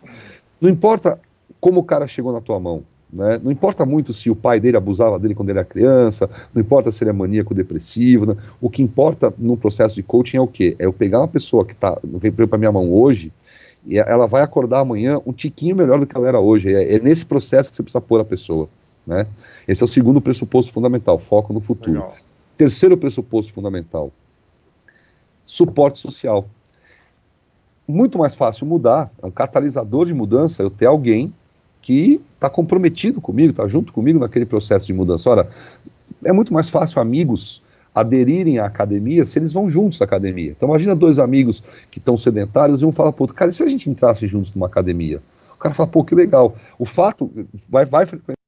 Não 0.59 0.67
importa 0.67 1.19
como 1.59 1.80
o 1.80 1.84
cara 1.84 2.07
chegou 2.07 2.34
na 2.34 2.41
tua 2.41 2.59
mão, 2.59 2.84
né? 3.13 3.39
Não 3.43 3.51
importa 3.51 3.86
muito 3.86 4.15
se 4.15 4.32
o 4.32 4.36
pai 4.36 4.59
dele 4.59 4.78
abusava 4.78 5.19
dele 5.19 5.36
quando 5.36 5.51
ele 5.51 5.59
era 5.59 5.67
criança, 5.67 6.28
não 6.51 6.59
importa 6.59 6.91
se 6.91 7.03
ele 7.03 7.11
é 7.11 7.13
maníaco 7.13 7.53
depressivo. 7.53 8.26
Né? 8.26 8.36
O 8.59 8.67
que 8.67 8.82
importa 8.82 9.32
no 9.38 9.55
processo 9.55 9.93
de 9.93 10.01
coaching 10.01 10.38
é 10.38 10.41
o 10.41 10.47
quê? 10.47 10.76
É 10.80 10.86
eu 10.88 10.93
pegar 10.93 11.19
uma 11.19 11.28
pessoa 11.28 11.63
que 11.63 11.76
tá, 11.76 11.99
veio 12.03 12.47
para 12.47 12.57
minha 12.57 12.72
mão 12.72 12.91
hoje 12.91 13.32
e 13.86 13.99
ela 13.99 14.26
vai 14.26 14.41
acordar 14.41 14.80
amanhã 14.80 15.19
um 15.24 15.34
tiquinho 15.34 15.76
melhor 15.76 15.99
do 15.99 16.07
que 16.07 16.17
ela 16.17 16.28
era 16.28 16.39
hoje. 16.39 16.74
É, 16.74 16.95
é 16.95 16.99
nesse 16.99 17.24
processo 17.24 17.69
que 17.69 17.76
você 17.76 17.84
precisa 17.84 18.01
pôr 18.01 18.19
a 18.19 18.26
pessoa. 18.26 18.67
Né? 19.06 19.26
Esse 19.68 19.82
é 19.82 19.86
o 19.86 19.88
segundo 19.88 20.22
pressuposto 20.22 20.72
fundamental, 20.72 21.18
foco 21.20 21.54
no 21.54 21.60
futuro. 21.60 21.93
Legal. 21.93 22.16
Terceiro 22.56 22.95
pressuposto 22.95 23.52
fundamental, 23.52 24.12
suporte 25.43 25.99
social. 25.99 26.47
Muito 27.88 28.18
mais 28.18 28.36
fácil 28.36 28.68
mudar, 28.68 29.12
é 29.22 29.26
um 29.26 29.32
catalisador 29.32 30.06
de 30.06 30.14
mudança 30.14 30.62
eu 30.62 30.70
ter 30.70 30.86
alguém 30.86 31.34
que 31.82 32.22
está 32.36 32.49
comprometido 32.49 33.20
comigo, 33.20 33.49
está 33.52 33.68
junto 33.68 33.91
comigo 33.91 34.20
naquele 34.20 34.45
processo 34.45 34.86
de 34.86 34.93
mudança. 34.93 35.30
Ora, 35.30 35.49
é 36.24 36.32
muito 36.32 36.54
mais 36.54 36.70
fácil 36.70 37.02
amigos 37.02 37.64
aderirem 37.93 38.60
à 38.60 38.66
academia 38.66 39.26
se 39.26 39.38
eles 39.38 39.52
vão 39.52 39.70
juntos 39.70 40.02
à 40.02 40.06
academia. 40.06 40.52
Então 40.52 40.70
imagina 40.70 40.95
dois 40.95 41.20
amigos 41.20 41.62
que 41.89 41.99
estão 41.99 42.18
sedentários 42.18 42.82
e 42.82 42.86
um 42.86 42.91
fala 42.91 43.12
para 43.12 43.24
outro, 43.24 43.36
cara, 43.36 43.52
e 43.52 43.54
se 43.54 43.64
a 43.64 43.68
gente 43.68 43.89
entrasse 43.89 44.28
juntos 44.28 44.54
numa 44.54 44.68
academia? 44.68 45.22
O 45.54 45.58
cara 45.58 45.76
fala, 45.76 45.88
pô, 45.88 46.04
que 46.04 46.16
legal. 46.16 46.56
O 46.80 46.86
fato, 46.86 47.30
vai, 47.70 47.86
vai 47.86 48.06
frequentar 48.06 48.41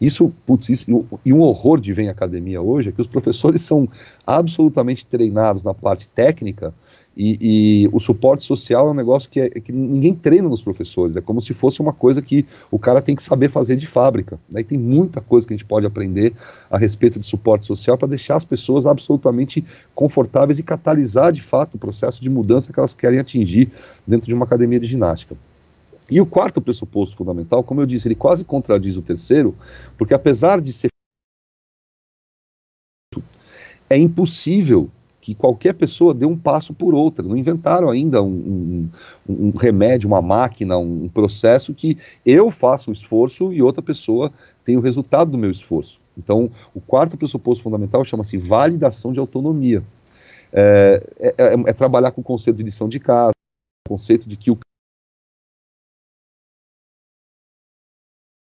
Isso, 0.00 0.32
putz, 0.46 0.68
isso, 0.68 0.86
e 1.24 1.32
um 1.32 1.40
horror 1.40 1.80
de 1.80 1.92
ver 1.92 2.02
em 2.02 2.08
academia 2.08 2.62
hoje 2.62 2.90
é 2.90 2.92
que 2.92 3.00
os 3.00 3.06
professores 3.06 3.62
são 3.62 3.88
absolutamente 4.26 5.04
treinados 5.04 5.64
na 5.64 5.74
parte 5.74 6.08
técnica 6.08 6.72
e, 7.18 7.84
e 7.84 7.90
o 7.92 7.98
suporte 7.98 8.44
social 8.44 8.86
é 8.86 8.90
um 8.92 8.94
negócio 8.94 9.28
que, 9.28 9.40
é, 9.40 9.50
que 9.50 9.72
ninguém 9.72 10.14
treina 10.14 10.48
nos 10.48 10.62
professores, 10.62 11.16
é 11.16 11.20
como 11.20 11.40
se 11.40 11.52
fosse 11.52 11.80
uma 11.80 11.92
coisa 11.92 12.22
que 12.22 12.46
o 12.70 12.78
cara 12.78 13.02
tem 13.02 13.16
que 13.16 13.22
saber 13.24 13.50
fazer 13.50 13.74
de 13.74 13.88
fábrica. 13.88 14.38
Né? 14.48 14.60
E 14.60 14.64
tem 14.64 14.78
muita 14.78 15.20
coisa 15.20 15.44
que 15.44 15.52
a 15.52 15.56
gente 15.56 15.66
pode 15.66 15.84
aprender 15.84 16.32
a 16.70 16.78
respeito 16.78 17.18
de 17.18 17.26
suporte 17.26 17.64
social 17.66 17.98
para 17.98 18.06
deixar 18.06 18.36
as 18.36 18.44
pessoas 18.44 18.86
absolutamente 18.86 19.64
confortáveis 19.96 20.60
e 20.60 20.62
catalisar 20.62 21.32
de 21.32 21.42
fato 21.42 21.74
o 21.74 21.78
processo 21.78 22.22
de 22.22 22.30
mudança 22.30 22.72
que 22.72 22.78
elas 22.78 22.94
querem 22.94 23.18
atingir 23.18 23.68
dentro 24.06 24.28
de 24.28 24.34
uma 24.34 24.44
academia 24.44 24.78
de 24.78 24.86
ginástica. 24.86 25.36
E 26.10 26.20
o 26.20 26.26
quarto 26.26 26.60
pressuposto 26.60 27.16
fundamental, 27.16 27.62
como 27.62 27.80
eu 27.80 27.86
disse, 27.86 28.08
ele 28.08 28.14
quase 28.14 28.44
contradiz 28.44 28.96
o 28.96 29.02
terceiro, 29.02 29.54
porque 29.96 30.14
apesar 30.14 30.60
de 30.60 30.72
ser 30.72 30.88
é 33.90 33.96
impossível 33.96 34.90
que 35.20 35.34
qualquer 35.34 35.74
pessoa 35.74 36.14
dê 36.14 36.24
um 36.24 36.36
passo 36.36 36.72
por 36.72 36.94
outra. 36.94 37.26
Não 37.26 37.36
inventaram 37.36 37.90
ainda 37.90 38.22
um, 38.22 38.88
um, 39.28 39.48
um 39.48 39.50
remédio, 39.50 40.08
uma 40.08 40.22
máquina, 40.22 40.78
um 40.78 41.08
processo 41.08 41.74
que 41.74 41.98
eu 42.24 42.50
faço 42.50 42.90
o 42.90 42.92
esforço 42.92 43.52
e 43.52 43.60
outra 43.60 43.82
pessoa 43.82 44.32
tem 44.64 44.76
o 44.76 44.80
resultado 44.80 45.30
do 45.30 45.38
meu 45.38 45.50
esforço. 45.50 46.00
Então, 46.16 46.50
o 46.74 46.80
quarto 46.80 47.16
pressuposto 47.16 47.62
fundamental 47.62 48.04
chama-se 48.04 48.38
validação 48.38 49.12
de 49.12 49.20
autonomia. 49.20 49.82
É, 50.50 51.06
é, 51.20 51.28
é, 51.28 51.52
é 51.66 51.72
trabalhar 51.74 52.10
com 52.10 52.22
o 52.22 52.24
conceito 52.24 52.56
de 52.56 52.62
lição 52.62 52.88
de 52.88 52.98
casa, 52.98 53.32
conceito 53.86 54.26
de 54.26 54.36
que 54.36 54.50
o 54.50 54.58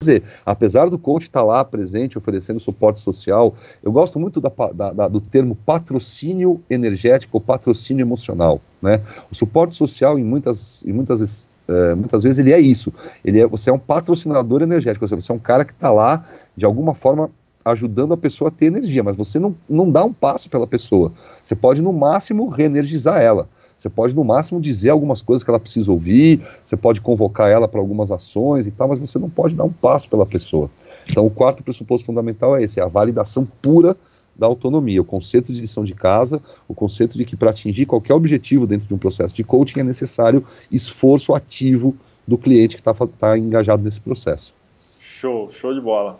dizer, 0.07 0.23
apesar 0.45 0.89
do 0.89 0.99
coach 0.99 1.25
estar 1.25 1.41
tá 1.41 1.45
lá 1.45 1.65
presente, 1.65 2.17
oferecendo 2.17 2.61
suporte 2.61 3.01
social, 3.01 3.55
eu 3.83 3.93
gosto 3.93 4.19
muito 4.19 4.41
da, 4.41 4.51
da, 4.75 4.93
da, 4.93 5.09
do 5.09 5.21
termo 5.21 5.57
patrocínio 5.67 6.61
energético 6.71 7.37
ou 7.37 7.41
patrocínio 7.41 8.03
emocional. 8.03 8.61
Né? 8.81 9.03
O 9.31 9.35
suporte 9.35 9.75
social, 9.75 10.19
em 10.19 10.25
muitas, 10.25 10.85
em 10.85 10.93
muitas, 10.93 11.47
uh, 11.69 11.97
muitas 11.97 12.23
vezes, 12.23 12.39
ele 12.39 12.53
é 12.53 12.61
isso. 12.61 12.93
Ele 13.25 13.41
é, 13.41 13.47
você 13.47 13.71
é 13.71 13.73
um 13.73 13.79
patrocinador 13.79 14.63
energético, 14.63 15.07
seja, 15.07 15.21
você 15.21 15.33
é 15.33 15.35
um 15.35 15.41
cara 15.41 15.65
que 15.65 15.73
está 15.73 15.91
lá, 15.91 16.25
de 16.57 16.65
alguma 16.65 16.95
forma, 16.95 17.31
ajudando 17.65 18.15
a 18.15 18.17
pessoa 18.17 18.49
a 18.49 18.51
ter 18.53 18.67
energia, 18.67 19.03
mas 19.03 19.17
você 19.17 19.41
não, 19.41 19.55
não 19.69 19.91
dá 19.91 20.05
um 20.05 20.13
passo 20.13 20.49
pela 20.49 20.67
pessoa. 20.67 21.13
Você 21.43 21.57
pode, 21.57 21.83
no 21.83 21.93
máximo, 21.93 22.49
reenergizar 22.49 23.21
ela. 23.21 23.49
Você 23.77 23.91
pode, 23.91 24.16
no 24.16 24.24
máximo, 24.24 24.61
dizer 24.61 24.91
algumas 24.91 25.20
coisas 25.20 25.45
que 25.45 25.51
ela 25.51 25.61
precisa 25.61 25.93
ouvir, 25.93 26.41
você 26.64 26.77
pode 26.77 27.01
convocar 27.01 27.51
ela 27.51 27.68
para 27.68 27.79
algumas 27.79 28.11
ações 28.11 28.66
e 28.66 28.70
tal, 28.70 28.89
mas 28.89 28.99
você 28.99 29.18
não 29.18 29.29
pode 29.29 29.55
dar 29.55 29.64
um 29.64 29.72
passo 29.72 30.09
pela 30.09 30.24
pessoa. 30.24 30.70
Então, 31.09 31.27
o 31.27 31.31
quarto 31.31 31.62
pressuposto 31.62 32.07
fundamental 32.07 32.57
é 32.57 32.62
esse: 32.62 32.81
é 32.81 32.83
a 32.83 32.89
validação 32.89 33.47
pura 33.61 33.97
da 34.35 34.47
autonomia, 34.47 35.01
o 35.01 35.05
conceito 35.05 35.53
de 35.53 35.61
lição 35.61 35.85
de 35.85 35.95
casa, 35.95 36.41
o 36.68 36.74
conceito 36.74 37.16
de 37.16 37.24
que 37.24 37.37
para 37.37 37.51
atingir 37.51 37.87
qualquer 37.87 38.14
objetivo 38.14 38.66
dentro 38.66 38.87
de 38.87 38.95
um 38.95 38.99
processo 38.99 39.35
de 39.35 39.43
coaching 39.43 39.81
é 39.81 39.83
necessário 39.83 40.45
esforço 40.70 41.35
ativo 41.35 41.97
do 42.27 42.37
cliente 42.37 42.77
que 42.77 42.81
está 42.81 42.95
tá 42.95 43.39
engajado 43.39 43.83
nesse 43.83 44.01
processo. 44.01 44.55
Show, 45.01 45.51
show 45.51 45.72
de 45.72 45.81
bola. 45.81 46.18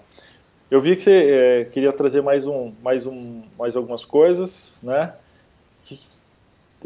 Eu 0.71 0.81
vi 0.81 0.97
que 0.97 1.03
você 1.03 1.11
é, 1.31 1.65
queria 1.65 1.93
trazer 1.93 2.23
mais 2.23 2.47
um, 2.47 2.73
mais 2.83 3.07
um, 3.07 3.43
mais 3.59 3.77
algumas 3.77 4.05
coisas, 4.05 4.79
né? 4.83 5.13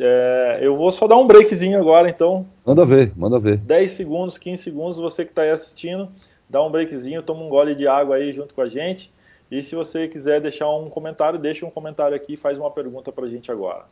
É, 0.01 0.59
eu 0.63 0.75
vou 0.75 0.91
só 0.91 1.07
dar 1.07 1.17
um 1.17 1.27
breakzinho 1.27 1.79
agora, 1.79 2.09
então. 2.09 2.47
Manda 2.65 2.87
ver, 2.87 3.13
manda 3.17 3.39
ver. 3.39 3.59
10 3.59 3.91
segundos, 3.91 4.39
15 4.39 4.63
segundos, 4.63 4.99
você 4.99 5.25
que 5.25 5.31
está 5.31 5.43
aí 5.43 5.51
assistindo, 5.51 6.09
dá 6.49 6.63
um 6.63 6.71
breakzinho, 6.71 7.23
toma 7.23 7.43
um 7.43 7.49
gole 7.49 7.75
de 7.75 7.87
água 7.87 8.17
aí 8.17 8.33
junto 8.33 8.55
com 8.55 8.63
a 8.63 8.69
gente. 8.69 9.13
E 9.51 9.63
se 9.63 9.75
você 9.75 10.09
quiser 10.09 10.41
deixar 10.41 10.71
um 10.71 10.89
comentário, 10.89 11.39
deixa 11.39 11.67
um 11.67 11.71
comentário 11.71 12.17
aqui 12.17 12.35
e 12.35 12.37
faz 12.37 12.59
uma 12.59 12.71
pergunta 12.71 13.13
para 13.13 13.27
a 13.27 13.29
gente 13.29 13.51
agora. 13.51 13.85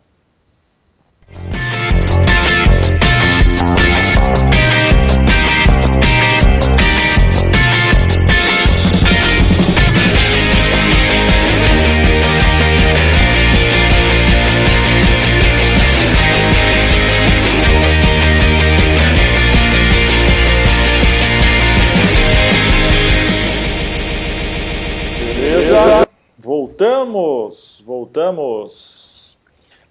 Voltamos, 26.78 27.82
voltamos. 27.84 29.36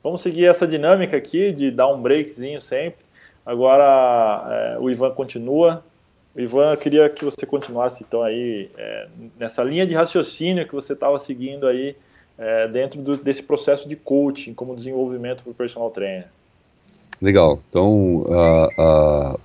Vamos 0.01 0.21
seguir 0.21 0.45
essa 0.45 0.65
dinâmica 0.65 1.17
aqui 1.17 1.51
de 1.51 1.69
dar 1.69 1.89
um 1.89 2.01
breakzinho 2.01 2.61
sempre. 2.61 3.05
Agora 3.45 4.45
é, 4.49 4.79
o 4.79 4.89
Ivan 4.89 5.11
continua. 5.11 5.83
O 6.33 6.39
Ivan, 6.39 6.71
eu 6.71 6.77
queria 6.77 7.09
que 7.09 7.25
você 7.25 7.45
continuasse 7.45 8.05
então 8.07 8.23
aí 8.23 8.69
é, 8.77 9.07
nessa 9.37 9.65
linha 9.65 9.85
de 9.85 9.93
raciocínio 9.93 10.65
que 10.65 10.73
você 10.73 10.93
estava 10.93 11.19
seguindo 11.19 11.67
aí 11.67 11.93
é, 12.37 12.69
dentro 12.69 13.01
do, 13.01 13.17
desse 13.17 13.43
processo 13.43 13.89
de 13.89 13.97
coaching 13.97 14.53
como 14.53 14.73
desenvolvimento 14.73 15.43
para 15.43 15.51
o 15.51 15.55
personal 15.55 15.91
trainer. 15.91 16.27
Legal. 17.21 17.59
Então, 17.69 18.21
uh, 18.21 18.67
uh, 18.79 19.39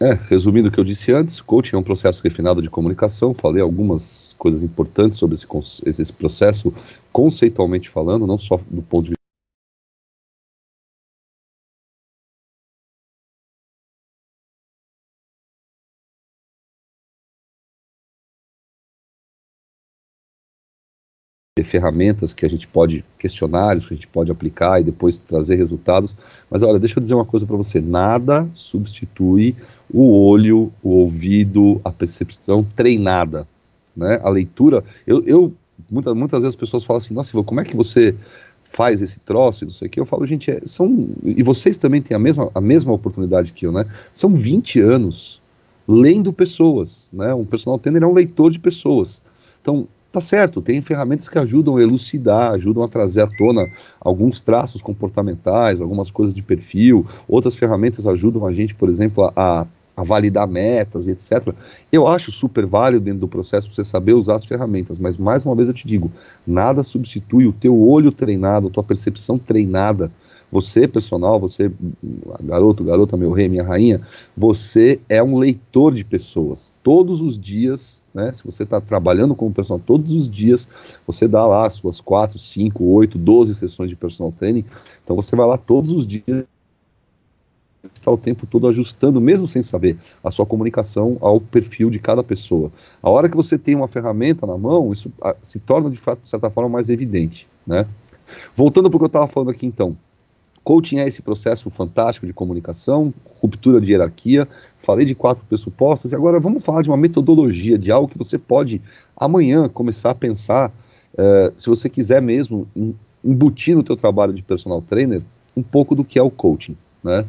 é, 0.00 0.12
resumindo 0.28 0.68
o 0.68 0.72
que 0.72 0.78
eu 0.78 0.84
disse 0.84 1.12
antes, 1.12 1.40
coaching 1.40 1.76
é 1.76 1.78
um 1.78 1.82
processo 1.82 2.22
refinado 2.22 2.60
de 2.60 2.68
comunicação. 2.68 3.32
Falei 3.32 3.62
algumas 3.62 4.34
coisas 4.38 4.62
importantes 4.62 5.18
sobre 5.18 5.34
esse, 5.34 5.46
esse 5.86 6.12
processo, 6.12 6.72
conceitualmente 7.12 7.88
falando, 7.88 8.26
não 8.26 8.38
só 8.38 8.60
do 8.70 8.82
ponto 8.82 9.10
de 9.10 9.15
ferramentas 21.64 22.34
que 22.34 22.44
a 22.44 22.50
gente 22.50 22.68
pode, 22.68 23.02
questionários 23.18 23.86
que 23.86 23.94
a 23.94 23.96
gente 23.96 24.08
pode 24.08 24.30
aplicar 24.30 24.78
e 24.80 24.84
depois 24.84 25.16
trazer 25.16 25.56
resultados. 25.56 26.14
Mas 26.50 26.62
olha, 26.62 26.78
deixa 26.78 26.98
eu 26.98 27.00
dizer 27.00 27.14
uma 27.14 27.24
coisa 27.24 27.46
para 27.46 27.56
você: 27.56 27.80
nada 27.80 28.46
substitui 28.52 29.56
o 29.92 30.28
olho, 30.28 30.70
o 30.82 30.90
ouvido, 30.90 31.80
a 31.82 31.90
percepção 31.90 32.62
treinada. 32.62 33.48
Né? 33.96 34.20
A 34.22 34.28
leitura, 34.28 34.84
eu, 35.06 35.22
eu 35.24 35.54
muitas, 35.90 36.14
muitas 36.14 36.40
vezes 36.40 36.54
as 36.54 36.60
pessoas 36.60 36.84
falam 36.84 36.98
assim: 36.98 37.14
nossa, 37.14 37.42
como 37.42 37.60
é 37.60 37.64
que 37.64 37.74
você 37.74 38.14
faz 38.62 39.00
esse 39.00 39.18
troço 39.20 39.64
e 39.64 39.66
não 39.66 39.72
sei 39.72 39.88
o 39.88 39.90
que? 39.90 39.98
Eu 39.98 40.06
falo, 40.06 40.26
gente, 40.26 40.50
é, 40.50 40.60
são. 40.66 41.08
E 41.24 41.42
vocês 41.42 41.78
também 41.78 42.02
têm 42.02 42.14
a 42.14 42.20
mesma, 42.20 42.50
a 42.54 42.60
mesma 42.60 42.92
oportunidade 42.92 43.54
que 43.54 43.66
eu, 43.66 43.72
né? 43.72 43.86
São 44.12 44.34
20 44.34 44.80
anos 44.80 45.40
lendo 45.88 46.34
pessoas, 46.34 47.08
né? 47.14 47.32
Um 47.32 47.46
personal 47.46 47.78
trainer 47.78 48.02
é 48.02 48.06
um 48.06 48.12
leitor 48.12 48.50
de 48.50 48.58
pessoas. 48.58 49.22
Então, 49.62 49.88
tá 50.16 50.20
certo, 50.22 50.62
tem 50.62 50.80
ferramentas 50.80 51.28
que 51.28 51.38
ajudam 51.38 51.76
a 51.76 51.82
elucidar, 51.82 52.52
ajudam 52.52 52.82
a 52.82 52.88
trazer 52.88 53.20
à 53.20 53.26
tona 53.26 53.68
alguns 54.00 54.40
traços 54.40 54.80
comportamentais, 54.80 55.78
algumas 55.78 56.10
coisas 56.10 56.32
de 56.32 56.40
perfil, 56.40 57.04
outras 57.28 57.54
ferramentas 57.54 58.06
ajudam 58.06 58.46
a 58.46 58.50
gente, 58.50 58.74
por 58.74 58.88
exemplo, 58.88 59.30
a, 59.36 59.66
a 59.94 60.02
validar 60.02 60.48
metas 60.48 61.06
e 61.06 61.10
etc. 61.10 61.54
Eu 61.92 62.06
acho 62.08 62.32
super 62.32 62.64
válido 62.64 63.04
dentro 63.04 63.20
do 63.20 63.28
processo 63.28 63.70
você 63.70 63.84
saber 63.84 64.14
usar 64.14 64.36
as 64.36 64.46
ferramentas, 64.46 64.98
mas 64.98 65.18
mais 65.18 65.44
uma 65.44 65.54
vez 65.54 65.68
eu 65.68 65.74
te 65.74 65.86
digo, 65.86 66.10
nada 66.46 66.82
substitui 66.82 67.46
o 67.46 67.52
teu 67.52 67.78
olho 67.78 68.10
treinado, 68.10 68.68
a 68.68 68.70
tua 68.70 68.82
percepção 68.82 69.38
treinada. 69.38 70.10
Você, 70.50 70.86
personal, 70.86 71.40
você, 71.40 71.72
garoto, 72.42 72.84
garota, 72.84 73.16
meu 73.16 73.32
rei, 73.32 73.48
minha 73.48 73.64
rainha, 73.64 74.00
você 74.36 75.00
é 75.08 75.22
um 75.22 75.38
leitor 75.38 75.94
de 75.94 76.04
pessoas. 76.04 76.72
Todos 76.82 77.20
os 77.20 77.38
dias 77.38 78.04
né? 78.16 78.32
Se 78.32 78.42
você 78.42 78.62
está 78.62 78.80
trabalhando 78.80 79.34
como 79.34 79.52
personal 79.52 79.78
todos 79.78 80.14
os 80.14 80.30
dias, 80.30 80.66
você 81.06 81.28
dá 81.28 81.46
lá 81.46 81.66
as 81.66 81.74
suas 81.74 82.00
4, 82.00 82.38
5, 82.38 82.82
8, 82.82 83.18
12 83.18 83.54
sessões 83.54 83.90
de 83.90 83.94
personal 83.94 84.32
training, 84.32 84.64
então 85.04 85.14
você 85.14 85.36
vai 85.36 85.46
lá 85.46 85.58
todos 85.58 85.92
os 85.92 86.06
dias 86.06 86.46
está 87.94 88.10
o 88.10 88.16
tempo 88.16 88.46
todo 88.46 88.66
ajustando, 88.66 89.20
mesmo 89.20 89.46
sem 89.46 89.62
saber, 89.62 89.96
a 90.24 90.30
sua 90.30 90.44
comunicação 90.44 91.18
ao 91.20 91.40
perfil 91.40 91.88
de 91.88 92.00
cada 92.00 92.22
pessoa. 92.22 92.72
A 93.00 93.08
hora 93.08 93.28
que 93.28 93.36
você 93.36 93.56
tem 93.56 93.76
uma 93.76 93.86
ferramenta 93.86 94.44
na 94.44 94.58
mão, 94.58 94.92
isso 94.92 95.12
a, 95.22 95.36
se 95.40 95.60
torna 95.60 95.88
de 95.88 95.96
fato, 95.96 96.22
de 96.24 96.30
certa 96.30 96.50
forma, 96.50 96.68
mais 96.68 96.90
evidente, 96.90 97.46
né? 97.64 97.86
Voltando 98.56 98.90
para 98.90 98.96
o 98.96 98.98
que 98.98 99.04
eu 99.04 99.08
estava 99.08 99.28
falando 99.28 99.50
aqui 99.50 99.66
então, 99.66 99.96
Coaching 100.66 100.98
é 100.98 101.06
esse 101.06 101.22
processo 101.22 101.70
fantástico 101.70 102.26
de 102.26 102.32
comunicação, 102.32 103.14
ruptura 103.40 103.80
de 103.80 103.92
hierarquia. 103.92 104.48
Falei 104.80 105.06
de 105.06 105.14
quatro 105.14 105.44
pressupostos 105.44 106.10
e 106.10 106.14
agora 106.16 106.40
vamos 106.40 106.64
falar 106.64 106.82
de 106.82 106.88
uma 106.88 106.96
metodologia, 106.96 107.78
de 107.78 107.92
algo 107.92 108.08
que 108.08 108.18
você 108.18 108.36
pode 108.36 108.82
amanhã 109.16 109.68
começar 109.68 110.10
a 110.10 110.14
pensar, 110.16 110.72
uh, 111.14 111.52
se 111.56 111.68
você 111.68 111.88
quiser 111.88 112.20
mesmo 112.20 112.66
embutir 113.24 113.76
no 113.76 113.84
teu 113.84 113.94
trabalho 113.94 114.32
de 114.32 114.42
personal 114.42 114.82
trainer 114.82 115.22
um 115.56 115.62
pouco 115.62 115.94
do 115.94 116.02
que 116.02 116.18
é 116.18 116.22
o 116.22 116.32
coaching, 116.32 116.76
né? 117.04 117.24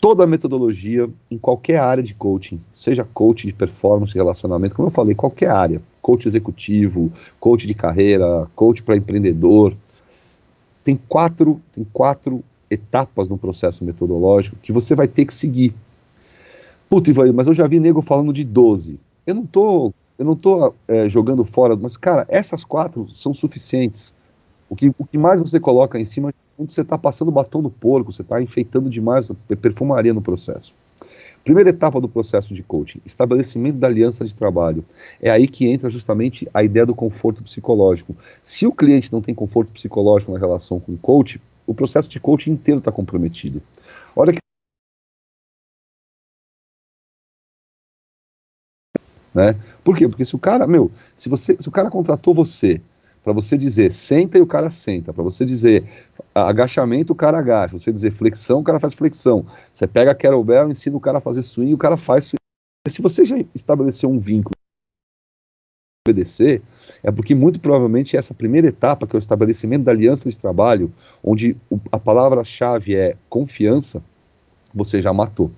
Toda 0.00 0.22
a 0.22 0.26
metodologia 0.28 1.10
em 1.28 1.38
qualquer 1.38 1.80
área 1.80 2.04
de 2.04 2.14
coaching, 2.14 2.60
seja 2.72 3.02
coach 3.02 3.48
de 3.48 3.52
performance, 3.52 4.14
relacionamento, 4.14 4.76
como 4.76 4.86
eu 4.86 4.92
falei, 4.92 5.12
qualquer 5.12 5.50
área, 5.50 5.82
coach 6.00 6.28
executivo, 6.28 7.10
coach 7.40 7.66
de 7.66 7.74
carreira, 7.74 8.46
coach 8.54 8.80
para 8.80 8.96
empreendedor, 8.96 9.74
tem 10.88 10.98
quatro, 11.06 11.60
tem 11.70 11.84
quatro 11.92 12.42
etapas 12.70 13.28
no 13.28 13.36
processo 13.36 13.84
metodológico 13.84 14.56
que 14.62 14.72
você 14.72 14.94
vai 14.94 15.06
ter 15.06 15.26
que 15.26 15.34
seguir. 15.34 15.74
Puta, 16.88 17.10
Ivan, 17.10 17.30
mas 17.34 17.46
eu 17.46 17.52
já 17.52 17.66
vi 17.66 17.78
nego 17.78 18.00
falando 18.00 18.32
de 18.32 18.42
12. 18.42 18.98
Eu 19.26 19.34
não 19.34 19.44
tô, 19.44 19.92
eu 20.18 20.24
não 20.24 20.34
tô 20.34 20.72
é, 20.88 21.06
jogando 21.06 21.44
fora, 21.44 21.76
mas, 21.76 21.98
cara, 21.98 22.24
essas 22.26 22.64
quatro 22.64 23.06
são 23.10 23.34
suficientes. 23.34 24.14
O 24.66 24.74
que, 24.74 24.90
o 24.98 25.04
que 25.04 25.18
mais 25.18 25.42
você 25.42 25.60
coloca 25.60 26.00
em 26.00 26.06
cima, 26.06 26.32
você 26.58 26.80
está 26.80 26.96
passando 26.96 27.30
batom 27.30 27.60
no 27.60 27.70
porco, 27.70 28.10
você 28.10 28.22
está 28.22 28.40
enfeitando 28.40 28.88
demais 28.88 29.30
a 29.30 29.34
perfumaria 29.56 30.14
no 30.14 30.22
processo. 30.22 30.72
Primeira 31.44 31.70
etapa 31.70 32.00
do 32.00 32.08
processo 32.08 32.52
de 32.52 32.62
coaching, 32.62 33.00
estabelecimento 33.04 33.76
da 33.76 33.86
aliança 33.86 34.24
de 34.24 34.36
trabalho. 34.36 34.84
É 35.20 35.30
aí 35.30 35.48
que 35.48 35.66
entra 35.66 35.88
justamente 35.88 36.48
a 36.52 36.62
ideia 36.62 36.84
do 36.84 36.94
conforto 36.94 37.42
psicológico. 37.42 38.14
Se 38.42 38.66
o 38.66 38.72
cliente 38.72 39.12
não 39.12 39.20
tem 39.20 39.34
conforto 39.34 39.72
psicológico 39.72 40.32
na 40.32 40.38
relação 40.38 40.78
com 40.78 40.92
o 40.92 40.98
coach, 40.98 41.40
o 41.66 41.74
processo 41.74 42.08
de 42.08 42.20
coaching 42.20 42.52
inteiro 42.52 42.78
está 42.78 42.92
comprometido. 42.92 43.62
Olha 44.14 44.32
que 44.32 44.38
Né? 49.34 49.54
Por 49.84 49.96
quê? 49.96 50.08
Porque 50.08 50.24
se 50.24 50.34
o 50.34 50.38
cara, 50.38 50.66
meu, 50.66 50.90
se 51.14 51.28
você, 51.28 51.56
se 51.60 51.68
o 51.68 51.72
cara 51.72 51.90
contratou 51.90 52.34
você 52.34 52.80
para 53.28 53.34
você 53.34 53.58
dizer 53.58 53.92
senta 53.92 54.38
e 54.38 54.40
o 54.40 54.46
cara 54.46 54.70
senta, 54.70 55.12
para 55.12 55.22
você 55.22 55.44
dizer 55.44 55.84
agachamento, 56.34 57.12
o 57.12 57.16
cara 57.16 57.38
agacha, 57.38 57.78
você 57.78 57.92
dizer 57.92 58.10
flexão, 58.10 58.60
o 58.60 58.64
cara 58.64 58.80
faz 58.80 58.94
flexão. 58.94 59.44
Você 59.70 59.86
pega 59.86 60.12
a 60.12 60.14
kettlebell, 60.14 60.70
ensina 60.70 60.96
o 60.96 61.00
cara 61.00 61.18
a 61.18 61.20
fazer 61.20 61.42
swing, 61.42 61.74
o 61.74 61.78
cara 61.78 61.98
faz 61.98 62.24
swing. 62.24 62.38
Se 62.88 63.02
você 63.02 63.26
já 63.26 63.36
estabeleceu 63.54 64.08
um 64.08 64.18
vínculo 64.18 64.54
obedecer, 66.08 66.62
é 67.02 67.12
porque 67.12 67.34
muito 67.34 67.60
provavelmente 67.60 68.16
essa 68.16 68.32
primeira 68.32 68.68
etapa, 68.68 69.06
que 69.06 69.14
é 69.14 69.18
o 69.18 69.20
estabelecimento 69.20 69.84
da 69.84 69.92
aliança 69.92 70.30
de 70.30 70.38
trabalho, 70.38 70.90
onde 71.22 71.54
a 71.92 71.98
palavra-chave 71.98 72.96
é 72.96 73.14
confiança, 73.28 74.02
você 74.72 75.02
já 75.02 75.12
matou. 75.12 75.50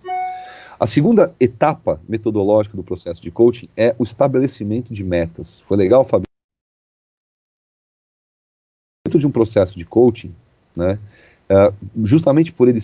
A 0.81 0.87
segunda 0.89 1.33
etapa 1.39 2.01
metodológica 2.09 2.77
do 2.77 2.83
processo 2.83 3.23
de 3.23 3.31
coaching 3.31 3.69
é 3.77 3.95
o 3.97 4.03
estabelecimento 4.03 4.93
de 4.93 5.05
metas. 5.05 5.61
Foi 5.69 5.77
legal, 5.77 6.05
Fabio? 6.05 6.31
Dentro 9.11 9.19
de 9.19 9.27
um 9.27 9.31
processo 9.31 9.77
de 9.77 9.85
coaching, 9.85 10.33
né, 10.77 10.99
uh, 11.51 12.07
justamente 12.07 12.53
por 12.53 12.69
ele 12.69 12.81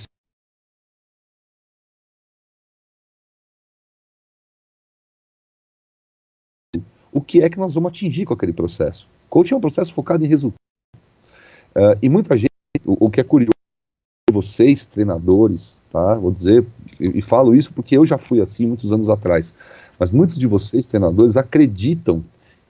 o 7.13 7.21
que 7.21 7.41
é 7.41 7.49
que 7.49 7.59
nós 7.59 7.75
vamos 7.75 7.89
atingir 7.89 8.27
com 8.27 8.35
aquele 8.35 8.53
processo. 8.53 9.09
Coaching 9.31 9.55
é 9.55 9.57
um 9.57 9.61
processo 9.61 9.95
focado 9.95 10.25
em 10.25 10.29
resultados. 10.29 10.61
Uh, 11.75 11.97
e 12.03 12.09
muita 12.09 12.37
gente, 12.37 12.51
o, 12.85 13.07
o, 13.07 13.11
que 13.11 13.21
é 13.21 13.25
curioso, 13.25 13.53
vocês, 14.31 14.85
treinadores, 14.85 15.81
tá? 15.91 16.17
Vou 16.17 16.33
dizer, 16.33 16.67
e 16.99 17.23
falo 17.23 17.55
isso 17.55 17.73
porque 17.73 17.97
eu 17.97 18.05
já 18.05 18.19
fui 18.19 18.41
assim 18.41 18.67
muitos 18.67 18.93
anos 18.93 19.09
atrás, 19.09 19.55
mas 19.99 20.11
muitos 20.11 20.39
de 20.39 20.47
vocês, 20.47 20.85
treinadores, 20.85 21.37
acreditam 21.37 22.23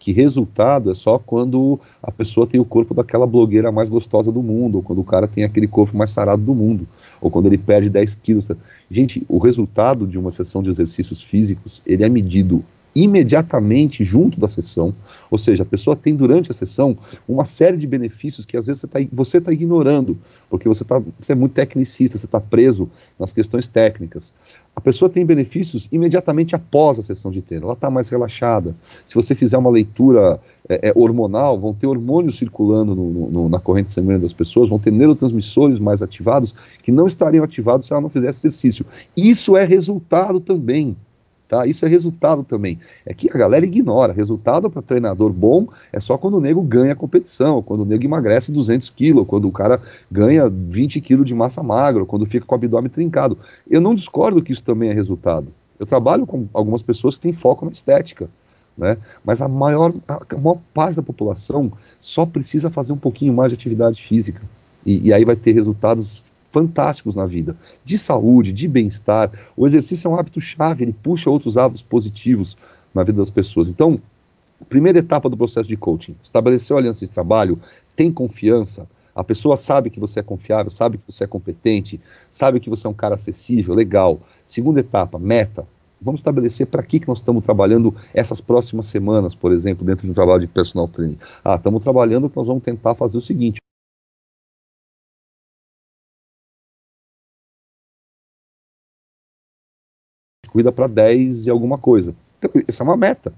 que 0.07 0.13
resultado 0.13 0.89
é 0.89 0.95
só 0.95 1.19
quando 1.19 1.81
a 2.01 2.13
pessoa 2.13 2.47
tem 2.47 2.61
o 2.61 2.65
corpo 2.65 2.95
daquela 2.95 3.27
blogueira 3.27 3.73
mais 3.73 3.89
gostosa 3.89 4.31
do 4.31 4.41
mundo, 4.41 4.77
ou 4.77 4.83
quando 4.85 5.01
o 5.01 5.05
cara 5.05 5.27
tem 5.27 5.43
aquele 5.43 5.67
corpo 5.67 5.97
mais 5.97 6.13
sarado 6.13 6.45
do 6.45 6.55
mundo, 6.55 6.87
ou 7.21 7.29
quando 7.29 7.47
ele 7.47 7.59
perde 7.59 7.91
10 7.91 8.15
quilos. 8.23 8.49
Gente, 8.89 9.27
o 9.29 9.39
resultado 9.39 10.07
de 10.07 10.17
uma 10.17 10.31
sessão 10.31 10.63
de 10.63 10.71
exercícios 10.71 11.21
físicos, 11.21 11.83
ele 11.85 12.05
é 12.05 12.09
medido 12.09 12.65
imediatamente 12.97 14.03
junto 14.03 14.41
da 14.41 14.49
sessão, 14.49 14.95
ou 15.31 15.37
seja, 15.37 15.63
a 15.63 15.67
pessoa 15.67 15.95
tem 15.95 16.17
durante 16.17 16.51
a 16.51 16.55
sessão 16.55 16.97
uma 17.29 17.45
série 17.45 17.77
de 17.77 17.87
benefícios 17.87 18.47
que 18.47 18.57
às 18.57 18.65
vezes 18.65 18.83
você 19.13 19.37
está 19.37 19.51
tá 19.51 19.53
ignorando, 19.53 20.17
porque 20.49 20.67
você, 20.67 20.83
tá, 20.83 21.01
você 21.21 21.33
é 21.33 21.35
muito 21.35 21.53
tecnicista, 21.53 22.17
você 22.17 22.25
está 22.25 22.41
preso 22.41 22.89
nas 23.19 23.33
questões 23.33 23.69
técnicas. 23.69 24.33
A 24.75 24.81
pessoa 24.81 25.11
tem 25.11 25.27
benefícios 25.27 25.89
imediatamente 25.93 26.55
após 26.55 26.99
a 26.99 27.03
sessão 27.03 27.31
de 27.31 27.43
treino, 27.43 27.67
ela 27.67 27.75
está 27.75 27.91
mais 27.91 28.09
relaxada. 28.09 28.75
Se 29.05 29.15
você 29.15 29.35
fizer 29.35 29.59
uma 29.59 29.71
leitura 29.71 30.41
é, 30.69 30.89
é, 30.89 30.93
hormonal, 30.95 31.61
vão 31.61 31.75
ter 31.75 31.87
hormônios 31.87 32.39
circulando 32.39 32.95
no, 32.95 33.31
no, 33.31 33.49
na 33.49 33.61
corrente 33.61 33.91
sanguínea 33.91 34.19
das 34.19 34.33
pessoas, 34.33 34.71
vão 34.71 34.79
ter 34.79 34.91
neurotransmissores 34.91 35.79
mais 35.79 36.01
ativados 36.01 36.55
que 36.83 36.91
não 36.91 37.07
estariam 37.07 37.45
ativados 37.45 37.87
se 37.87 37.93
ela 37.93 38.01
não 38.01 38.09
fizesse 38.09 38.47
exercício. 38.47 38.87
Isso 39.15 39.57
é 39.57 39.65
resultado 39.65 40.41
também 40.41 40.97
Tá? 41.49 41.65
Isso 41.65 41.85
é 41.85 41.89
resultado 41.89 42.43
também. 42.43 42.79
É 43.05 43.15
que 43.15 43.31
a 43.33 43.39
galera 43.39 43.65
ignora. 43.65 44.13
Resultado 44.13 44.69
para 44.69 44.83
treinador 44.83 45.33
bom 45.33 45.69
é 45.93 46.01
só 46.01 46.19
quando 46.19 46.39
o 46.39 46.41
nego 46.41 46.61
ganha 46.61 46.93
a 46.93 46.97
competição, 46.97 47.63
quando 47.63 47.83
o 47.83 47.85
nego 47.85 48.05
emagrece 48.05 48.51
200 48.51 48.91
quilos, 48.91 49.27
quando 49.27 49.47
o 49.47 49.53
cara 49.53 49.81
ganha 50.11 50.49
20 50.49 51.01
quilos 51.01 51.25
de 51.25 51.35
massa 51.35 51.63
magra, 51.63 52.05
quando 52.05 52.27
fica 52.27 52.45
com 52.45 52.55
o 52.55 52.57
abdômen 52.57 52.91
trincado. 52.91 53.39
Eu 53.69 53.81
não 53.81 53.95
discordo 53.95 54.43
que 54.43 54.53
isso 54.53 54.63
também 54.63 54.91
é 54.91 54.93
resultado. 54.93 55.53
Eu 55.79 55.87
trabalho 55.87 56.27
com 56.27 56.49
algumas 56.53 56.83
pessoas 56.83 57.15
que 57.15 57.21
têm 57.21 57.33
foco 57.33 57.65
na 57.65 57.71
estética. 57.71 58.29
Né? 58.77 58.97
Mas 59.25 59.41
a 59.41 59.49
maior, 59.49 59.95
a 60.09 60.37
maior 60.37 60.59
parte 60.75 60.97
da 60.97 61.03
população 61.03 61.73
só 62.01 62.27
precisa 62.27 62.71
fazer 62.71 62.93
um 62.93 62.99
pouquinho 62.99 63.33
mais 63.33 63.51
de 63.51 63.55
atividade 63.55 64.03
física. 64.03 64.43
E, 64.85 65.09
e 65.09 65.13
aí 65.13 65.25
vai 65.25 65.37
ter 65.37 65.53
resultados 65.53 66.23
fantásticos 66.51 67.15
na 67.15 67.27
vida, 67.27 67.57
de 67.85 67.99
saúde, 67.99 68.53
de 68.53 68.69
bem-estar. 68.69 69.31
O 69.57 69.67
exercício 69.67 70.09
é 70.09 70.11
um 70.11 70.19
hábito 70.19 70.41
chave, 70.41 70.85
ele 70.85 70.93
puxa 70.93 71.31
outros 71.31 71.57
hábitos 71.57 71.83
positivos 71.83 72.57
na 72.95 73.03
vida 73.03 73.19
das 73.19 73.31
pessoas. 73.31 73.69
Então, 73.69 74.01
primeira 74.69 74.99
etapa 74.99 75.29
do 75.29 75.37
processo 75.37 75.69
de 75.69 75.77
coaching, 75.77 76.17
estabeleceu 76.23 76.77
aliança 76.77 77.05
de 77.05 77.13
trabalho, 77.13 77.59
tem 77.95 78.11
confiança, 78.11 78.87
a 79.17 79.25
pessoa 79.25 79.57
sabe 79.57 79.89
que 79.89 79.99
você 79.99 80.21
é 80.21 80.23
confiável, 80.23 80.71
sabe 80.71 80.99
que 80.99 81.05
você 81.11 81.25
é 81.25 81.27
competente, 81.27 81.99
sabe 82.31 82.61
que 82.61 82.69
você 82.69 82.87
é 82.87 82.91
um 82.91 82.95
cara 82.95 83.15
acessível, 83.15 83.75
legal. 83.75 84.21
Segunda 84.45 84.81
etapa, 84.81 85.19
meta. 85.19 85.67
Vamos 85.99 86.21
estabelecer 86.21 86.67
para 86.67 86.83
que, 86.83 87.01
que 87.01 87.09
nós 87.09 87.19
estamos 87.19 87.43
trabalhando 87.43 87.95
essas 88.13 88.43
próximas 88.43 88.89
semanas, 88.89 89.35
por 89.35 89.53
exemplo, 89.53 89.87
dentro 89.87 90.05
de 90.05 90.11
um 90.11 90.15
trabalho 90.15 90.43
de 90.43 90.47
personal 90.47 90.87
training. 90.87 91.17
Ah, 91.43 91.55
estamos 91.55 91.83
trabalhando 91.83 92.31
nós 92.37 92.47
vamos 92.47 92.63
tentar 92.63 92.95
fazer 92.95 93.17
o 93.17 93.23
seguinte. 93.23 93.59
Cuida 100.57 100.73
para 100.73 100.87
10 100.87 101.45
e 101.45 101.51
alguma 101.51 101.77
coisa. 101.77 102.15
Então, 102.39 102.51
isso 102.67 102.83
é 102.83 102.85
uma 102.85 102.97
meta. 102.97 103.31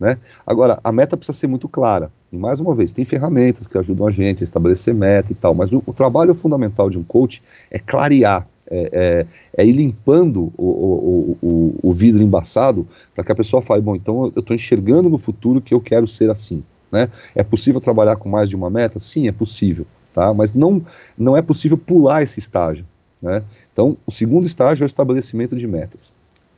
Né? 0.00 0.18
Agora, 0.44 0.80
a 0.82 0.90
meta 0.90 1.16
precisa 1.16 1.38
ser 1.38 1.46
muito 1.46 1.68
clara. 1.68 2.10
E 2.32 2.36
mais 2.36 2.58
uma 2.58 2.74
vez, 2.74 2.90
tem 2.90 3.04
ferramentas 3.04 3.68
que 3.68 3.78
ajudam 3.78 4.08
a 4.08 4.10
gente 4.10 4.42
a 4.42 4.44
estabelecer 4.44 4.92
meta 4.92 5.30
e 5.30 5.36
tal, 5.36 5.54
mas 5.54 5.70
o, 5.70 5.80
o 5.86 5.92
trabalho 5.92 6.34
fundamental 6.34 6.90
de 6.90 6.98
um 6.98 7.04
coach 7.04 7.40
é 7.70 7.78
clarear, 7.78 8.44
é, 8.68 8.90
é, 8.92 9.62
é 9.62 9.64
ir 9.64 9.70
limpando 9.70 10.52
o, 10.56 10.66
o, 10.66 11.38
o, 11.40 11.78
o 11.80 11.92
vidro 11.92 12.20
embaçado 12.20 12.88
para 13.14 13.22
que 13.22 13.30
a 13.30 13.36
pessoa 13.36 13.62
fale: 13.62 13.80
bom, 13.80 13.94
então 13.94 14.32
eu 14.34 14.40
estou 14.40 14.56
enxergando 14.56 15.08
no 15.08 15.16
futuro 15.16 15.60
que 15.60 15.72
eu 15.72 15.80
quero 15.80 16.08
ser 16.08 16.28
assim. 16.28 16.64
Né? 16.90 17.08
É 17.36 17.44
possível 17.44 17.80
trabalhar 17.80 18.16
com 18.16 18.28
mais 18.28 18.48
de 18.48 18.56
uma 18.56 18.68
meta? 18.68 18.98
Sim, 18.98 19.28
é 19.28 19.32
possível, 19.32 19.86
tá? 20.12 20.34
mas 20.34 20.52
não, 20.52 20.84
não 21.16 21.36
é 21.36 21.42
possível 21.42 21.78
pular 21.78 22.24
esse 22.24 22.40
estágio. 22.40 22.84
Né? 23.22 23.44
Então, 23.72 23.96
o 24.04 24.10
segundo 24.10 24.44
estágio 24.44 24.82
é 24.82 24.86
o 24.86 24.88
estabelecimento 24.88 25.54
de 25.56 25.68
metas. 25.68 26.12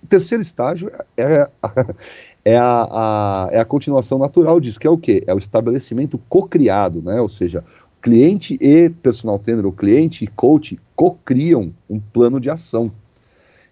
O 0.06 0.08
terceiro 0.08 0.40
estágio 0.40 0.88
é, 1.16 1.50
é 2.44 2.56
a, 2.56 2.86
a, 2.88 3.48
é 3.50 3.58
a 3.58 3.64
continuação 3.64 4.20
natural 4.20 4.60
disso, 4.60 4.78
que 4.78 4.86
é 4.86 4.90
o 4.90 4.96
quê? 4.96 5.24
É 5.26 5.34
o 5.34 5.38
estabelecimento 5.38 6.16
co-criado, 6.28 7.02
né? 7.02 7.20
Ou 7.20 7.28
seja, 7.28 7.64
cliente 8.00 8.56
e 8.60 8.88
personal 8.88 9.36
trainer, 9.36 9.66
o 9.66 9.72
cliente 9.72 10.22
e 10.22 10.28
coach 10.28 10.78
co-criam 10.94 11.74
um 11.90 11.98
plano 11.98 12.38
de 12.38 12.48
ação. 12.48 12.92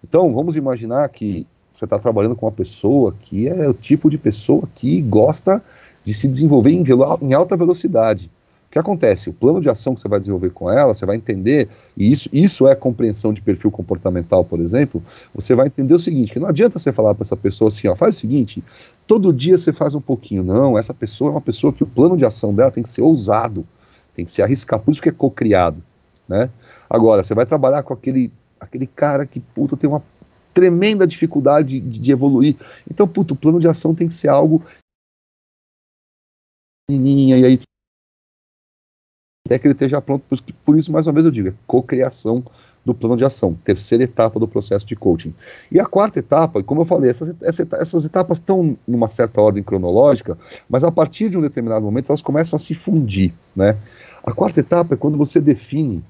Então, 0.03 0.33
vamos 0.33 0.57
imaginar 0.57 1.07
que 1.07 1.47
você 1.71 1.85
está 1.85 1.97
trabalhando 1.97 2.35
com 2.35 2.45
uma 2.45 2.51
pessoa 2.51 3.15
que 3.17 3.47
é 3.47 3.69
o 3.69 3.73
tipo 3.73 4.09
de 4.09 4.17
pessoa 4.17 4.67
que 4.75 4.99
gosta 5.01 5.63
de 6.03 6.13
se 6.13 6.27
desenvolver 6.27 6.71
em, 6.71 6.83
em 7.21 7.33
alta 7.33 7.55
velocidade 7.55 8.29
que 8.75 8.79
acontece? 8.79 9.29
O 9.29 9.33
plano 9.33 9.61
de 9.61 9.69
ação 9.69 9.95
que 9.95 10.01
você 10.01 10.07
vai 10.09 10.19
desenvolver 10.19 10.49
com 10.49 10.69
ela, 10.69 10.93
você 10.93 11.05
vai 11.05 11.15
entender, 11.15 11.69
e 11.95 12.11
isso, 12.11 12.27
isso 12.33 12.67
é 12.67 12.75
compreensão 12.75 13.31
de 13.31 13.39
perfil 13.39 13.71
comportamental, 13.71 14.43
por 14.43 14.59
exemplo, 14.59 15.01
você 15.33 15.55
vai 15.55 15.67
entender 15.67 15.93
o 15.93 15.99
seguinte, 15.99 16.33
que 16.33 16.41
não 16.41 16.49
adianta 16.49 16.77
você 16.77 16.91
falar 16.91 17.15
para 17.15 17.23
essa 17.23 17.37
pessoa 17.37 17.69
assim, 17.69 17.87
ó, 17.87 17.95
faz 17.95 18.17
o 18.17 18.19
seguinte, 18.19 18.61
todo 19.07 19.31
dia 19.31 19.57
você 19.57 19.71
faz 19.71 19.95
um 19.95 20.01
pouquinho. 20.01 20.43
Não, 20.43 20.77
essa 20.77 20.93
pessoa 20.93 21.29
é 21.29 21.31
uma 21.31 21.41
pessoa 21.41 21.71
que 21.71 21.83
o 21.83 21.87
plano 21.87 22.17
de 22.17 22.25
ação 22.25 22.53
dela 22.53 22.69
tem 22.69 22.83
que 22.83 22.89
ser 22.89 23.01
ousado, 23.01 23.65
tem 24.13 24.25
que 24.25 24.31
se 24.31 24.41
arriscar, 24.41 24.77
por 24.77 24.91
isso 24.91 25.01
que 25.01 25.07
é 25.07 25.13
co-criado, 25.13 25.81
né? 26.27 26.49
Agora, 26.89 27.23
você 27.23 27.33
vai 27.33 27.45
trabalhar 27.45 27.81
com 27.81 27.93
aquele, 27.93 28.29
aquele 28.59 28.87
cara 28.87 29.25
que, 29.25 29.39
puta, 29.39 29.77
tem 29.77 29.89
uma 29.89 30.03
tremenda 30.53 31.07
dificuldade 31.07 31.79
de, 31.79 31.97
de 31.97 32.11
evoluir. 32.11 32.57
Então, 32.91 33.07
puto, 33.07 33.35
o 33.35 33.37
plano 33.37 33.57
de 33.57 33.69
ação 33.69 33.95
tem 33.95 34.09
que 34.09 34.13
ser 34.13 34.27
algo 34.27 34.61
e 36.89 37.33
aí 37.33 37.57
até 39.45 39.59
que 39.59 39.67
ele 39.67 39.73
esteja 39.73 40.01
pronto. 40.01 40.23
Por 40.65 40.77
isso, 40.77 40.91
mais 40.91 41.05
uma 41.05 41.13
vez, 41.13 41.25
eu 41.25 41.31
digo, 41.31 41.49
é 41.49 41.53
cocriação 41.67 42.43
do 42.83 42.93
plano 42.93 43.15
de 43.15 43.25
ação, 43.25 43.57
terceira 43.63 44.03
etapa 44.03 44.39
do 44.39 44.47
processo 44.47 44.85
de 44.85 44.95
coaching. 44.95 45.33
E 45.71 45.79
a 45.79 45.85
quarta 45.85 46.19
etapa, 46.19 46.63
como 46.63 46.81
eu 46.81 46.85
falei, 46.85 47.09
essas, 47.09 47.33
essas 47.41 48.05
etapas 48.05 48.37
estão 48.37 48.77
numa 48.87 49.09
certa 49.09 49.41
ordem 49.41 49.63
cronológica, 49.63 50.37
mas 50.69 50.83
a 50.83 50.91
partir 50.91 51.29
de 51.29 51.37
um 51.37 51.41
determinado 51.41 51.85
momento 51.85 52.09
elas 52.09 52.21
começam 52.21 52.57
a 52.57 52.59
se 52.59 52.75
fundir, 52.75 53.33
né? 53.55 53.77
A 54.23 54.31
quarta 54.31 54.59
etapa 54.59 54.93
é 54.95 54.97
quando 54.97 55.17
você 55.17 55.39
define, 55.39 56.03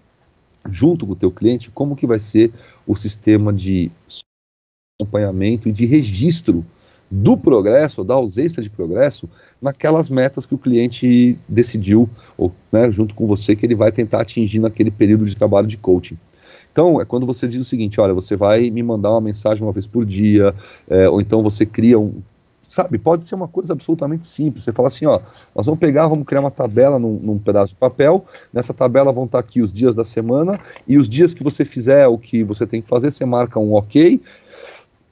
junto 0.70 1.06
com 1.06 1.14
o 1.14 1.16
teu 1.16 1.32
cliente, 1.32 1.72
como 1.72 1.96
que 1.96 2.08
vai 2.08 2.20
ser 2.20 2.52
o 2.88 2.96
sistema 2.96 3.54
de 3.54 3.92
acompanhamento 5.02 5.68
e 5.68 5.72
de 5.72 5.86
registro 5.86 6.66
do 7.16 7.38
progresso, 7.38 8.04
da 8.04 8.14
ausência 8.14 8.62
de 8.62 8.70
progresso, 8.70 9.30
naquelas 9.62 10.10
metas 10.10 10.46
que 10.46 10.54
o 10.54 10.58
cliente 10.58 11.40
decidiu, 11.48 12.10
ou, 12.38 12.52
né, 12.72 12.92
junto 12.92 13.16
com 13.16 13.26
você, 13.26 13.56
que 13.56 13.66
ele 13.66 13.76
vai 13.76 13.92
tentar 13.92 14.22
atingir 14.22 14.60
naquele 14.60 14.92
período 14.92 15.26
de 15.26 15.36
trabalho 15.36 15.68
de 15.68 15.78
coaching. 15.78 16.18
Então, 16.72 17.00
é 17.00 17.06
quando 17.06 17.26
você 17.26 17.48
diz 17.48 17.62
o 17.62 17.66
seguinte: 17.66 18.02
olha, 18.02 18.14
você 18.14 18.36
vai 18.36 18.70
me 18.70 18.84
mandar 18.84 19.12
uma 19.12 19.22
mensagem 19.22 19.64
uma 19.64 19.72
vez 19.72 19.88
por 19.88 20.06
dia, 20.06 20.54
é, 20.90 21.08
ou 21.08 21.22
então 21.22 21.42
você 21.42 21.66
cria 21.66 21.98
um. 21.98 22.22
Sabe, 22.68 22.98
pode 22.98 23.24
ser 23.24 23.36
uma 23.36 23.48
coisa 23.48 23.74
absolutamente 23.74 24.26
simples. 24.26 24.66
Você 24.66 24.74
fala 24.74 24.90
assim: 24.90 25.06
ó, 25.06 25.22
nós 25.56 25.66
vamos 25.66 25.80
pegar, 25.80 26.08
vamos 26.10 26.26
criar 26.26 26.42
uma 26.42 26.52
tabela 26.52 27.00
num, 27.00 27.18
num 27.18 27.40
pedaço 27.40 27.70
de 27.70 27.80
papel. 27.80 28.26
Nessa 28.52 28.74
tabela 28.74 29.14
vão 29.14 29.24
estar 29.24 29.40
aqui 29.40 29.62
os 29.62 29.72
dias 29.72 29.96
da 29.96 30.04
semana, 30.04 30.60
e 30.86 30.98
os 30.98 31.08
dias 31.08 31.34
que 31.34 31.44
você 31.44 31.64
fizer 31.64 32.08
o 32.08 32.18
que 32.18 32.44
você 32.44 32.68
tem 32.68 32.82
que 32.82 32.90
fazer, 32.90 33.10
você 33.10 33.24
marca 33.24 33.58
um 33.58 33.74
ok, 33.74 34.20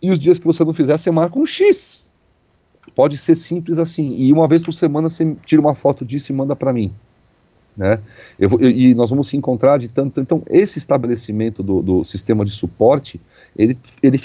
e 0.04 0.12
os 0.12 0.20
dias 0.20 0.38
que 0.38 0.46
você 0.46 0.66
não 0.66 0.74
fizer, 0.74 0.98
você 0.98 1.10
marca 1.10 1.40
um 1.40 1.46
X. 1.46 2.10
Pode 2.94 3.18
ser 3.18 3.38
simples 3.38 3.78
assim. 3.78 4.14
E 4.14 4.34
uma 4.34 4.50
vez 4.50 4.62
por 4.62 4.74
semana 4.74 5.10
você 5.10 5.36
tira 5.46 5.62
uma 5.62 5.74
foto 5.74 6.04
disso 6.04 6.30
e 6.32 6.36
manda 6.36 6.54
para 6.56 6.74
mim. 6.74 6.94
Né? 7.76 8.00
Eu, 8.38 8.50
eu, 8.60 8.70
e 8.70 8.94
nós 8.94 9.10
vamos 9.10 9.30
se 9.30 9.38
encontrar 9.38 9.80
de 9.80 9.88
tanto. 9.88 10.20
Então, 10.20 10.44
esse 10.48 10.78
estabelecimento 10.78 11.64
do, 11.64 11.82
do 11.82 12.04
sistema 12.04 12.44
de 12.44 12.52
suporte, 12.52 13.20
ele, 13.56 13.78
ele 14.04 14.20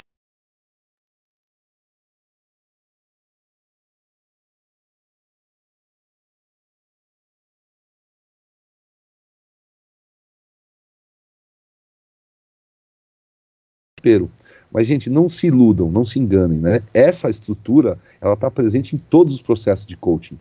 Mas, 14.72 14.86
gente, 14.86 15.08
não 15.08 15.28
se 15.28 15.46
iludam, 15.46 15.90
não 15.90 16.04
se 16.04 16.18
enganem, 16.18 16.60
né? 16.60 16.80
Essa 16.92 17.30
estrutura, 17.30 17.98
ela 18.20 18.34
está 18.34 18.50
presente 18.50 18.94
em 18.94 18.98
todos 18.98 19.34
os 19.34 19.42
processos 19.42 19.86
de 19.86 19.96
coaching. 19.96 20.38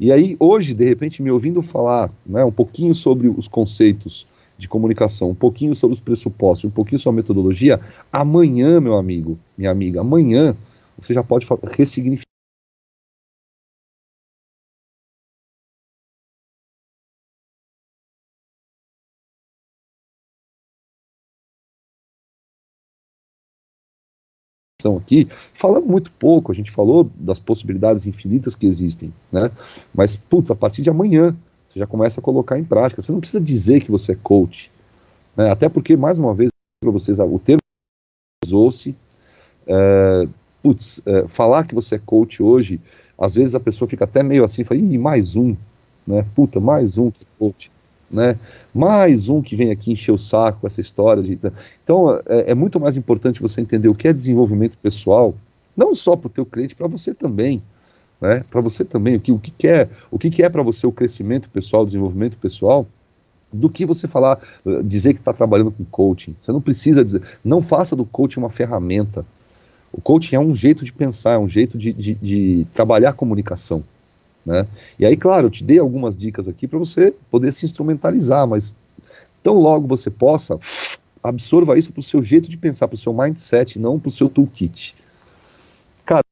E 0.00 0.12
aí, 0.12 0.36
hoje, 0.38 0.74
de 0.74 0.84
repente, 0.84 1.22
me 1.22 1.30
ouvindo 1.30 1.60
falar 1.60 2.12
né, 2.24 2.44
um 2.44 2.52
pouquinho 2.52 2.94
sobre 2.94 3.28
os 3.28 3.48
conceitos 3.48 4.26
de 4.56 4.68
comunicação, 4.68 5.30
um 5.30 5.34
pouquinho 5.34 5.74
sobre 5.74 5.94
os 5.94 6.00
pressupostos, 6.00 6.68
um 6.68 6.72
pouquinho 6.72 6.98
sobre 6.98 7.20
a 7.20 7.22
metodologia, 7.22 7.80
amanhã, 8.12 8.80
meu 8.80 8.96
amigo, 8.96 9.38
minha 9.56 9.70
amiga, 9.70 10.00
amanhã 10.00 10.56
você 11.00 11.14
já 11.14 11.22
pode 11.22 11.46
ressignificar 11.76 12.27
aqui, 24.96 25.26
falamos 25.54 25.90
muito 25.90 26.12
pouco, 26.12 26.52
a 26.52 26.54
gente 26.54 26.70
falou 26.70 27.10
das 27.16 27.40
possibilidades 27.40 28.06
infinitas 28.06 28.54
que 28.54 28.64
existem, 28.64 29.12
né? 29.32 29.50
Mas, 29.92 30.14
putz, 30.14 30.52
a 30.52 30.54
partir 30.54 30.82
de 30.82 30.88
amanhã, 30.88 31.36
você 31.68 31.80
já 31.80 31.86
começa 31.86 32.20
a 32.20 32.22
colocar 32.22 32.56
em 32.56 32.62
prática. 32.62 33.02
Você 33.02 33.10
não 33.10 33.18
precisa 33.18 33.40
dizer 33.40 33.80
que 33.80 33.90
você 33.90 34.12
é 34.12 34.14
coach, 34.14 34.70
né? 35.36 35.50
Até 35.50 35.68
porque, 35.68 35.96
mais 35.96 36.20
uma 36.20 36.32
vez, 36.32 36.50
para 36.80 36.92
vocês, 36.92 37.18
o 37.18 37.38
termo 37.40 37.58
usou-se, 38.44 38.94
é, 39.66 40.28
putz, 40.62 41.02
é, 41.04 41.26
falar 41.26 41.64
que 41.64 41.74
você 41.74 41.96
é 41.96 41.98
coach 41.98 42.40
hoje, 42.40 42.80
às 43.18 43.34
vezes 43.34 43.56
a 43.56 43.60
pessoa 43.60 43.88
fica 43.88 44.04
até 44.04 44.22
meio 44.22 44.44
assim, 44.44 44.62
fala, 44.62 44.78
ih, 44.78 44.96
mais 44.96 45.34
um, 45.34 45.56
né? 46.06 46.24
Puta, 46.36 46.60
mais 46.60 46.96
um 46.96 47.10
que 47.10 47.24
é 47.24 47.26
coach 47.36 47.68
né? 48.10 48.36
Mais 48.74 49.28
um 49.28 49.42
que 49.42 49.54
vem 49.54 49.70
aqui 49.70 49.92
encher 49.92 50.12
o 50.12 50.18
saco 50.18 50.66
essa 50.66 50.80
história. 50.80 51.22
De... 51.22 51.38
Então, 51.84 52.20
é, 52.26 52.50
é, 52.50 52.54
muito 52.54 52.80
mais 52.80 52.96
importante 52.96 53.40
você 53.40 53.60
entender 53.60 53.88
o 53.88 53.94
que 53.94 54.08
é 54.08 54.12
desenvolvimento 54.12 54.78
pessoal, 54.78 55.34
não 55.76 55.94
só 55.94 56.16
para 56.16 56.26
o 56.26 56.30
teu 56.30 56.46
cliente, 56.46 56.74
para 56.74 56.88
você 56.88 57.12
também. 57.14 57.62
Né? 58.20 58.44
Para 58.50 58.60
você 58.60 58.84
também, 58.84 59.16
o 59.16 59.20
que, 59.20 59.32
o 59.32 59.38
que, 59.38 59.68
é, 59.68 59.88
o 60.10 60.18
que, 60.18 60.30
que 60.30 60.42
é 60.42 60.48
para 60.48 60.62
você 60.62 60.86
o 60.86 60.92
crescimento 60.92 61.48
pessoal, 61.50 61.82
o 61.82 61.86
desenvolvimento 61.86 62.36
pessoal, 62.38 62.86
do 63.52 63.70
que 63.70 63.86
você 63.86 64.06
falar, 64.06 64.38
dizer 64.84 65.14
que 65.14 65.20
está 65.20 65.32
trabalhando 65.32 65.70
com 65.70 65.84
coaching. 65.84 66.36
Você 66.42 66.52
não 66.52 66.60
precisa 66.60 67.04
dizer, 67.04 67.22
não 67.42 67.62
faça 67.62 67.96
do 67.96 68.04
coaching 68.04 68.40
uma 68.40 68.50
ferramenta. 68.50 69.24
O 69.90 70.02
coaching 70.02 70.36
é 70.36 70.40
um 70.40 70.54
jeito 70.54 70.84
de 70.84 70.92
pensar, 70.92 71.32
é 71.32 71.38
um 71.38 71.48
jeito 71.48 71.78
de, 71.78 71.92
de, 71.92 72.14
de 72.14 72.66
trabalhar 72.74 73.14
comunicação. 73.14 73.82
Né? 74.44 74.66
E 74.98 75.04
aí, 75.04 75.16
claro, 75.16 75.46
eu 75.46 75.50
te 75.50 75.62
dei 75.62 75.78
algumas 75.78 76.16
dicas 76.16 76.48
aqui 76.48 76.66
para 76.66 76.78
você 76.78 77.14
poder 77.30 77.52
se 77.52 77.66
instrumentalizar, 77.66 78.46
mas 78.46 78.72
tão 79.42 79.54
logo 79.54 79.86
você 79.86 80.10
possa, 80.10 80.58
absorva 81.22 81.78
isso 81.78 81.92
para 81.92 82.00
o 82.00 82.04
seu 82.04 82.22
jeito 82.22 82.48
de 82.48 82.56
pensar, 82.56 82.88
para 82.88 82.94
o 82.94 82.98
seu 82.98 83.12
mindset, 83.12 83.78
não 83.78 83.98
para 83.98 84.08
o 84.08 84.12
seu 84.12 84.28
toolkit. 84.28 84.94
Cara, 86.04 86.22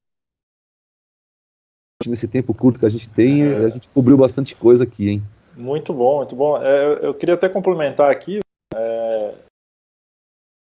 nesse 2.06 2.26
tempo 2.26 2.54
curto 2.54 2.80
que 2.80 2.86
a 2.86 2.90
gente 2.90 3.08
tem, 3.08 3.44
é. 3.44 3.56
a 3.56 3.68
gente 3.68 3.88
cobriu 3.88 4.16
bastante 4.16 4.54
coisa 4.54 4.84
aqui, 4.84 5.10
hein? 5.10 5.22
Muito 5.56 5.92
bom, 5.92 6.18
muito 6.18 6.36
bom. 6.36 6.62
É, 6.62 7.06
eu 7.06 7.14
queria 7.14 7.34
até 7.34 7.48
complementar 7.48 8.10
aqui 8.10 8.40
é, 8.74 9.34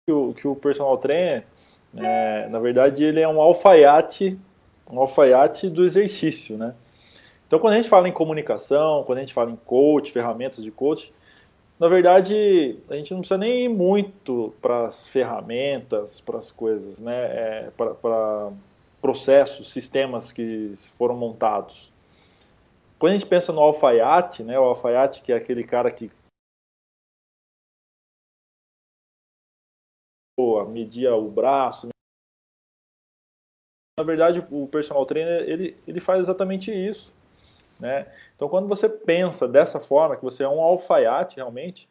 que, 0.07 0.13
o, 0.13 0.35
que 0.35 0.49
o 0.49 0.57
personal 0.57 0.99
trainer, 0.99 1.45
é, 1.97 2.49
na 2.49 2.59
verdade, 2.59 3.05
ele 3.05 3.21
é 3.21 3.29
um 3.29 3.41
alfaiate, 3.41 4.39
um 4.91 4.99
alfaiate 4.99 5.69
do 5.69 5.85
exercício, 5.85 6.57
né? 6.59 6.75
Então, 7.51 7.59
quando 7.59 7.75
a 7.75 7.77
gente 7.79 7.89
fala 7.89 8.09
em 8.09 8.13
comunicação, 8.13 9.03
quando 9.03 9.19
a 9.19 9.23
gente 9.23 9.35
fala 9.35 9.51
em 9.51 9.57
coach, 9.57 10.13
ferramentas 10.13 10.63
de 10.63 10.71
coach, 10.71 11.13
na 11.81 11.89
verdade, 11.89 12.79
a 12.89 12.95
gente 12.95 13.13
não 13.13 13.23
precisa 13.23 13.37
nem 13.37 13.65
ir 13.65 13.69
muito 13.69 14.55
para 14.63 14.87
as 14.87 15.09
ferramentas, 15.09 16.21
para 16.21 16.39
as 16.39 16.53
coisas, 16.53 17.01
né? 17.01 17.13
É, 17.13 17.71
para 17.77 18.53
processos, 19.03 19.73
sistemas 19.73 20.31
que 20.31 20.75
foram 20.97 21.17
montados. 21.17 21.93
Quando 23.01 23.15
a 23.15 23.19
gente 23.19 23.29
pensa 23.29 23.53
no 23.53 23.61
alfaiate, 23.61 24.45
né? 24.45 24.57
O 24.57 24.63
alfaiate 24.63 25.21
que 25.21 25.33
é 25.33 25.37
aquele 25.37 25.65
cara 25.65 25.91
que 25.91 26.09
media 30.69 31.17
o 31.17 31.29
braço. 31.29 31.89
Na 33.99 34.05
verdade, 34.05 34.39
o 34.53 34.69
personal 34.69 35.05
trainer 35.05 35.43
ele, 35.49 35.77
ele 35.85 35.99
faz 35.99 36.21
exatamente 36.21 36.71
isso. 36.71 37.19
Né? 37.81 38.07
Então, 38.37 38.49
quando 38.49 38.69
você 38.69 38.89
pensa 38.89 39.49
dessa 39.49 39.81
forma, 39.81 40.17
que 40.17 40.23
você 40.23 40.45
é 40.45 40.49
um 40.49 40.61
alfaiate 40.61 41.37
realmente, 41.37 41.89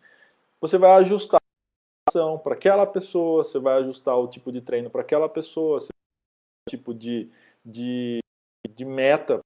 você 0.61 0.77
vai 0.77 0.91
ajustar 0.91 1.39
a 1.39 2.09
ação 2.09 2.37
para 2.37 2.53
aquela 2.53 2.85
pessoa, 2.85 3.43
você 3.43 3.59
vai 3.59 3.79
ajustar 3.79 4.17
o 4.17 4.27
tipo 4.27 4.51
de 4.51 4.61
treino 4.61 4.89
para 4.89 5.01
aquela 5.01 5.27
pessoa, 5.27 5.79
o 5.79 6.69
tipo 6.69 6.93
de, 6.93 7.29
de, 7.65 8.19
de 8.75 8.85
meta. 8.85 9.39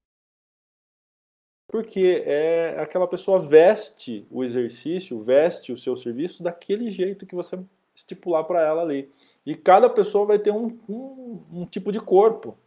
Porque 1.72 2.24
é 2.26 2.80
aquela 2.80 3.08
pessoa 3.08 3.40
veste 3.40 4.28
o 4.30 4.44
exercício, 4.44 5.22
veste 5.24 5.72
o 5.72 5.78
seu 5.78 5.96
serviço 5.96 6.44
daquele 6.44 6.92
jeito 6.92 7.26
que 7.26 7.34
você 7.34 7.58
estipular 7.96 8.44
para 8.44 8.62
ela 8.62 8.82
ali. 8.82 9.12
E 9.46 9.56
cada 9.56 9.90
pessoa 9.90 10.26
vai 10.26 10.40
ter 10.40 10.52
um, 10.52 10.78
um, 10.88 11.44
um 11.52 11.66
tipo 11.66 11.92
de 11.92 12.00
corpo. 12.00 12.58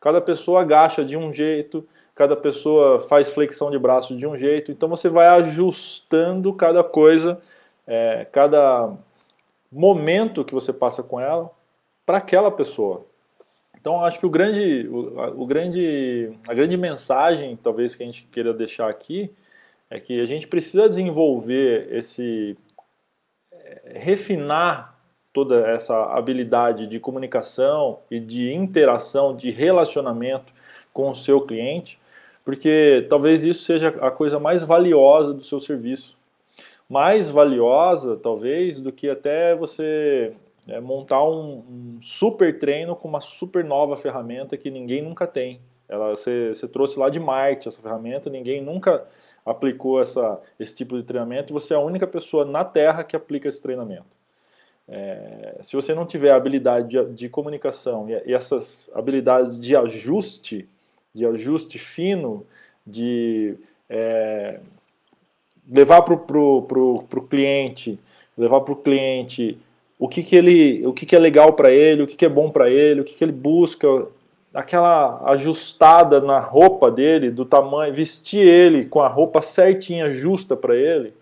Cada 0.00 0.20
pessoa 0.20 0.62
agacha 0.62 1.04
de 1.04 1.16
um 1.16 1.32
jeito, 1.32 1.86
cada 2.16 2.34
pessoa 2.34 2.98
faz 2.98 3.30
flexão 3.30 3.70
de 3.70 3.78
braço 3.78 4.16
de 4.16 4.26
um 4.26 4.36
jeito, 4.36 4.72
então 4.72 4.88
você 4.88 5.06
vai 5.06 5.28
ajustando 5.28 6.52
cada 6.54 6.82
coisa, 6.82 7.38
é, 7.86 8.26
cada 8.32 8.96
momento 9.70 10.42
que 10.42 10.54
você 10.54 10.72
passa 10.72 11.02
com 11.02 11.20
ela 11.20 11.50
para 12.06 12.16
aquela 12.16 12.50
pessoa. 12.50 13.04
Então 13.78 14.02
acho 14.02 14.18
que 14.18 14.24
o 14.24 14.30
grande, 14.30 14.88
o, 14.88 15.42
o, 15.42 15.46
grande, 15.46 16.32
a 16.48 16.54
grande 16.54 16.74
mensagem 16.78 17.54
talvez 17.62 17.94
que 17.94 18.02
a 18.02 18.06
gente 18.06 18.24
queira 18.32 18.54
deixar 18.54 18.88
aqui 18.88 19.30
é 19.90 20.00
que 20.00 20.18
a 20.18 20.24
gente 20.24 20.48
precisa 20.48 20.88
desenvolver 20.88 21.86
esse 21.92 22.56
é, 23.52 23.92
refinar 23.94 24.98
toda 25.34 25.68
essa 25.68 26.16
habilidade 26.16 26.86
de 26.86 26.98
comunicação 26.98 27.98
e 28.10 28.18
de 28.18 28.54
interação, 28.54 29.36
de 29.36 29.50
relacionamento 29.50 30.50
com 30.94 31.10
o 31.10 31.14
seu 31.14 31.42
cliente, 31.42 32.00
porque 32.46 33.04
talvez 33.10 33.42
isso 33.42 33.64
seja 33.64 33.88
a 34.00 34.08
coisa 34.08 34.38
mais 34.38 34.62
valiosa 34.62 35.34
do 35.34 35.42
seu 35.42 35.58
serviço. 35.58 36.16
Mais 36.88 37.28
valiosa, 37.28 38.16
talvez, 38.16 38.80
do 38.80 38.92
que 38.92 39.10
até 39.10 39.56
você 39.56 40.32
é, 40.68 40.78
montar 40.78 41.24
um, 41.24 41.64
um, 41.68 41.98
super 42.00 42.56
treino 42.56 42.94
com 42.94 43.08
uma 43.08 43.20
super 43.20 43.64
nova 43.64 43.96
ferramenta 43.96 44.56
que 44.56 44.70
ninguém 44.70 45.02
nunca 45.02 45.26
tem. 45.26 45.60
Ela, 45.88 46.10
você, 46.10 46.50
você 46.50 46.68
trouxe 46.68 46.96
lá 46.96 47.10
de 47.10 47.18
Marte 47.18 47.66
essa 47.66 47.82
ferramenta, 47.82 48.30
ninguém 48.30 48.62
nunca 48.62 49.04
aplicou 49.44 50.00
essa, 50.00 50.40
esse 50.56 50.72
tipo 50.72 50.96
de 50.96 51.02
treinamento, 51.02 51.52
você 51.52 51.74
é 51.74 51.76
a 51.76 51.80
única 51.80 52.06
pessoa 52.06 52.44
na 52.44 52.64
Terra 52.64 53.02
que 53.02 53.16
aplica 53.16 53.48
esse 53.48 53.60
treinamento. 53.60 54.06
É, 54.86 55.58
se 55.62 55.74
você 55.74 55.92
não 55.96 56.06
tiver 56.06 56.30
habilidade 56.30 56.90
de, 56.90 57.12
de 57.12 57.28
comunicação 57.28 58.08
e, 58.08 58.30
e 58.30 58.32
essas 58.32 58.88
habilidades 58.94 59.58
de 59.58 59.74
ajuste, 59.74 60.68
de 61.16 61.24
ajuste 61.24 61.78
fino, 61.78 62.46
de 62.86 63.56
é, 63.88 64.60
levar 65.68 66.02
para 66.02 66.14
o 66.14 67.26
cliente, 67.28 67.98
levar 68.36 68.60
para 68.60 68.72
o 68.72 68.76
cliente 68.76 69.58
o 69.98 70.08
que, 70.08 70.22
que 70.22 70.36
ele, 70.36 70.86
o 70.86 70.92
que, 70.92 71.06
que 71.06 71.16
é 71.16 71.18
legal 71.18 71.54
para 71.54 71.72
ele, 71.72 72.02
o 72.02 72.06
que, 72.06 72.16
que 72.16 72.26
é 72.26 72.28
bom 72.28 72.50
para 72.50 72.68
ele, 72.68 73.00
o 73.00 73.04
que, 73.04 73.14
que 73.14 73.24
ele 73.24 73.32
busca, 73.32 74.06
aquela 74.52 75.22
ajustada 75.30 76.20
na 76.20 76.38
roupa 76.38 76.90
dele, 76.90 77.30
do 77.30 77.46
tamanho, 77.46 77.94
vestir 77.94 78.46
ele 78.46 78.84
com 78.84 79.00
a 79.00 79.08
roupa 79.08 79.40
certinha, 79.40 80.12
justa 80.12 80.54
para 80.54 80.76
ele. 80.76 81.14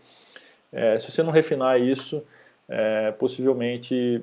É, 0.73 0.99
se 0.99 1.11
você 1.11 1.23
não 1.23 1.31
refinar 1.31 1.81
isso, 1.81 2.21
é, 2.69 3.13
possivelmente, 3.13 4.21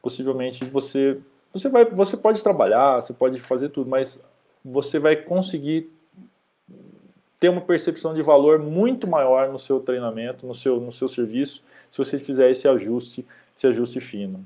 possivelmente 0.00 0.64
você, 0.64 1.18
você 1.52 1.68
vai, 1.68 1.84
você 1.84 2.16
pode 2.16 2.40
trabalhar, 2.40 3.00
você 3.00 3.12
pode 3.12 3.40
fazer 3.40 3.70
tudo, 3.70 3.90
mas 3.90 4.24
você 4.64 4.98
vai 4.98 5.16
conseguir 5.16 5.90
ter 7.38 7.48
uma 7.48 7.60
percepção 7.60 8.14
de 8.14 8.22
valor 8.22 8.58
muito 8.58 9.06
maior 9.06 9.48
no 9.48 9.58
seu 9.58 9.80
treinamento, 9.80 10.46
no 10.46 10.54
seu, 10.54 10.80
no 10.80 10.90
seu 10.90 11.08
serviço, 11.08 11.62
se 11.90 11.98
você 11.98 12.18
fizer 12.18 12.50
esse 12.50 12.66
ajuste, 12.66 13.24
esse 13.56 13.66
ajuste 13.66 14.00
fino. 14.00 14.44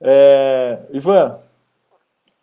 É, 0.00 0.80
Ivan, 0.92 1.38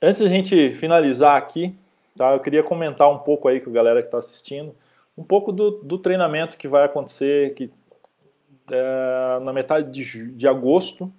antes 0.02 0.20
de 0.20 0.26
a 0.26 0.30
gente 0.30 0.74
finalizar 0.74 1.38
aqui, 1.38 1.76
tá, 2.16 2.34
eu 2.34 2.40
queria 2.40 2.64
comentar 2.64 3.12
um 3.12 3.18
pouco 3.18 3.48
aí 3.48 3.60
com 3.60 3.70
a 3.70 3.74
galera 3.74 4.02
que 4.02 4.08
está 4.08 4.18
assistindo, 4.18 4.74
um 5.18 5.24
pouco 5.24 5.52
do, 5.52 5.72
do, 5.72 5.98
treinamento 5.98 6.58
que 6.58 6.70
vai 6.70 6.86
acontecer 6.86 7.54
que, 7.54 7.70
é, 8.72 9.40
na 9.42 9.52
metade 9.52 9.92
de, 9.92 10.32
de 10.32 10.48
agosto, 10.48 11.12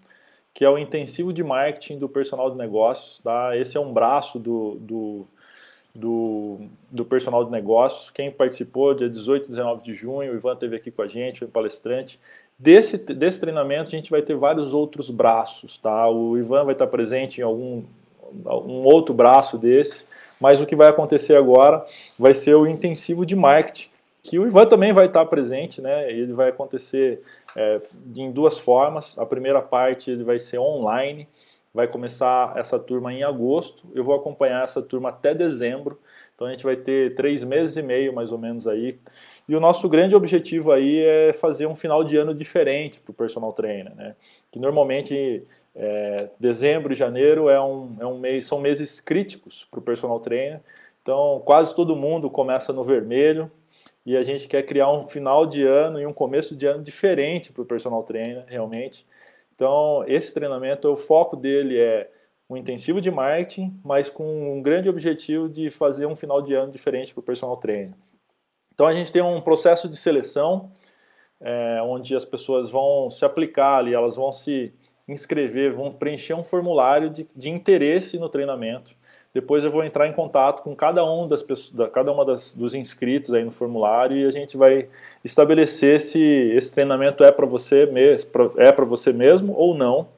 que 0.52 0.64
é 0.64 0.70
o 0.70 0.78
intensivo 0.78 1.32
de 1.32 1.42
marketing 1.42 1.98
do 1.98 2.08
personal 2.08 2.50
de 2.50 2.56
negócios. 2.56 3.18
Tá? 3.18 3.56
Esse 3.56 3.76
é 3.76 3.80
um 3.80 3.92
braço 3.92 4.38
do, 4.38 4.76
do, 4.80 5.26
do, 5.94 6.58
do 6.90 7.04
personal 7.04 7.44
de 7.44 7.50
negócios. 7.50 8.10
Quem 8.10 8.30
participou, 8.30 8.94
dia 8.94 9.08
18 9.08 9.46
e 9.46 9.50
19 9.50 9.82
de 9.82 9.94
junho, 9.94 10.32
o 10.32 10.36
Ivan 10.36 10.54
esteve 10.54 10.76
aqui 10.76 10.90
com 10.90 11.02
a 11.02 11.08
gente, 11.08 11.40
foi 11.40 11.48
palestrante. 11.48 12.18
Desse, 12.58 12.98
desse 12.98 13.40
treinamento, 13.40 13.88
a 13.88 13.90
gente 13.90 14.10
vai 14.10 14.22
ter 14.22 14.36
vários 14.36 14.74
outros 14.74 15.10
braços. 15.10 15.76
Tá? 15.78 16.08
O 16.08 16.36
Ivan 16.36 16.64
vai 16.64 16.74
estar 16.74 16.86
presente 16.86 17.40
em 17.40 17.44
algum 17.44 17.84
um 18.32 18.84
outro 18.84 19.14
braço 19.14 19.58
desse, 19.58 20.04
mas 20.40 20.60
o 20.60 20.66
que 20.66 20.76
vai 20.76 20.88
acontecer 20.88 21.36
agora 21.36 21.84
vai 22.18 22.32
ser 22.32 22.54
o 22.54 22.66
intensivo 22.66 23.26
de 23.26 23.34
marketing, 23.34 23.90
que 24.22 24.38
o 24.38 24.46
Ivan 24.46 24.66
também 24.66 24.92
vai 24.92 25.06
estar 25.06 25.24
presente, 25.26 25.80
né? 25.80 26.10
Ele 26.10 26.32
vai 26.32 26.50
acontecer 26.50 27.22
é, 27.56 27.80
em 28.14 28.30
duas 28.30 28.58
formas. 28.58 29.18
A 29.18 29.24
primeira 29.24 29.62
parte 29.62 30.10
ele 30.10 30.24
vai 30.24 30.38
ser 30.38 30.58
online, 30.58 31.26
vai 31.72 31.88
começar 31.88 32.52
essa 32.56 32.78
turma 32.78 33.12
em 33.12 33.22
agosto. 33.22 33.84
Eu 33.94 34.04
vou 34.04 34.14
acompanhar 34.14 34.64
essa 34.64 34.82
turma 34.82 35.08
até 35.08 35.34
dezembro. 35.34 35.98
Então 36.34 36.46
a 36.46 36.50
gente 36.50 36.64
vai 36.64 36.76
ter 36.76 37.14
três 37.14 37.44
meses 37.44 37.76
e 37.76 37.82
meio 37.82 38.14
mais 38.14 38.32
ou 38.32 38.38
menos 38.38 38.66
aí. 38.66 38.98
E 39.48 39.56
o 39.56 39.60
nosso 39.60 39.88
grande 39.88 40.14
objetivo 40.14 40.70
aí 40.70 41.02
é 41.02 41.32
fazer 41.32 41.66
um 41.66 41.74
final 41.74 42.04
de 42.04 42.16
ano 42.16 42.34
diferente 42.34 43.00
para 43.00 43.10
o 43.10 43.14
personal 43.14 43.52
trainer, 43.52 43.94
né? 43.94 44.14
Que 44.50 44.58
normalmente 44.58 45.42
é, 45.74 46.28
dezembro 46.38 46.92
e 46.92 46.96
janeiro 46.96 47.48
é 47.48 47.60
um, 47.60 47.96
é 48.00 48.06
um 48.06 48.18
mês, 48.18 48.46
são 48.46 48.58
meses 48.58 49.00
críticos 49.00 49.66
para 49.70 49.80
o 49.80 49.82
personal 49.82 50.20
trainer. 50.20 50.60
Então 51.02 51.42
quase 51.44 51.74
todo 51.74 51.96
mundo 51.96 52.28
começa 52.28 52.72
no 52.72 52.84
vermelho, 52.84 53.50
e 54.04 54.16
a 54.16 54.22
gente 54.22 54.48
quer 54.48 54.62
criar 54.62 54.90
um 54.90 55.02
final 55.02 55.46
de 55.46 55.62
ano 55.62 56.00
e 56.00 56.06
um 56.06 56.12
começo 56.12 56.56
de 56.56 56.66
ano 56.66 56.82
diferente 56.82 57.52
para 57.52 57.62
o 57.62 57.66
personal 57.66 58.02
trainer, 58.02 58.44
realmente. 58.46 59.06
Então, 59.54 60.04
esse 60.06 60.32
treinamento, 60.32 60.88
o 60.88 60.96
foco 60.96 61.36
dele 61.36 61.78
é 61.78 62.10
um 62.48 62.56
intensivo 62.56 63.00
de 63.00 63.10
marketing, 63.10 63.78
mas 63.84 64.08
com 64.10 64.54
um 64.54 64.62
grande 64.62 64.88
objetivo 64.88 65.48
de 65.48 65.70
fazer 65.70 66.06
um 66.06 66.16
final 66.16 66.42
de 66.42 66.54
ano 66.54 66.72
diferente 66.72 67.12
para 67.12 67.20
o 67.20 67.24
personal 67.24 67.56
trainer. 67.56 67.92
Então, 68.72 68.86
a 68.86 68.94
gente 68.94 69.12
tem 69.12 69.22
um 69.22 69.40
processo 69.40 69.88
de 69.88 69.96
seleção, 69.96 70.72
é, 71.40 71.80
onde 71.82 72.16
as 72.16 72.24
pessoas 72.24 72.70
vão 72.70 73.10
se 73.10 73.24
aplicar 73.24 73.78
ali, 73.78 73.94
elas 73.94 74.16
vão 74.16 74.32
se 74.32 74.72
inscrever, 75.06 75.74
vão 75.74 75.92
preencher 75.92 76.34
um 76.34 76.42
formulário 76.42 77.10
de, 77.10 77.28
de 77.36 77.50
interesse 77.50 78.18
no 78.18 78.28
treinamento. 78.28 78.96
Depois 79.32 79.62
eu 79.62 79.70
vou 79.70 79.84
entrar 79.84 80.08
em 80.08 80.12
contato 80.12 80.62
com 80.62 80.74
cada 80.74 81.04
um 81.04 81.28
das 81.28 81.42
pessoas, 81.42 81.90
cada 81.92 82.10
uma 82.10 82.24
das, 82.24 82.52
dos 82.52 82.74
inscritos 82.74 83.32
aí 83.32 83.44
no 83.44 83.52
formulário 83.52 84.16
e 84.16 84.26
a 84.26 84.30
gente 84.30 84.56
vai 84.56 84.88
estabelecer 85.24 86.00
se 86.00 86.20
esse 86.20 86.74
treinamento 86.74 87.22
é 87.22 87.30
para 87.30 87.46
você 87.46 87.88
é 88.56 88.72
para 88.72 88.84
você 88.84 89.12
mesmo 89.12 89.54
ou 89.56 89.74
não. 89.74 90.08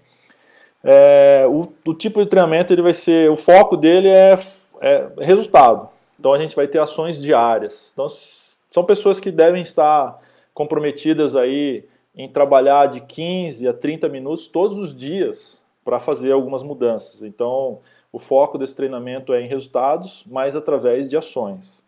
É, 0.83 1.45
o, 1.47 1.73
o, 1.87 1.95
tipo 1.95 2.21
de 2.21 2.27
treinamento 2.27 2.73
ele 2.73 2.83
vai 2.83 2.95
ser, 2.95 3.31
o 3.31 3.37
foco 3.37 3.77
dele 3.77 4.09
é, 4.09 4.35
é 4.81 5.09
resultado. 5.21 5.89
Então 6.19 6.33
a 6.33 6.39
gente 6.39 6.57
vai 6.57 6.67
ter 6.67 6.79
ações 6.79 7.21
diárias. 7.21 7.91
Então 7.93 8.07
são 8.09 8.85
pessoas 8.85 9.21
que 9.21 9.31
devem 9.31 9.63
estar 9.63 10.19
comprometidas 10.55 11.37
aí 11.37 11.85
em 12.15 12.29
trabalhar 12.29 12.87
de 12.87 13.01
15 13.01 13.69
a 13.69 13.73
30 13.73 14.09
minutos 14.09 14.47
todos 14.47 14.79
os 14.79 14.97
dias 14.97 15.63
para 15.85 15.99
fazer 15.99 16.33
algumas 16.33 16.63
mudanças. 16.63 17.23
Então, 17.23 17.81
o 18.13 18.19
foco 18.19 18.59
desse 18.59 18.75
treinamento 18.75 19.33
é 19.33 19.41
em 19.41 19.49
resultados, 19.49 20.25
mas 20.27 20.55
através 20.55 21.09
de 21.09 21.17
ações. 21.17 21.83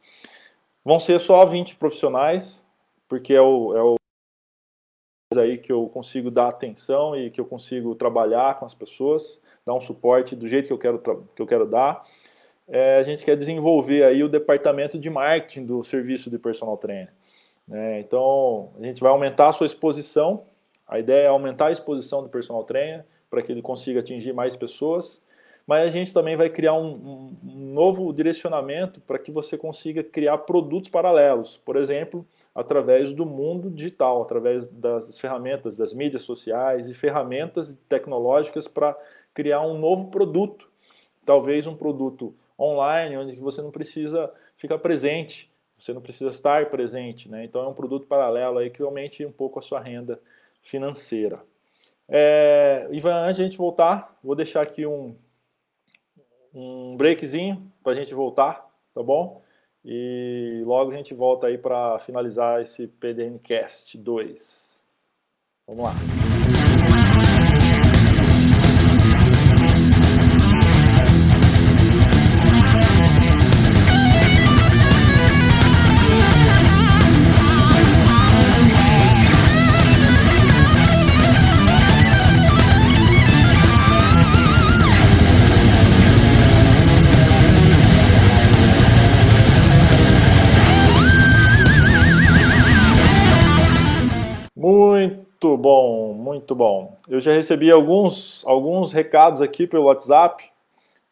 Vão 0.82 0.98
ser 0.98 1.20
só 1.20 1.44
20 1.44 1.76
profissionais, 1.76 2.64
porque 3.06 3.34
é 3.34 3.40
o, 3.40 3.76
é 3.76 3.82
o 3.82 3.94
aí 5.36 5.58
que 5.58 5.72
eu 5.72 5.88
consigo 5.88 6.30
dar 6.30 6.48
atenção 6.48 7.16
e 7.16 7.30
que 7.30 7.40
eu 7.40 7.44
consigo 7.44 7.94
trabalhar 7.94 8.56
com 8.56 8.64
as 8.64 8.72
pessoas, 8.72 9.40
dar 9.66 9.74
um 9.74 9.80
suporte 9.80 10.36
do 10.36 10.48
jeito 10.48 10.66
que 10.66 10.72
eu 10.72 10.78
quero, 10.78 10.98
que 11.34 11.42
eu 11.42 11.46
quero 11.46 11.66
dar. 11.66 12.02
É, 12.68 12.96
a 12.96 13.02
gente 13.02 13.24
quer 13.24 13.36
desenvolver 13.36 14.04
aí 14.04 14.22
o 14.22 14.28
departamento 14.28 14.98
de 14.98 15.10
marketing 15.10 15.66
do 15.66 15.82
serviço 15.82 16.30
de 16.30 16.38
personal 16.38 16.76
trainer. 16.76 17.12
Né? 17.66 18.00
Então, 18.00 18.72
a 18.78 18.84
gente 18.84 19.00
vai 19.00 19.10
aumentar 19.10 19.48
a 19.48 19.52
sua 19.52 19.66
exposição. 19.66 20.44
A 20.86 20.98
ideia 20.98 21.24
é 21.24 21.28
aumentar 21.28 21.66
a 21.66 21.72
exposição 21.72 22.22
do 22.22 22.28
personal 22.28 22.62
trainer 22.64 23.04
para 23.28 23.42
que 23.42 23.50
ele 23.50 23.60
consiga 23.60 24.00
atingir 24.00 24.32
mais 24.32 24.54
pessoas. 24.54 25.22
Mas 25.66 25.88
a 25.88 25.90
gente 25.90 26.12
também 26.12 26.36
vai 26.36 26.50
criar 26.50 26.74
um, 26.74 27.34
um 27.42 27.72
novo 27.72 28.12
direcionamento 28.12 29.00
para 29.00 29.18
que 29.18 29.32
você 29.32 29.56
consiga 29.56 30.04
criar 30.04 30.38
produtos 30.38 30.90
paralelos. 30.90 31.56
Por 31.56 31.76
exemplo, 31.76 32.26
através 32.54 33.12
do 33.12 33.24
mundo 33.24 33.70
digital, 33.70 34.22
através 34.22 34.66
das 34.66 35.18
ferramentas 35.18 35.76
das 35.76 35.94
mídias 35.94 36.22
sociais 36.22 36.88
e 36.88 36.94
ferramentas 36.94 37.76
tecnológicas 37.88 38.68
para 38.68 38.96
criar 39.32 39.62
um 39.62 39.78
novo 39.78 40.10
produto. 40.10 40.68
Talvez 41.24 41.66
um 41.66 41.74
produto 41.74 42.34
online, 42.58 43.16
onde 43.16 43.36
você 43.36 43.62
não 43.62 43.70
precisa 43.70 44.30
ficar 44.56 44.78
presente, 44.78 45.50
você 45.78 45.92
não 45.92 46.00
precisa 46.02 46.30
estar 46.30 46.68
presente, 46.70 47.30
né? 47.30 47.44
Então 47.44 47.62
é 47.62 47.68
um 47.68 47.74
produto 47.74 48.06
paralelo 48.06 48.58
aí 48.58 48.70
que 48.70 48.82
aumente 48.82 49.24
um 49.24 49.32
pouco 49.32 49.58
a 49.58 49.62
sua 49.62 49.80
renda 49.80 50.20
financeira. 50.62 51.40
É, 52.08 52.86
Ivan, 52.90 53.14
antes 53.14 53.36
de 53.36 53.42
a 53.42 53.44
gente 53.46 53.58
voltar, 53.58 54.16
vou 54.22 54.34
deixar 54.34 54.62
aqui 54.62 54.86
um, 54.86 55.16
um 56.54 56.96
breakzinho 56.96 57.70
para 57.82 57.92
a 57.92 57.94
gente 57.96 58.14
voltar, 58.14 58.66
tá 58.94 59.02
bom? 59.02 59.42
E 59.84 60.62
logo 60.64 60.92
a 60.92 60.96
gente 60.96 61.12
volta 61.12 61.48
aí 61.48 61.58
para 61.58 61.98
finalizar 61.98 62.62
esse 62.62 62.86
PDNcast 62.86 63.98
2. 63.98 64.78
Vamos 65.66 65.84
lá. 65.84 66.33
Muito 95.44 95.58
bom, 95.58 96.14
muito 96.14 96.54
bom. 96.54 96.96
Eu 97.06 97.20
já 97.20 97.30
recebi 97.30 97.70
alguns, 97.70 98.42
alguns 98.46 98.92
recados 98.92 99.42
aqui 99.42 99.66
pelo 99.66 99.84
WhatsApp. 99.84 100.50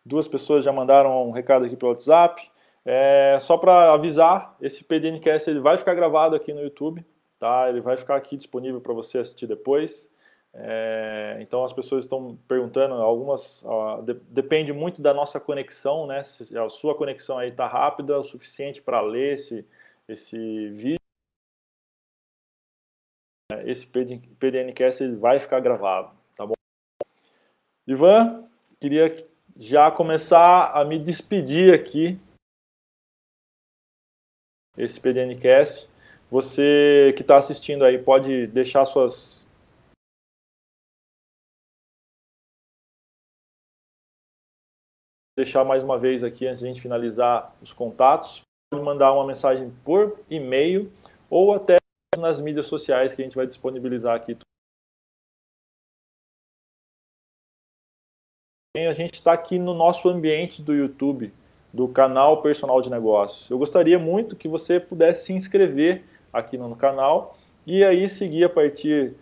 Duas 0.02 0.26
pessoas 0.26 0.64
já 0.64 0.72
mandaram 0.72 1.28
um 1.28 1.32
recado 1.32 1.66
aqui 1.66 1.76
pelo 1.76 1.92
WhatsApp. 1.92 2.50
É, 2.82 3.36
só 3.42 3.58
para 3.58 3.92
avisar, 3.92 4.56
esse 4.58 4.84
PDNcast 4.84 5.50
ele 5.50 5.60
vai 5.60 5.76
ficar 5.76 5.92
gravado 5.92 6.34
aqui 6.34 6.50
no 6.54 6.62
YouTube, 6.62 7.04
tá? 7.38 7.68
Ele 7.68 7.82
vai 7.82 7.94
ficar 7.98 8.16
aqui 8.16 8.34
disponível 8.38 8.80
para 8.80 8.94
você 8.94 9.18
assistir 9.18 9.46
depois. 9.46 10.10
É, 10.54 11.36
então 11.40 11.62
as 11.62 11.74
pessoas 11.74 12.04
estão 12.04 12.38
perguntando, 12.48 12.94
algumas 12.94 13.62
ó, 13.66 14.00
de, 14.00 14.14
depende 14.30 14.72
muito 14.72 15.02
da 15.02 15.12
nossa 15.12 15.38
conexão, 15.38 16.06
né? 16.06 16.24
Se 16.24 16.56
a 16.56 16.70
sua 16.70 16.94
conexão 16.94 17.36
aí 17.36 17.50
está 17.50 17.66
rápida 17.66 18.18
o 18.18 18.24
suficiente 18.24 18.80
para 18.80 19.02
ler 19.02 19.34
esse, 19.34 19.66
esse 20.08 20.70
vídeo 20.70 21.01
esse 23.64 23.86
PDNcast 23.86 25.02
ele 25.02 25.16
vai 25.16 25.38
ficar 25.38 25.60
gravado, 25.60 26.12
tá 26.36 26.46
bom? 26.46 26.54
Ivan, 27.86 28.48
queria 28.80 29.26
já 29.56 29.90
começar 29.90 30.72
a 30.72 30.84
me 30.84 30.98
despedir 30.98 31.74
aqui. 31.74 32.18
Esse 34.76 35.00
PDNcast. 35.00 35.90
Você 36.30 37.12
que 37.14 37.22
está 37.22 37.36
assistindo 37.36 37.84
aí 37.84 37.98
pode 37.98 38.46
deixar 38.46 38.84
suas 38.86 39.46
deixar 45.36 45.64
mais 45.64 45.82
uma 45.82 45.98
vez 45.98 46.22
aqui 46.22 46.46
antes 46.46 46.60
de 46.60 46.66
a 46.66 46.68
gente 46.68 46.80
finalizar 46.80 47.54
os 47.60 47.72
contatos. 47.72 48.42
Pode 48.70 48.84
mandar 48.84 49.12
uma 49.12 49.26
mensagem 49.26 49.70
por 49.84 50.18
e-mail 50.30 50.90
ou 51.28 51.54
até 51.54 51.81
nas 52.18 52.40
mídias 52.40 52.66
sociais 52.66 53.14
que 53.14 53.22
a 53.22 53.24
gente 53.24 53.36
vai 53.36 53.46
disponibilizar 53.46 54.14
aqui. 54.14 54.36
A 58.76 58.94
gente 58.94 59.14
está 59.14 59.32
aqui 59.32 59.58
no 59.58 59.74
nosso 59.74 60.08
ambiente 60.08 60.62
do 60.62 60.74
YouTube, 60.74 61.32
do 61.72 61.88
canal 61.88 62.42
Personal 62.42 62.80
de 62.82 62.90
Negócios. 62.90 63.48
Eu 63.50 63.58
gostaria 63.58 63.98
muito 63.98 64.36
que 64.36 64.48
você 64.48 64.78
pudesse 64.78 65.26
se 65.26 65.32
inscrever 65.32 66.04
aqui 66.32 66.58
no 66.58 66.74
canal 66.76 67.38
e 67.66 67.84
aí 67.84 68.08
seguir 68.08 68.44
a 68.44 68.48
partir 68.48 69.14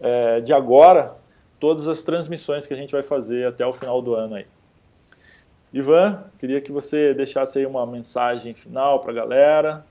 é, 0.00 0.40
de 0.40 0.52
agora 0.52 1.16
todas 1.58 1.88
as 1.88 2.02
transmissões 2.02 2.66
que 2.66 2.74
a 2.74 2.76
gente 2.76 2.92
vai 2.92 3.02
fazer 3.02 3.46
até 3.46 3.66
o 3.66 3.72
final 3.72 4.00
do 4.02 4.14
ano 4.14 4.36
aí. 4.36 4.46
Ivan, 5.72 6.24
queria 6.38 6.60
que 6.60 6.70
você 6.70 7.12
deixasse 7.12 7.58
aí 7.58 7.66
uma 7.66 7.84
mensagem 7.86 8.54
final 8.54 9.00
para 9.00 9.10
a 9.10 9.14
galera. 9.14 9.86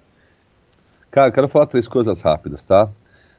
Cara, 1.15 1.31
quero 1.31 1.47
falar 1.47 1.65
três 1.65 1.87
coisas 1.87 2.19
rápidas, 2.19 2.61
tá? 2.61 2.89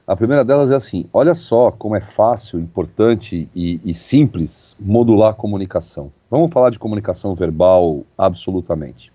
A 0.07 0.17
primeira 0.17 0.43
delas 0.43 0.71
é 0.71 0.75
assim: 0.75 1.05
olha 1.13 1.35
só 1.35 1.71
como 1.71 1.95
é 1.95 2.01
fácil, 2.01 2.59
importante 2.59 3.51
e, 3.55 3.79
e 3.85 3.93
simples 3.93 4.75
modular 4.81 5.33
a 5.33 5.35
comunicação. 5.35 6.11
Vamos 6.31 6.51
falar 6.51 6.71
de 6.71 6.79
comunicação 6.79 7.35
verbal 7.35 8.03
absolutamente. 8.17 9.13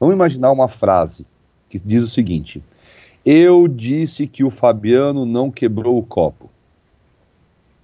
Vamos 0.00 0.12
imaginar 0.12 0.50
uma 0.50 0.66
frase 0.66 1.24
que 1.68 1.78
diz 1.78 2.02
o 2.02 2.08
seguinte: 2.08 2.64
Eu 3.24 3.68
disse 3.68 4.26
que 4.26 4.42
o 4.42 4.50
Fabiano 4.50 5.24
não 5.24 5.48
quebrou 5.48 5.96
o 5.96 6.02
copo. 6.02 6.50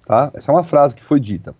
Tá? 0.04 0.32
Essa 0.34 0.50
é 0.50 0.54
uma 0.56 0.64
frase 0.64 0.96
que 0.96 1.04
foi 1.04 1.20
dita. 1.20 1.54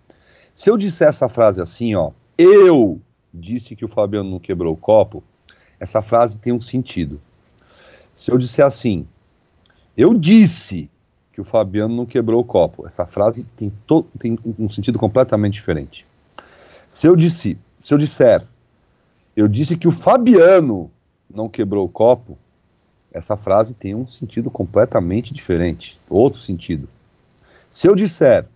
Se 0.52 0.68
eu 0.68 0.76
disser 0.76 1.06
essa 1.06 1.28
frase 1.28 1.62
assim, 1.62 1.94
ó, 1.94 2.10
eu 2.36 3.00
disse 3.32 3.76
que 3.76 3.84
o 3.84 3.88
Fabiano 3.88 4.28
não 4.28 4.40
quebrou 4.40 4.74
o 4.74 4.76
copo, 4.76 5.22
essa 5.78 6.02
frase 6.02 6.36
tem 6.36 6.52
um 6.52 6.60
sentido. 6.60 7.20
Se 8.20 8.30
eu 8.30 8.36
disser 8.36 8.66
assim, 8.66 9.06
eu 9.96 10.12
disse 10.12 10.90
que 11.32 11.40
o 11.40 11.44
Fabiano 11.44 11.96
não 11.96 12.04
quebrou 12.04 12.42
o 12.42 12.44
copo, 12.44 12.86
essa 12.86 13.06
frase 13.06 13.44
tem, 13.56 13.72
tem 14.18 14.38
um 14.58 14.68
sentido 14.68 14.98
completamente 14.98 15.54
diferente. 15.54 16.06
Se 16.90 17.06
eu, 17.06 17.16
disse, 17.16 17.56
se 17.78 17.94
eu 17.94 17.96
disser, 17.96 18.46
eu 19.34 19.48
disse 19.48 19.74
que 19.74 19.88
o 19.88 19.90
Fabiano 19.90 20.90
não 21.34 21.48
quebrou 21.48 21.86
o 21.86 21.88
copo, 21.88 22.36
essa 23.10 23.38
frase 23.38 23.72
tem 23.72 23.94
um 23.94 24.06
sentido 24.06 24.50
completamente 24.50 25.32
diferente, 25.32 25.98
outro 26.06 26.38
sentido. 26.38 26.90
Se 27.70 27.86
eu 27.86 27.96
disser, 27.96 28.46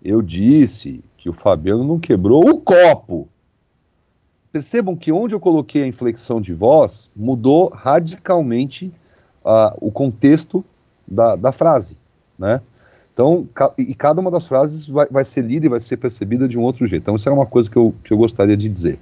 eu 0.00 0.22
disse 0.22 1.02
que 1.16 1.28
o 1.28 1.34
Fabiano 1.34 1.82
não 1.82 1.98
quebrou 1.98 2.48
o 2.48 2.60
copo, 2.60 3.28
percebam 4.52 4.96
que 4.96 5.12
onde 5.12 5.34
eu 5.34 5.40
coloquei 5.40 5.82
a 5.82 5.86
inflexão 5.86 6.40
de 6.40 6.52
voz 6.52 7.10
mudou 7.14 7.70
radicalmente 7.70 8.92
uh, 9.44 9.76
o 9.80 9.90
contexto 9.90 10.64
da, 11.06 11.36
da 11.36 11.52
frase, 11.52 11.96
né? 12.38 12.60
Então, 13.12 13.46
ca 13.52 13.72
e 13.76 13.94
cada 13.94 14.20
uma 14.20 14.30
das 14.30 14.46
frases 14.46 14.86
vai, 14.86 15.06
vai, 15.10 15.24
ser 15.24 15.42
lida 15.42 15.66
e 15.66 15.68
vai 15.68 15.80
ser 15.80 15.96
percebida 15.96 16.48
de 16.48 16.58
um 16.58 16.62
outro 16.62 16.86
jeito. 16.86 17.02
Então, 17.02 17.16
isso 17.16 17.28
era 17.28 17.34
uma 17.34 17.44
coisa 17.44 17.70
que 17.70 17.76
eu, 17.76 17.94
que 18.02 18.12
eu 18.12 18.16
gostaria 18.16 18.56
de 18.56 18.68
dizer. 18.68 18.98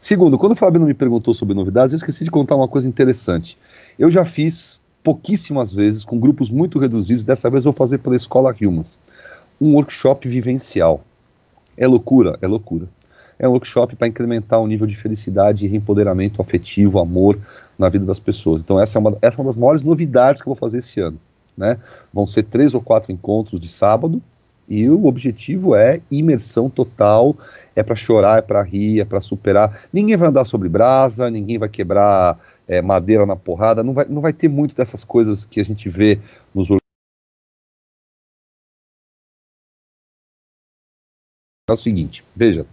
Segundo, 0.00 0.36
quando 0.36 0.52
o 0.52 0.56
Fabiano 0.56 0.86
me 0.86 0.92
perguntou 0.92 1.32
sobre 1.32 1.54
novidades, 1.54 1.92
eu 1.92 1.96
esqueci 1.96 2.24
de 2.24 2.30
contar 2.30 2.56
uma 2.56 2.68
coisa 2.68 2.86
interessante. 2.86 3.56
Eu 3.98 4.10
já 4.10 4.24
fiz 4.24 4.80
pouquíssimas 5.02 5.72
vezes, 5.72 6.04
com 6.04 6.18
grupos 6.18 6.50
muito 6.50 6.78
reduzidos, 6.78 7.24
dessa 7.24 7.48
vez 7.48 7.64
vou 7.64 7.72
fazer 7.72 7.98
pela 7.98 8.16
Escola 8.16 8.54
Humans, 8.60 8.98
um 9.60 9.74
workshop 9.74 10.28
vivencial. 10.28 11.02
É 11.76 11.86
loucura? 11.86 12.38
É 12.42 12.46
loucura 12.46 12.88
é 13.38 13.48
um 13.48 13.52
workshop 13.52 13.96
para 13.96 14.08
incrementar 14.08 14.60
o 14.60 14.66
nível 14.66 14.86
de 14.86 14.96
felicidade 14.96 15.66
e 15.66 15.76
empoderamento 15.76 16.40
afetivo, 16.40 16.98
amor 16.98 17.38
na 17.78 17.88
vida 17.88 18.04
das 18.04 18.18
pessoas. 18.18 18.60
Então 18.60 18.78
essa 18.78 18.98
é 18.98 19.00
uma, 19.00 19.18
essa 19.20 19.36
é 19.36 19.40
uma 19.40 19.46
das 19.46 19.56
maiores 19.56 19.82
novidades 19.82 20.40
que 20.40 20.48
eu 20.48 20.54
vou 20.54 20.58
fazer 20.58 20.78
esse 20.78 21.00
ano. 21.00 21.18
Né? 21.56 21.78
Vão 22.12 22.26
ser 22.26 22.44
três 22.44 22.74
ou 22.74 22.80
quatro 22.80 23.12
encontros 23.12 23.60
de 23.60 23.68
sábado, 23.68 24.22
e 24.68 24.88
o 24.88 25.04
objetivo 25.04 25.74
é 25.74 26.00
imersão 26.10 26.70
total, 26.70 27.36
é 27.76 27.82
para 27.82 27.94
chorar, 27.94 28.38
é 28.38 28.42
para 28.42 28.62
rir, 28.62 29.00
é 29.00 29.04
para 29.04 29.20
superar. 29.20 29.86
Ninguém 29.92 30.16
vai 30.16 30.28
andar 30.28 30.44
sobre 30.44 30.68
brasa, 30.68 31.30
ninguém 31.30 31.58
vai 31.58 31.68
quebrar 31.68 32.38
é, 32.66 32.80
madeira 32.80 33.26
na 33.26 33.36
porrada, 33.36 33.82
não 33.82 33.92
vai, 33.92 34.06
não 34.06 34.22
vai 34.22 34.32
ter 34.32 34.48
muito 34.48 34.74
dessas 34.74 35.04
coisas 35.04 35.44
que 35.44 35.60
a 35.60 35.64
gente 35.64 35.88
vê 35.88 36.18
nos 36.54 36.68
é 41.66 41.72
o 41.72 41.76
seguinte, 41.78 42.22
veja, 42.36 42.66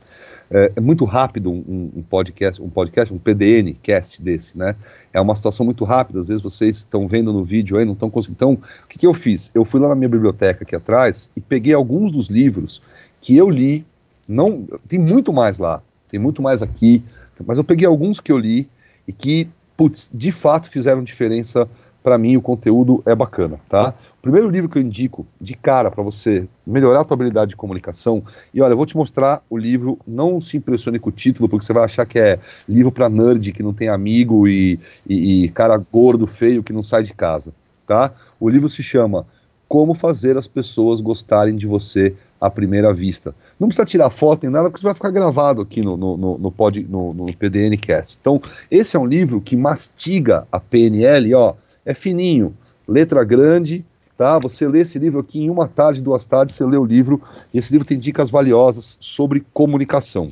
é, 0.52 0.74
é 0.76 0.82
muito 0.82 1.06
rápido 1.06 1.50
um, 1.50 1.92
um, 1.96 2.04
podcast, 2.04 2.62
um 2.62 2.70
podcast, 2.70 3.14
um 3.14 3.18
PDN 3.18 3.74
cast 3.82 4.22
desse, 4.22 4.58
né? 4.58 4.76
É 5.14 5.22
uma 5.22 5.36
situação 5.36 5.66
muito 5.66 5.86
rápida, 5.86 6.20
às 6.20 6.28
vezes 6.28 6.44
vocês 6.44 6.78
estão 6.78 7.08
vendo 7.08 7.32
no 7.32 7.44
vídeo 7.44 7.78
aí, 7.78 7.86
não 7.86 7.94
estão 7.94 8.10
conseguindo. 8.10 8.36
Então, 8.36 8.54
o 8.54 8.88
que, 8.88 9.00
que 9.00 9.08
eu 9.08 9.14
fiz? 9.14 9.50
Eu 9.56 9.64
fui 9.64 9.80
lá 9.80 9.88
na 9.88 9.96
minha 9.96 10.10
biblioteca 10.10 10.64
aqui 10.64 10.76
atrás 10.76 11.32
e 11.36 11.42
peguei 11.42 11.74
alguns 11.74 12.12
dos 12.12 12.28
livros 12.28 12.82
que 13.22 13.36
eu 13.38 13.50
li, 13.50 13.86
não, 14.28 14.68
tem 14.88 15.00
muito 15.00 15.32
mais 15.32 15.58
lá, 15.58 15.82
tem 16.10 16.20
muito 16.20 16.42
mais 16.42 16.62
aqui, 16.62 17.04
mas 17.46 17.58
eu 17.58 17.64
peguei 17.64 17.88
alguns 17.88 18.20
que 18.20 18.32
eu 18.32 18.38
li 18.38 18.70
e 19.08 19.14
que, 19.14 19.50
putz, 19.78 20.10
de 20.14 20.32
fato 20.32 20.68
fizeram 20.68 21.04
diferença 21.04 21.68
para 22.04 22.18
mim 22.18 22.36
o 22.36 22.42
conteúdo 22.42 23.02
é 23.06 23.16
bacana, 23.16 23.60
tá? 23.70 23.94
O 24.18 24.22
primeiro 24.22 24.50
livro 24.50 24.70
que 24.70 24.78
eu 24.78 24.82
indico 24.82 25.26
de 25.40 25.56
cara 25.56 25.92
para 25.92 26.04
você 26.04 26.48
melhorar 26.66 27.02
a 27.02 27.04
tua 27.04 27.16
habilidade 27.16 27.50
de 27.50 27.56
comunicação, 27.56 28.24
e 28.54 28.62
olha, 28.62 28.74
eu 28.74 28.78
vou 28.78 28.86
te 28.86 28.98
mostrar 28.98 29.44
o 29.50 29.58
livro, 29.58 30.00
não 30.08 30.42
se 30.42 30.58
impressione 30.58 31.00
com 31.00 31.10
o 31.10 31.12
título, 31.12 31.48
porque 31.48 31.66
você 31.66 31.74
vai 31.74 31.84
achar 31.84 32.06
que 32.06 32.20
é 32.20 32.40
livro 32.68 32.92
para 32.92 33.10
nerd 33.10 33.52
que 33.52 33.64
não 33.64 33.74
tem 33.74 33.88
amigo 33.88 34.48
e, 34.48 34.80
e, 35.08 35.46
e 35.46 35.50
cara 35.50 35.78
gordo, 35.92 36.26
feio 36.26 36.64
que 36.64 36.74
não 36.74 36.84
sai 36.84 37.04
de 37.04 37.14
casa, 37.14 37.54
tá? 37.86 38.14
O 38.40 38.50
livro 38.50 38.70
se 38.70 38.82
chama 38.82 39.26
Como 39.68 39.94
fazer 39.94 40.38
as 40.38 40.48
pessoas 40.48 41.02
gostarem 41.02 41.56
de 41.56 41.68
você 41.68 42.16
à 42.42 42.50
primeira 42.50 42.92
vista. 42.92 43.36
Não 43.60 43.68
precisa 43.68 43.86
tirar 43.86 44.10
foto 44.10 44.44
nem 44.44 44.52
nada, 44.52 44.66
porque 44.66 44.80
isso 44.80 44.86
vai 44.86 44.96
ficar 44.96 45.12
gravado 45.12 45.62
aqui 45.62 45.84
no, 45.84 45.96
no, 45.96 46.18
no, 46.18 46.38
no, 46.40 46.52
pod, 46.52 46.84
no, 46.90 47.14
no 47.14 47.32
PDNcast. 47.36 48.18
Então, 48.20 48.42
esse 48.70 48.98
é 48.98 49.00
um 49.00 49.06
livro 49.06 49.40
que 49.40 49.56
mastiga 49.56 50.48
a 50.52 50.60
PNL, 50.60 51.36
ó, 51.36 51.54
é 51.86 51.94
fininho, 51.94 52.56
letra 52.88 53.24
grande, 53.24 53.86
tá? 54.18 54.38
Você 54.40 54.68
lê 54.68 54.80
esse 54.80 55.00
livro 55.00 55.20
aqui 55.20 55.42
em 55.42 55.50
uma 55.50 55.68
tarde, 55.68 56.02
duas 56.02 56.26
tardes, 56.26 56.56
você 56.56 56.66
lê 56.66 56.78
o 56.78 56.86
livro, 56.86 57.22
esse 57.54 57.72
livro 57.72 57.88
tem 57.88 57.98
dicas 57.98 58.30
valiosas 58.30 58.98
sobre 59.00 59.46
comunicação. 59.54 60.32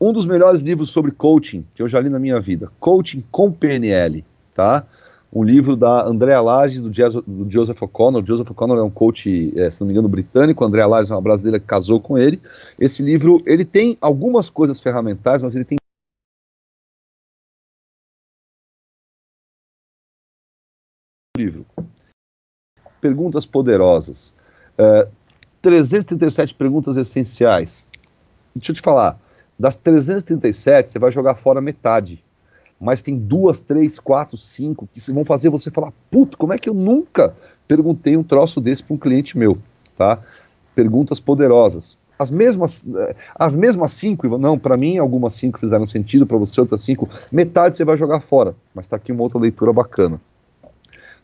Um 0.00 0.12
dos 0.12 0.26
melhores 0.26 0.60
livros 0.60 0.90
sobre 0.90 1.10
coaching 1.10 1.64
que 1.74 1.82
eu 1.82 1.88
já 1.88 1.98
li 1.98 2.10
na 2.10 2.18
minha 2.18 2.38
vida, 2.38 2.70
Coaching 2.78 3.24
com 3.30 3.50
PNL, 3.50 4.24
tá? 4.52 4.84
Um 5.32 5.42
livro 5.42 5.74
da 5.74 6.06
Andrea 6.06 6.40
Lages, 6.40 6.82
do, 6.82 6.90
do 7.22 7.50
Joseph 7.50 7.80
O'Connor. 7.82 8.24
Joseph 8.24 8.50
O'Connor 8.50 8.78
é 8.78 8.82
um 8.82 8.90
coach, 8.90 9.52
é, 9.56 9.70
se 9.70 9.80
não 9.80 9.86
me 9.86 9.92
engano, 9.92 10.08
britânico. 10.08 10.64
Andrea 10.64 10.86
Lages 10.86 11.10
é 11.10 11.14
uma 11.14 11.20
brasileira 11.20 11.58
que 11.58 11.66
casou 11.66 12.00
com 12.00 12.16
ele. 12.16 12.40
Esse 12.78 13.02
livro, 13.02 13.42
ele 13.44 13.64
tem 13.64 13.98
algumas 14.00 14.48
coisas 14.48 14.80
ferramentais, 14.80 15.42
mas 15.42 15.54
ele 15.54 15.64
tem 15.64 15.76
Perguntas 23.00 23.46
poderosas. 23.46 24.34
Uh, 24.78 24.82
é, 24.82 25.08
337 25.62 26.54
perguntas 26.54 26.96
essenciais. 26.96 27.86
Deixa 28.54 28.72
eu 28.72 28.76
te 28.76 28.80
falar, 28.80 29.18
das 29.58 29.76
337, 29.76 30.90
você 30.90 30.98
vai 30.98 31.10
jogar 31.10 31.34
fora 31.34 31.60
metade. 31.60 32.22
Mas 32.78 33.00
tem 33.00 33.16
duas, 33.16 33.58
três, 33.58 33.98
quatro, 33.98 34.36
cinco 34.36 34.86
que 34.92 35.00
vão 35.10 35.24
fazer 35.24 35.48
você 35.48 35.70
falar, 35.70 35.92
puto, 36.10 36.36
como 36.36 36.52
é 36.52 36.58
que 36.58 36.68
eu 36.68 36.74
nunca 36.74 37.34
perguntei 37.66 38.16
um 38.16 38.22
troço 38.22 38.60
desse 38.60 38.82
para 38.82 38.94
um 38.94 38.98
cliente 38.98 39.36
meu, 39.36 39.58
tá? 39.96 40.20
Perguntas 40.74 41.18
poderosas. 41.18 41.96
As 42.18 42.30
mesmas, 42.30 42.86
é, 42.86 43.14
as 43.34 43.54
mesmas 43.54 43.92
cinco, 43.92 44.38
não, 44.38 44.58
para 44.58 44.76
mim 44.76 44.98
algumas 44.98 45.34
cinco 45.34 45.58
fizeram 45.58 45.86
sentido, 45.86 46.26
para 46.26 46.36
você 46.36 46.60
outras 46.60 46.82
cinco, 46.82 47.08
metade 47.32 47.76
você 47.76 47.84
vai 47.84 47.96
jogar 47.96 48.20
fora. 48.20 48.54
Mas 48.74 48.84
está 48.84 48.96
aqui 48.96 49.10
uma 49.10 49.22
outra 49.22 49.38
leitura 49.38 49.72
bacana. 49.72 50.20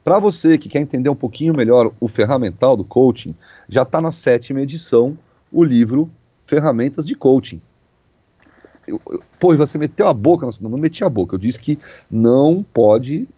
Para 0.05 0.19
você 0.19 0.59
que 0.59 0.69
quer 0.69 0.81
entender 0.81 1.09
um 1.09 1.15
pouquinho 1.15 1.55
melhor 1.55 1.93
o 2.01 2.09
ferramental 2.09 2.77
do 2.77 2.85
coaching, 2.85 3.35
já 3.69 3.83
está 3.83 4.01
na 4.01 4.13
sétima 4.13 4.61
edição 4.61 5.17
o 5.51 5.63
livro 5.63 6.11
Ferramentas 6.43 7.05
de 7.05 7.15
Coaching. 7.15 7.61
Eu, 8.85 9.01
eu, 9.11 9.23
pô, 9.39 9.57
você 9.57 9.79
meteu 9.79 10.09
a 10.09 10.13
boca, 10.13 10.49
não, 10.61 10.71
não 10.71 10.79
meti 10.79 11.05
a 11.05 11.09
boca, 11.09 11.37
eu 11.37 11.39
disse 11.39 11.59
que 11.59 11.79
não 12.11 12.65
pode, 12.75 13.29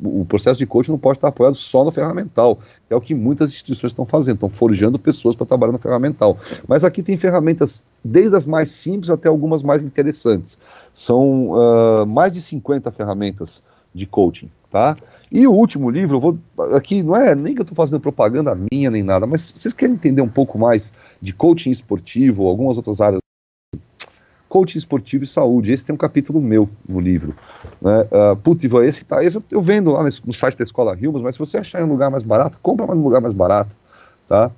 o 0.00 0.24
processo 0.24 0.56
de 0.56 0.66
coaching 0.66 0.92
não 0.92 0.98
pode 0.98 1.18
estar 1.18 1.28
apoiado 1.28 1.56
só 1.56 1.84
no 1.84 1.90
ferramental, 1.90 2.60
é 2.88 2.94
o 2.94 3.00
que 3.00 3.12
muitas 3.12 3.50
instituições 3.50 3.90
estão 3.90 4.06
fazendo, 4.06 4.36
estão 4.36 4.48
forjando 4.48 4.96
pessoas 4.96 5.34
para 5.34 5.46
trabalhar 5.46 5.72
no 5.72 5.80
ferramental. 5.80 6.38
Mas 6.68 6.84
aqui 6.84 7.02
tem 7.02 7.16
ferramentas, 7.16 7.82
desde 8.04 8.36
as 8.36 8.46
mais 8.46 8.70
simples 8.70 9.10
até 9.10 9.28
algumas 9.28 9.64
mais 9.64 9.82
interessantes. 9.82 10.56
São 10.92 11.50
uh, 11.50 12.06
mais 12.06 12.32
de 12.32 12.40
50 12.40 12.92
ferramentas 12.92 13.64
de 13.94 14.06
coaching, 14.06 14.50
tá? 14.70 14.96
E 15.30 15.46
o 15.46 15.52
último 15.52 15.88
livro, 15.88 16.16
eu 16.16 16.20
vou 16.20 16.38
aqui 16.74 17.02
não 17.02 17.14
é 17.14 17.34
nem 17.34 17.54
que 17.54 17.60
eu 17.60 17.64
estou 17.64 17.76
fazendo 17.76 18.00
propaganda 18.00 18.58
minha 18.72 18.90
nem 18.90 19.02
nada, 19.02 19.26
mas 19.26 19.52
vocês 19.54 19.72
querem 19.72 19.94
entender 19.94 20.22
um 20.22 20.28
pouco 20.28 20.58
mais 20.58 20.92
de 21.22 21.32
coaching 21.32 21.70
esportivo 21.70 22.46
algumas 22.46 22.76
outras 22.76 23.00
áreas 23.00 23.20
coaching 24.54 24.78
esportivo 24.78 25.24
e 25.24 25.26
saúde. 25.26 25.72
Esse 25.72 25.84
tem 25.84 25.92
um 25.92 25.98
capítulo 25.98 26.40
meu 26.40 26.68
no 26.88 27.00
livro. 27.00 27.34
Né? 27.82 28.02
Uh, 28.02 28.36
putz, 28.36 28.62
esse, 28.62 29.04
tá, 29.04 29.22
esse 29.24 29.42
eu 29.50 29.60
vendo 29.60 29.90
lá 29.90 30.04
no 30.04 30.32
site 30.32 30.56
da 30.56 30.62
Escola 30.62 30.96
Hilmas, 30.96 31.22
mas 31.22 31.34
se 31.34 31.40
você 31.40 31.58
achar 31.58 31.80
em 31.80 31.84
um 31.84 31.88
lugar 31.88 32.08
mais 32.08 32.22
barato, 32.22 32.56
compra 32.62 32.86
mais 32.86 32.96
um 32.96 33.02
lugar 33.02 33.20
mais 33.20 33.34
barato. 33.34 33.76
Tá? 34.28 34.52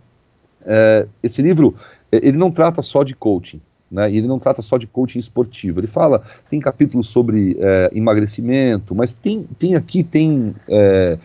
É, 0.66 1.08
esse 1.22 1.40
livro, 1.40 1.74
ele 2.12 2.36
não 2.36 2.50
trata 2.50 2.82
só 2.82 3.02
de 3.02 3.14
coaching, 3.14 3.60
né? 3.90 4.10
E 4.10 4.16
ele 4.16 4.26
não 4.26 4.38
trata 4.38 4.62
só 4.62 4.76
de 4.76 4.86
coaching 4.86 5.18
esportivo. 5.18 5.80
Ele 5.80 5.86
fala, 5.86 6.22
tem 6.48 6.60
capítulos 6.60 7.08
sobre 7.08 7.56
é, 7.58 7.90
emagrecimento, 7.92 8.94
mas 8.94 9.12
tem, 9.12 9.44
tem 9.58 9.76
aqui, 9.76 10.02
tem. 10.02 10.54
É, 10.68 11.18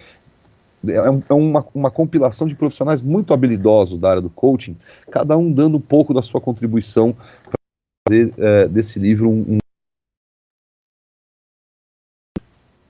é, 0.87 0.95
é 1.29 1.33
uma, 1.33 1.65
uma 1.75 1.91
compilação 1.91 2.47
de 2.47 2.55
profissionais 2.55 3.01
muito 3.01 3.33
habilidosos 3.33 3.99
da 3.99 4.09
área 4.09 4.21
do 4.21 4.29
coaching, 4.29 4.75
cada 5.11 5.37
um 5.37 5.51
dando 5.51 5.77
um 5.77 5.81
pouco 5.81 6.13
da 6.13 6.21
sua 6.21 6.41
contribuição 6.41 7.13
para 7.13 7.53
fazer 8.07 8.33
é, 8.37 8.67
desse 8.67 8.97
livro 8.97 9.29
um, 9.29 9.41
um. 9.41 9.57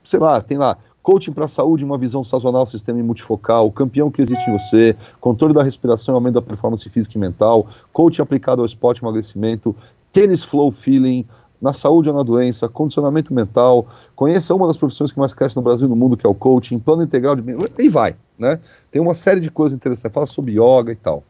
Sei 0.04 0.18
lá, 0.18 0.40
tem 0.40 0.58
lá 0.58 0.76
Coaching 1.02 1.32
para 1.32 1.46
a 1.46 1.48
saúde, 1.48 1.84
uma 1.84 1.98
visão 1.98 2.22
sazonal, 2.22 2.64
sistema 2.66 3.02
multifocal, 3.02 3.70
campeão 3.72 4.10
que 4.10 4.22
existe 4.22 4.48
em 4.48 4.52
você, 4.52 4.96
controle 5.20 5.52
da 5.52 5.62
respiração, 5.62 6.14
aumento 6.14 6.34
da 6.34 6.42
performance 6.42 6.88
física 6.88 7.16
e 7.16 7.20
mental, 7.20 7.66
coaching 7.92 8.22
aplicado 8.22 8.62
ao 8.62 8.66
esporte 8.66 9.02
emagrecimento, 9.02 9.74
tênis 10.12 10.44
flow 10.44 10.70
feeling, 10.70 11.26
na 11.60 11.72
saúde 11.72 12.08
ou 12.08 12.14
na 12.14 12.24
doença, 12.24 12.68
condicionamento 12.68 13.32
mental, 13.32 13.86
conheça 14.16 14.52
uma 14.52 14.66
das 14.66 14.76
profissões 14.76 15.12
que 15.12 15.18
mais 15.18 15.32
cresce 15.32 15.54
no 15.54 15.62
Brasil 15.62 15.86
e 15.86 15.90
no 15.90 15.94
mundo, 15.94 16.16
que 16.16 16.26
é 16.26 16.28
o 16.28 16.34
coaching, 16.34 16.78
plano 16.80 17.04
integral 17.04 17.36
de... 17.36 17.44
E 17.78 17.88
vai, 17.88 18.16
né? 18.36 18.58
Tem 18.90 19.00
uma 19.00 19.14
série 19.14 19.40
de 19.40 19.48
coisas 19.48 19.76
interessantes, 19.76 20.12
fala 20.12 20.26
sobre 20.26 20.52
yoga 20.52 20.90
e 20.90 20.96
tal. 20.96 21.22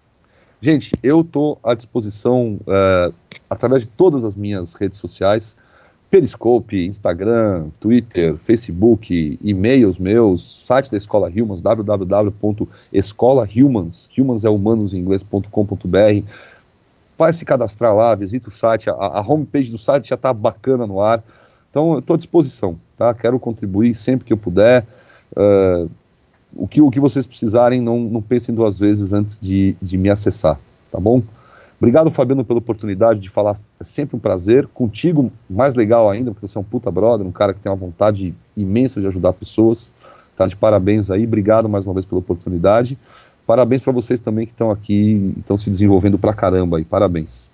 Gente, 0.59 0.93
eu 1.03 1.21
estou 1.21 1.59
à 1.63 1.75
disposição, 1.75 2.59
é, 2.67 3.13
através 3.51 3.83
de 3.83 3.89
todas 3.89 4.25
as 4.25 4.35
minhas 4.35 4.73
redes 4.73 4.99
sociais, 4.99 5.55
Periscope, 6.13 6.87
Instagram, 6.87 7.71
Twitter, 7.81 8.37
Facebook, 8.37 9.39
e-mails 9.43 9.99
meus, 9.99 10.67
site 10.67 10.91
da 10.91 10.99
Escola 10.99 11.31
Humans, 11.31 11.63
www.escolahumans, 11.63 14.11
humans 14.15 14.45
é 14.45 14.51
humanos 14.51 14.93
em 14.93 14.99
inglês.com.br. 14.99 16.27
Vai 17.17 17.33
se 17.33 17.47
cadastrar 17.47 17.97
lá, 17.97 18.15
visita 18.15 18.51
o 18.51 18.53
site, 18.53 18.91
a, 18.91 18.93
a 18.93 19.23
homepage 19.23 19.71
do 19.71 19.79
site 19.79 20.11
já 20.11 20.17
está 20.17 20.35
bacana 20.35 20.87
no 20.87 21.01
ar. 21.01 21.25
Então, 21.71 21.95
eu 21.95 22.01
estou 22.01 22.13
à 22.13 22.19
disposição, 22.19 22.79
tá? 22.95 23.15
Quero 23.15 23.39
contribuir 23.39 23.95
sempre 23.95 24.27
que 24.27 24.35
eu 24.35 24.37
puder. 24.37 24.87
Uh, 25.35 25.89
o, 26.55 26.69
que, 26.69 26.83
o 26.83 26.91
que 26.91 27.01
vocês 27.01 27.27
precisarem, 27.27 27.81
não, 27.81 27.99
não 27.99 28.21
pensem 28.21 28.55
duas 28.55 28.79
vezes 28.79 29.15
antes 29.15 29.39
de, 29.39 29.75
de 29.81 29.97
me 29.97 30.11
acessar, 30.11 30.61
tá 30.91 31.01
bom? 31.01 31.23
Obrigado, 31.83 32.13
Fabiano, 32.13 32.45
pela 32.45 32.61
oportunidade 32.61 33.19
de 33.19 33.29
falar. 33.29 33.59
É 33.81 33.83
sempre 33.83 34.15
um 34.15 34.19
prazer. 34.21 34.69
Contigo, 34.69 35.33
mais 35.51 35.75
legal 35.75 36.09
ainda, 36.09 36.31
porque 36.31 36.47
você 36.47 36.57
é 36.57 36.61
um 36.61 36.65
puta 36.65 36.89
brother, 36.93 37.27
um 37.27 37.33
cara 37.33 37.53
que 37.53 37.59
tem 37.59 37.73
uma 37.73 37.77
vontade 37.77 38.33
imensa 38.57 39.01
de 39.01 39.09
ajudar 39.09 39.33
pessoas. 39.33 39.91
Tá 40.37 40.47
de 40.47 40.55
parabéns 40.55 41.11
aí. 41.11 41.25
Obrigado 41.25 41.69
mais 41.69 41.85
uma 41.85 41.93
vez 41.93 42.07
pela 42.07 42.21
oportunidade. 42.21 42.97
Parabéns 43.45 43.83
para 43.83 43.93
vocês 43.93 44.21
também 44.21 44.47
que 44.47 44.53
estão 44.53 44.71
aqui, 44.71 45.35
estão 45.37 45.59
se 45.59 45.69
desenvolvendo 45.69 46.17
pra 46.21 46.33
caramba 46.33 46.79
aí. 46.79 46.85
Parabéns. 46.85 47.51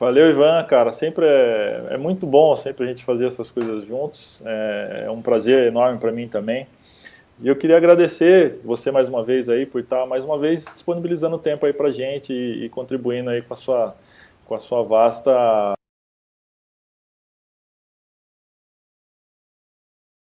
Valeu, 0.00 0.28
Ivan, 0.28 0.64
cara. 0.64 0.90
Sempre 0.90 1.24
é, 1.24 1.86
é 1.90 1.96
muito 1.96 2.26
bom 2.26 2.56
sempre 2.56 2.84
a 2.84 2.88
gente 2.88 3.04
fazer 3.04 3.26
essas 3.26 3.52
coisas 3.52 3.86
juntos. 3.86 4.42
É, 4.44 5.04
é 5.06 5.10
um 5.12 5.22
prazer 5.22 5.68
enorme 5.68 6.00
para 6.00 6.10
mim 6.10 6.26
também. 6.26 6.66
E 7.38 7.48
eu 7.48 7.56
queria 7.56 7.76
agradecer 7.76 8.58
você 8.64 8.90
mais 8.90 9.08
uma 9.08 9.22
vez 9.22 9.48
aí 9.48 9.66
por 9.66 9.82
estar 9.82 10.06
mais 10.06 10.24
uma 10.24 10.38
vez 10.38 10.64
disponibilizando 10.64 11.38
tempo 11.38 11.66
aí 11.66 11.72
para 11.72 11.90
gente 11.90 12.32
e, 12.32 12.64
e, 12.64 12.68
contribuindo 12.70 13.28
aí 13.28 13.42
com 13.42 13.52
a 13.52 13.56
sua 13.56 13.94
com 14.46 14.54
a 14.54 14.58
sua 14.58 14.82
vasta 14.82 15.76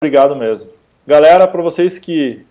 Obrigado 0.01 0.36
mesmo. 0.36 0.70
Galera, 1.05 1.48
para 1.48 1.60
vocês 1.60 1.98
que, 1.98 2.47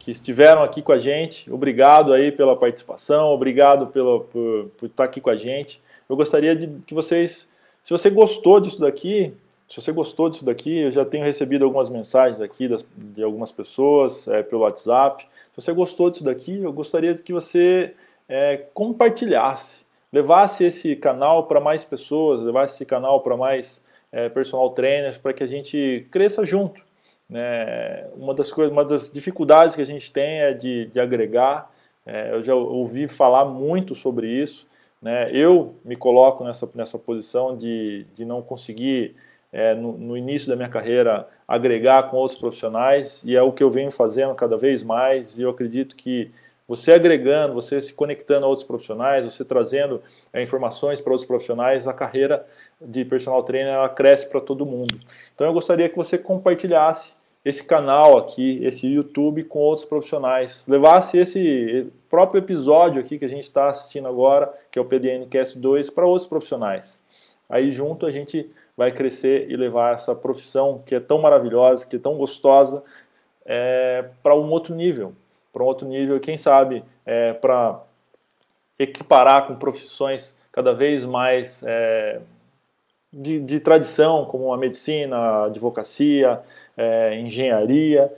que 0.00 0.10
estiveram 0.10 0.64
aqui 0.64 0.82
com 0.82 0.90
a 0.90 0.98
gente, 0.98 1.48
obrigado 1.52 2.12
aí 2.12 2.32
pela 2.32 2.56
participação, 2.56 3.28
obrigado 3.28 3.86
pelo, 3.86 4.22
por, 4.22 4.70
por 4.76 4.86
estar 4.86 5.04
aqui 5.04 5.20
com 5.20 5.30
a 5.30 5.36
gente. 5.36 5.80
Eu 6.08 6.16
gostaria 6.16 6.56
de 6.56 6.66
que 6.86 6.94
vocês, 6.94 7.48
se 7.84 7.90
você 7.90 8.10
gostou 8.10 8.58
disso 8.58 8.80
daqui, 8.80 9.32
se 9.68 9.82
você 9.82 9.92
gostou 9.92 10.30
disso 10.30 10.46
daqui, 10.46 10.78
eu 10.78 10.90
já 10.90 11.04
tenho 11.04 11.24
recebido 11.24 11.64
algumas 11.64 11.90
mensagens 11.90 12.40
aqui 12.40 12.66
das, 12.66 12.84
de 12.96 13.22
algumas 13.22 13.52
pessoas 13.52 14.26
é, 14.26 14.42
pelo 14.42 14.62
WhatsApp. 14.62 15.24
Se 15.24 15.60
você 15.62 15.72
gostou 15.74 16.08
disso 16.08 16.24
daqui, 16.24 16.62
eu 16.62 16.72
gostaria 16.72 17.14
que 17.14 17.34
você 17.34 17.94
é, 18.26 18.56
compartilhasse, 18.72 19.84
levasse 20.10 20.64
esse 20.64 20.96
canal 20.96 21.46
para 21.46 21.60
mais 21.60 21.84
pessoas, 21.84 22.40
levasse 22.40 22.76
esse 22.76 22.86
canal 22.86 23.20
para 23.20 23.36
mais 23.36 23.84
é, 24.10 24.30
personal 24.30 24.70
trainers, 24.70 25.18
para 25.18 25.34
que 25.34 25.44
a 25.44 25.46
gente 25.46 26.06
cresça 26.10 26.46
junto. 26.46 26.80
Né? 27.28 28.06
Uma 28.16 28.32
das 28.32 28.50
coisas, 28.50 28.72
uma 28.72 28.86
das 28.86 29.12
dificuldades 29.12 29.76
que 29.76 29.82
a 29.82 29.86
gente 29.86 30.10
tem 30.10 30.40
é 30.40 30.54
de, 30.54 30.86
de 30.86 30.98
agregar. 30.98 31.70
É, 32.06 32.32
eu 32.32 32.42
já 32.42 32.54
ouvi 32.54 33.06
falar 33.06 33.44
muito 33.44 33.94
sobre 33.94 34.28
isso. 34.28 34.66
Né? 35.02 35.30
Eu 35.30 35.74
me 35.84 35.94
coloco 35.94 36.42
nessa, 36.42 36.66
nessa 36.74 36.98
posição 36.98 37.54
de, 37.54 38.06
de 38.14 38.24
não 38.24 38.40
conseguir 38.40 39.14
é, 39.52 39.74
no, 39.74 39.96
no, 39.96 40.16
início 40.16 40.48
da 40.48 40.56
minha 40.56 40.68
carreira, 40.68 41.26
agregar 41.46 42.10
com 42.10 42.16
outros 42.16 42.38
profissionais, 42.38 43.22
e 43.24 43.34
é 43.36 43.42
o 43.42 43.52
que 43.52 43.62
eu 43.62 43.70
venho 43.70 43.90
fazendo 43.90 44.34
cada 44.34 44.56
vez 44.56 44.82
mais, 44.82 45.38
e 45.38 45.42
eu 45.42 45.50
acredito 45.50 45.96
que 45.96 46.30
você 46.66 46.92
agregando, 46.92 47.54
você 47.54 47.80
se 47.80 47.94
conectando 47.94 48.44
a 48.44 48.48
outros 48.48 48.66
profissionais, 48.66 49.24
você 49.24 49.42
trazendo 49.42 50.02
é, 50.32 50.42
informações 50.42 51.00
para 51.00 51.12
outros 51.12 51.26
profissionais, 51.26 51.88
a 51.88 51.94
carreira 51.94 52.44
de 52.78 53.06
personal 53.06 53.42
trainer 53.42 53.72
ela 53.72 53.88
cresce 53.88 54.28
para 54.28 54.40
todo 54.40 54.66
mundo. 54.66 54.98
Então 55.34 55.46
eu 55.46 55.52
gostaria 55.52 55.88
que 55.88 55.96
você 55.96 56.18
compartilhasse 56.18 57.16
esse 57.42 57.64
canal 57.64 58.18
aqui, 58.18 58.62
esse 58.62 58.86
YouTube 58.86 59.44
com 59.44 59.60
outros 59.60 59.86
profissionais, 59.86 60.62
levasse 60.68 61.16
esse 61.16 61.90
próprio 62.10 62.40
episódio 62.40 63.00
aqui 63.00 63.18
que 63.18 63.24
a 63.24 63.28
gente 63.28 63.44
está 63.44 63.70
assistindo 63.70 64.06
agora, 64.06 64.52
que 64.70 64.78
é 64.78 64.82
o 64.82 64.84
PDNcast 64.84 65.58
2, 65.58 65.88
para 65.88 66.04
outros 66.04 66.26
profissionais. 66.26 67.02
Aí 67.48 67.72
junto 67.72 68.04
a 68.04 68.10
gente 68.10 68.50
vai 68.78 68.92
crescer 68.92 69.50
e 69.50 69.56
levar 69.56 69.94
essa 69.94 70.14
profissão 70.14 70.80
que 70.86 70.94
é 70.94 71.00
tão 71.00 71.18
maravilhosa, 71.20 71.84
que 71.84 71.96
é 71.96 71.98
tão 71.98 72.16
gostosa, 72.16 72.84
é, 73.44 74.04
para 74.22 74.36
um 74.36 74.48
outro 74.52 74.72
nível. 74.72 75.12
Para 75.52 75.64
um 75.64 75.66
outro 75.66 75.88
nível, 75.88 76.20
quem 76.20 76.38
sabe, 76.38 76.84
é, 77.04 77.32
para 77.32 77.82
equiparar 78.78 79.48
com 79.48 79.56
profissões 79.56 80.38
cada 80.52 80.72
vez 80.72 81.02
mais 81.02 81.64
é, 81.66 82.20
de, 83.12 83.40
de, 83.40 83.58
tradição, 83.58 84.24
como 84.24 84.52
a 84.52 84.56
medicina, 84.56 85.16
a 85.16 85.44
advocacia, 85.46 86.40
é, 86.76 87.18
engenharia. 87.18 88.14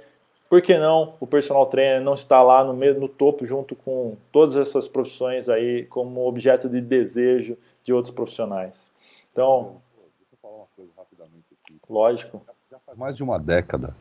Por 0.51 0.61
que 0.61 0.77
não 0.77 1.15
o 1.19 1.27
personal 1.27 1.65
trainer 1.65 2.03
não 2.03 2.13
está 2.13 2.43
lá 2.43 2.63
no, 2.63 2.75
no 2.75 3.09
topo 3.09 3.47
junto 3.47 3.75
com 3.75 4.15
todas 4.31 4.57
essas 4.57 4.87
profissões 4.87 5.49
aí 5.49 5.87
como 5.87 6.27
objeto 6.27 6.69
de 6.69 6.83
desejo 6.83 7.57
de 7.83 7.95
outros 7.95 8.13
profissionais? 8.13 8.91
Então. 9.33 9.81
Lógico. 11.91 12.41
Já 12.71 12.79
faz 12.87 12.97
mais 12.97 13.17
de 13.17 13.23
uma 13.25 13.37
década, 13.37 13.95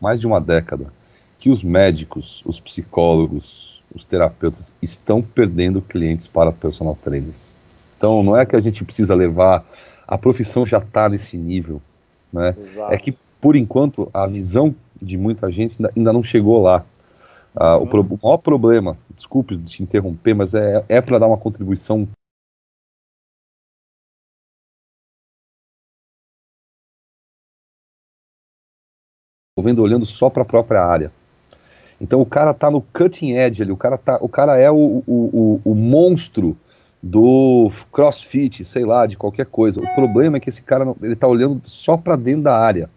mais 0.00 0.20
de 0.20 0.28
uma 0.28 0.40
década, 0.40 0.92
que 1.40 1.50
os 1.50 1.62
médicos, 1.62 2.40
os 2.46 2.60
psicólogos, 2.60 3.82
os 3.92 4.04
terapeutas 4.04 4.72
estão 4.80 5.20
perdendo 5.20 5.82
clientes 5.82 6.28
para 6.28 6.52
personal 6.52 6.96
trainers. 7.02 7.58
Então, 7.96 8.22
não 8.22 8.36
é 8.36 8.46
que 8.46 8.54
a 8.54 8.60
gente 8.60 8.84
precisa 8.84 9.12
levar, 9.14 9.64
a 10.06 10.16
profissão 10.16 10.64
já 10.64 10.78
está 10.78 11.08
nesse 11.08 11.36
nível, 11.36 11.82
né? 12.32 12.54
Exato. 12.56 12.94
É 12.94 12.96
que, 12.96 13.18
por 13.40 13.56
enquanto, 13.56 14.08
a 14.14 14.26
visão 14.28 14.72
de 15.02 15.18
muita 15.18 15.50
gente 15.50 15.76
ainda, 15.96 16.12
não 16.12 16.22
chegou 16.22 16.62
lá. 16.62 16.84
Ah, 17.56 17.76
o, 17.76 17.86
pro, 17.86 18.02
o, 18.02 18.18
maior 18.22 18.36
problema, 18.36 18.96
desculpe 19.14 19.56
te 19.58 19.82
interromper, 19.82 20.34
mas 20.34 20.54
é, 20.54 20.84
é 20.88 21.00
para 21.00 21.18
dar 21.18 21.26
uma 21.26 21.38
contribuição 21.38 22.06
vendo 29.62 29.82
olhando 29.82 30.04
só 30.04 30.28
para 30.28 30.42
a 30.42 30.44
própria 30.44 30.84
área. 30.84 31.10
Então 31.98 32.20
o 32.20 32.26
cara 32.26 32.52
tá 32.52 32.70
no 32.70 32.82
cutting 32.82 33.30
edge 33.30 33.62
ali, 33.62 33.72
o 33.72 33.76
cara, 33.76 33.96
tá, 33.96 34.18
o 34.20 34.28
cara 34.28 34.58
é 34.58 34.70
o, 34.70 35.02
o, 35.06 35.60
o, 35.64 35.70
o 35.72 35.74
monstro 35.74 36.54
do 37.02 37.70
crossfit, 37.90 38.62
sei 38.66 38.84
lá, 38.84 39.06
de 39.06 39.16
qualquer 39.16 39.46
coisa. 39.46 39.80
O 39.80 39.94
problema 39.94 40.36
é 40.36 40.40
que 40.40 40.50
esse 40.50 40.62
cara 40.62 40.84
não, 40.84 40.94
ele 41.02 41.16
tá 41.16 41.26
olhando 41.26 41.62
só 41.64 41.96
para 41.96 42.16
dentro 42.16 42.42
da 42.42 42.54
área. 42.54 42.90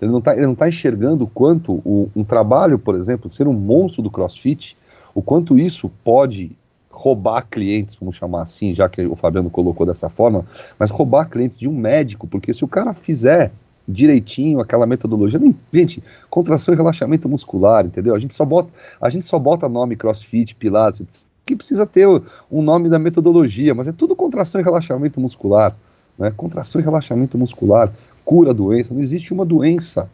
Ele 0.00 0.10
não 0.10 0.20
está 0.20 0.34
ele 0.34 0.46
não 0.46 0.54
tá 0.54 0.68
enxergando 0.68 1.24
o 1.24 1.28
quanto 1.28 1.74
o, 1.84 2.10
um 2.16 2.24
trabalho, 2.24 2.78
por 2.78 2.94
exemplo, 2.94 3.28
ser 3.28 3.46
um 3.46 3.52
monstro 3.52 4.00
do 4.00 4.10
crossfit, 4.10 4.78
o 5.14 5.20
quanto 5.20 5.58
isso 5.58 5.90
pode 6.02 6.56
roubar 6.90 7.46
clientes, 7.50 7.94
vamos 7.94 8.16
chamar 8.16 8.42
assim, 8.42 8.74
já 8.74 8.88
que 8.88 9.04
o 9.04 9.16
Fabiano 9.16 9.50
colocou 9.50 9.84
dessa 9.84 10.08
forma, 10.08 10.46
mas 10.78 10.90
roubar 10.90 11.28
clientes 11.28 11.58
de 11.58 11.68
um 11.68 11.76
médico, 11.76 12.26
porque 12.26 12.54
se 12.54 12.64
o 12.64 12.68
cara 12.68 12.94
fizer 12.94 13.52
direitinho 13.86 14.60
aquela 14.60 14.86
metodologia. 14.86 15.38
Nem, 15.38 15.54
gente, 15.72 16.02
contração 16.30 16.74
e 16.74 16.76
relaxamento 16.76 17.28
muscular, 17.28 17.84
entendeu? 17.84 18.14
A 18.14 18.18
gente 18.18 18.34
só 18.34 18.44
bota, 18.44 18.70
a 19.00 19.10
gente 19.10 19.26
só 19.26 19.38
bota 19.38 19.68
nome 19.68 19.96
CrossFit, 19.96 20.54
Pilates, 20.54 21.26
que 21.44 21.54
precisa 21.54 21.86
ter 21.86 22.08
um 22.50 22.62
nome 22.62 22.88
da 22.88 22.98
metodologia, 22.98 23.74
mas 23.74 23.88
é 23.88 23.92
tudo 23.92 24.16
contração 24.16 24.60
e 24.60 24.64
relaxamento 24.64 25.20
muscular, 25.20 25.76
né? 26.18 26.30
Contração 26.30 26.80
e 26.80 26.84
relaxamento 26.84 27.36
muscular, 27.36 27.92
cura 28.24 28.50
a 28.50 28.54
doença, 28.54 28.94
não 28.94 29.00
existe 29.00 29.32
uma 29.32 29.44
doença 29.44 30.08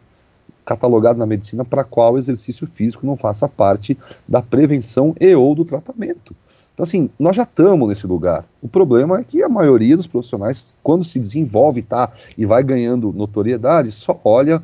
catalogada 0.65 1.17
na 1.17 1.25
medicina 1.25 1.65
para 1.65 1.83
qual 1.83 2.13
o 2.13 2.17
exercício 2.17 2.67
físico 2.67 3.05
não 3.05 3.15
faça 3.15 3.47
parte 3.47 3.97
da 4.27 4.41
prevenção 4.41 5.15
e 5.19 5.33
ou 5.35 5.55
do 5.55 5.65
tratamento. 5.65 6.35
Então, 6.81 6.87
assim, 6.87 7.11
nós 7.19 7.35
já 7.35 7.43
estamos 7.43 7.87
nesse 7.87 8.07
lugar. 8.07 8.43
O 8.59 8.67
problema 8.67 9.19
é 9.19 9.23
que 9.23 9.43
a 9.43 9.49
maioria 9.49 9.95
dos 9.95 10.07
profissionais, 10.07 10.73
quando 10.81 11.03
se 11.05 11.19
desenvolve 11.19 11.83
tá, 11.83 12.11
e 12.35 12.43
vai 12.43 12.63
ganhando 12.63 13.13
notoriedade, 13.13 13.91
só 13.91 14.19
olha 14.23 14.59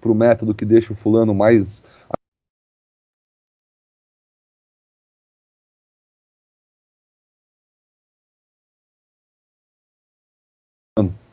para 0.00 0.10
o 0.10 0.14
método 0.16 0.52
que 0.52 0.64
deixa 0.64 0.92
o 0.92 0.96
fulano 0.96 1.32
mais 1.32 1.80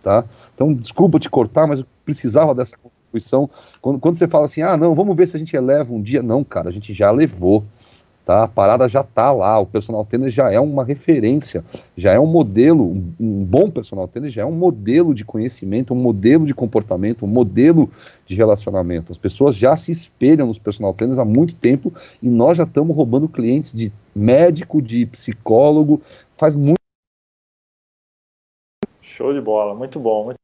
tá? 0.03 0.23
Então, 0.53 0.71
desculpa 0.71 1.19
te 1.19 1.29
cortar, 1.31 1.65
mas 1.65 1.79
eu 1.79 1.87
precisava 2.05 2.53
dessa 2.53 2.77
contribuição. 3.13 3.49
Quando, 3.81 3.99
quando 3.99 4.15
você 4.15 4.27
fala 4.27 4.45
assim, 4.45 4.61
ah, 4.61 4.75
não, 4.75 4.95
vamos 4.95 5.15
ver 5.15 5.27
se 5.27 5.35
a 5.35 5.39
gente 5.39 5.55
eleva 5.55 5.93
um 5.93 6.01
dia. 6.01 6.23
Não, 6.23 6.43
cara, 6.43 6.69
a 6.69 6.71
gente 6.71 6.93
já 6.93 7.11
levou. 7.11 7.63
Tá? 8.25 8.43
A 8.43 8.47
parada 8.47 8.87
já 8.87 9.03
tá 9.03 9.33
lá, 9.33 9.59
o 9.59 9.65
personal 9.65 10.05
trainer 10.05 10.29
já 10.29 10.49
é 10.49 10.57
uma 10.57 10.85
referência, 10.85 11.61
já 11.93 12.13
é 12.13 12.19
um 12.19 12.25
modelo, 12.25 12.85
um, 12.85 13.13
um 13.19 13.43
bom 13.43 13.69
personal 13.69 14.07
trainer 14.07 14.31
já 14.31 14.43
é 14.43 14.45
um 14.45 14.53
modelo 14.53 15.13
de 15.13 15.25
conhecimento, 15.25 15.93
um 15.93 15.97
modelo 15.97 16.45
de 16.45 16.53
comportamento, 16.53 17.25
um 17.25 17.27
modelo 17.27 17.91
de 18.25 18.33
relacionamento. 18.33 19.11
As 19.11 19.17
pessoas 19.17 19.57
já 19.57 19.75
se 19.75 19.91
espelham 19.91 20.47
nos 20.47 20.57
personal 20.57 20.93
trainers 20.93 21.19
há 21.19 21.25
muito 21.25 21.53
tempo 21.53 21.91
e 22.21 22.29
nós 22.29 22.55
já 22.55 22.63
estamos 22.63 22.95
roubando 22.95 23.27
clientes 23.27 23.73
de 23.73 23.91
médico, 24.15 24.81
de 24.81 25.05
psicólogo, 25.05 26.01
faz 26.37 26.55
muito 26.55 26.77
Show 29.01 29.33
de 29.33 29.41
bola, 29.41 29.75
muito 29.75 29.99
bom. 29.99 30.23
Muito... 30.23 30.37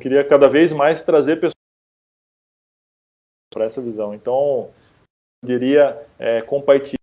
Queria 0.00 0.26
cada 0.26 0.48
vez 0.48 0.72
mais 0.72 1.02
trazer 1.02 1.36
pessoas 1.36 1.54
para 3.52 3.64
essa 3.64 3.82
visão. 3.82 4.14
Então, 4.14 4.72
eu 5.42 5.46
diria 5.46 6.06
é, 6.18 6.40
compartilhar 6.40 6.96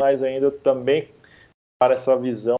mais 0.00 0.22
ainda 0.22 0.50
também 0.50 1.12
para 1.80 1.94
essa 1.94 2.16
visão 2.18 2.56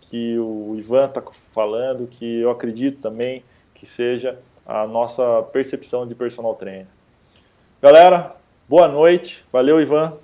que 0.00 0.38
o 0.38 0.74
Ivan 0.76 1.06
está 1.06 1.22
falando, 1.30 2.06
que 2.06 2.40
eu 2.40 2.50
acredito 2.50 3.00
também 3.00 3.44
que 3.74 3.86
seja 3.86 4.42
a 4.66 4.86
nossa 4.86 5.42
percepção 5.52 6.06
de 6.06 6.14
personal 6.14 6.54
trainer. 6.54 6.86
Galera, 7.80 8.36
boa 8.68 8.88
noite. 8.88 9.44
Valeu, 9.52 9.80
Ivan. 9.80 10.18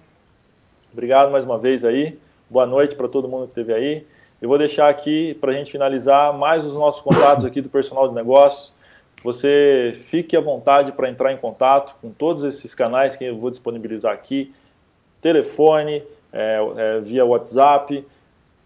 Obrigado 0.93 1.31
mais 1.31 1.45
uma 1.45 1.59
vez 1.59 1.85
aí. 1.85 2.19
Boa 2.51 2.67
noite 2.67 2.97
para 2.97 3.09
todo 3.09 3.29
mundo 3.29 3.45
que 3.45 3.53
esteve 3.53 3.73
aí. 3.73 4.07
Eu 4.41 4.49
vou 4.49 4.59
deixar 4.59 4.89
aqui 4.89 5.35
para 5.41 5.53
a 5.53 5.55
gente 5.55 5.71
finalizar 5.71 6.37
mais 6.37 6.65
os 6.65 6.75
nossos 6.75 7.01
contatos 7.01 7.45
aqui 7.45 7.61
do 7.61 7.69
personal 7.71 8.09
de 8.09 8.15
negócios. 8.15 8.75
Você 9.25 9.93
fique 9.95 10.37
à 10.37 10.41
vontade 10.41 10.93
para 10.93 11.09
entrar 11.09 11.33
em 11.33 11.39
contato 11.39 11.97
com 12.01 12.11
todos 12.11 12.45
esses 12.45 12.75
canais 12.75 13.17
que 13.17 13.25
eu 13.25 13.37
vou 13.37 13.51
disponibilizar 13.51 14.13
aqui: 14.13 14.55
telefone, 15.23 16.03
é, 16.33 16.59
é, 16.77 17.01
via 17.01 17.25
WhatsApp, 17.25 18.07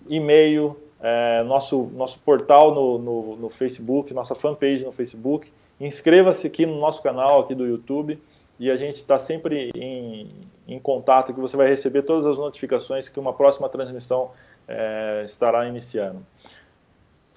e-mail, 0.08 0.76
é, 1.00 1.42
nosso, 1.44 1.90
nosso 1.94 2.18
portal 2.18 2.74
no, 2.74 2.98
no, 2.98 3.36
no 3.36 3.48
Facebook, 3.48 4.12
nossa 4.12 4.34
fanpage 4.34 4.84
no 4.84 4.92
Facebook. 4.92 5.52
Inscreva-se 5.80 6.46
aqui 6.46 6.66
no 6.66 6.78
nosso 6.78 7.02
canal 7.02 7.40
aqui 7.40 7.54
do 7.54 7.66
YouTube 7.66 8.18
e 8.58 8.70
a 8.70 8.76
gente 8.76 8.96
está 8.96 9.18
sempre 9.18 9.70
em, 9.74 10.28
em, 10.68 10.78
contato, 10.78 11.32
que 11.32 11.40
você 11.40 11.56
vai 11.56 11.66
receber 11.66 12.02
todas 12.02 12.26
as 12.26 12.36
notificações 12.36 13.08
que 13.08 13.18
uma 13.18 13.32
próxima 13.32 13.70
transmissão 13.70 14.32
é, 14.68 15.22
estará 15.24 15.66
iniciando. 15.66 16.24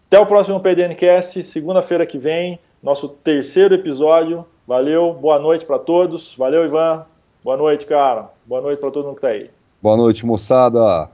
Até 0.08 0.20
o 0.20 0.26
próximo 0.26 0.60
PDNcast, 0.60 1.42
segunda-feira 1.44 2.06
que 2.06 2.18
vem, 2.18 2.60
nosso 2.82 3.10
terceiro 3.10 3.74
episódio. 3.74 4.46
Valeu, 4.68 5.14
boa 5.14 5.40
noite 5.40 5.66
para 5.66 5.80
todos. 5.80 6.36
Valeu, 6.36 6.66
Ivan. 6.66 7.06
Boa 7.44 7.58
noite, 7.58 7.86
cara. 7.86 8.30
Boa 8.46 8.62
noite 8.62 8.80
para 8.80 8.92
todo 8.92 9.06
mundo 9.06 9.16
que 9.16 9.26
está 9.26 9.30
aí. 9.30 9.50
Boa 9.82 9.98
noite, 9.98 10.26
moçada. 10.26 11.10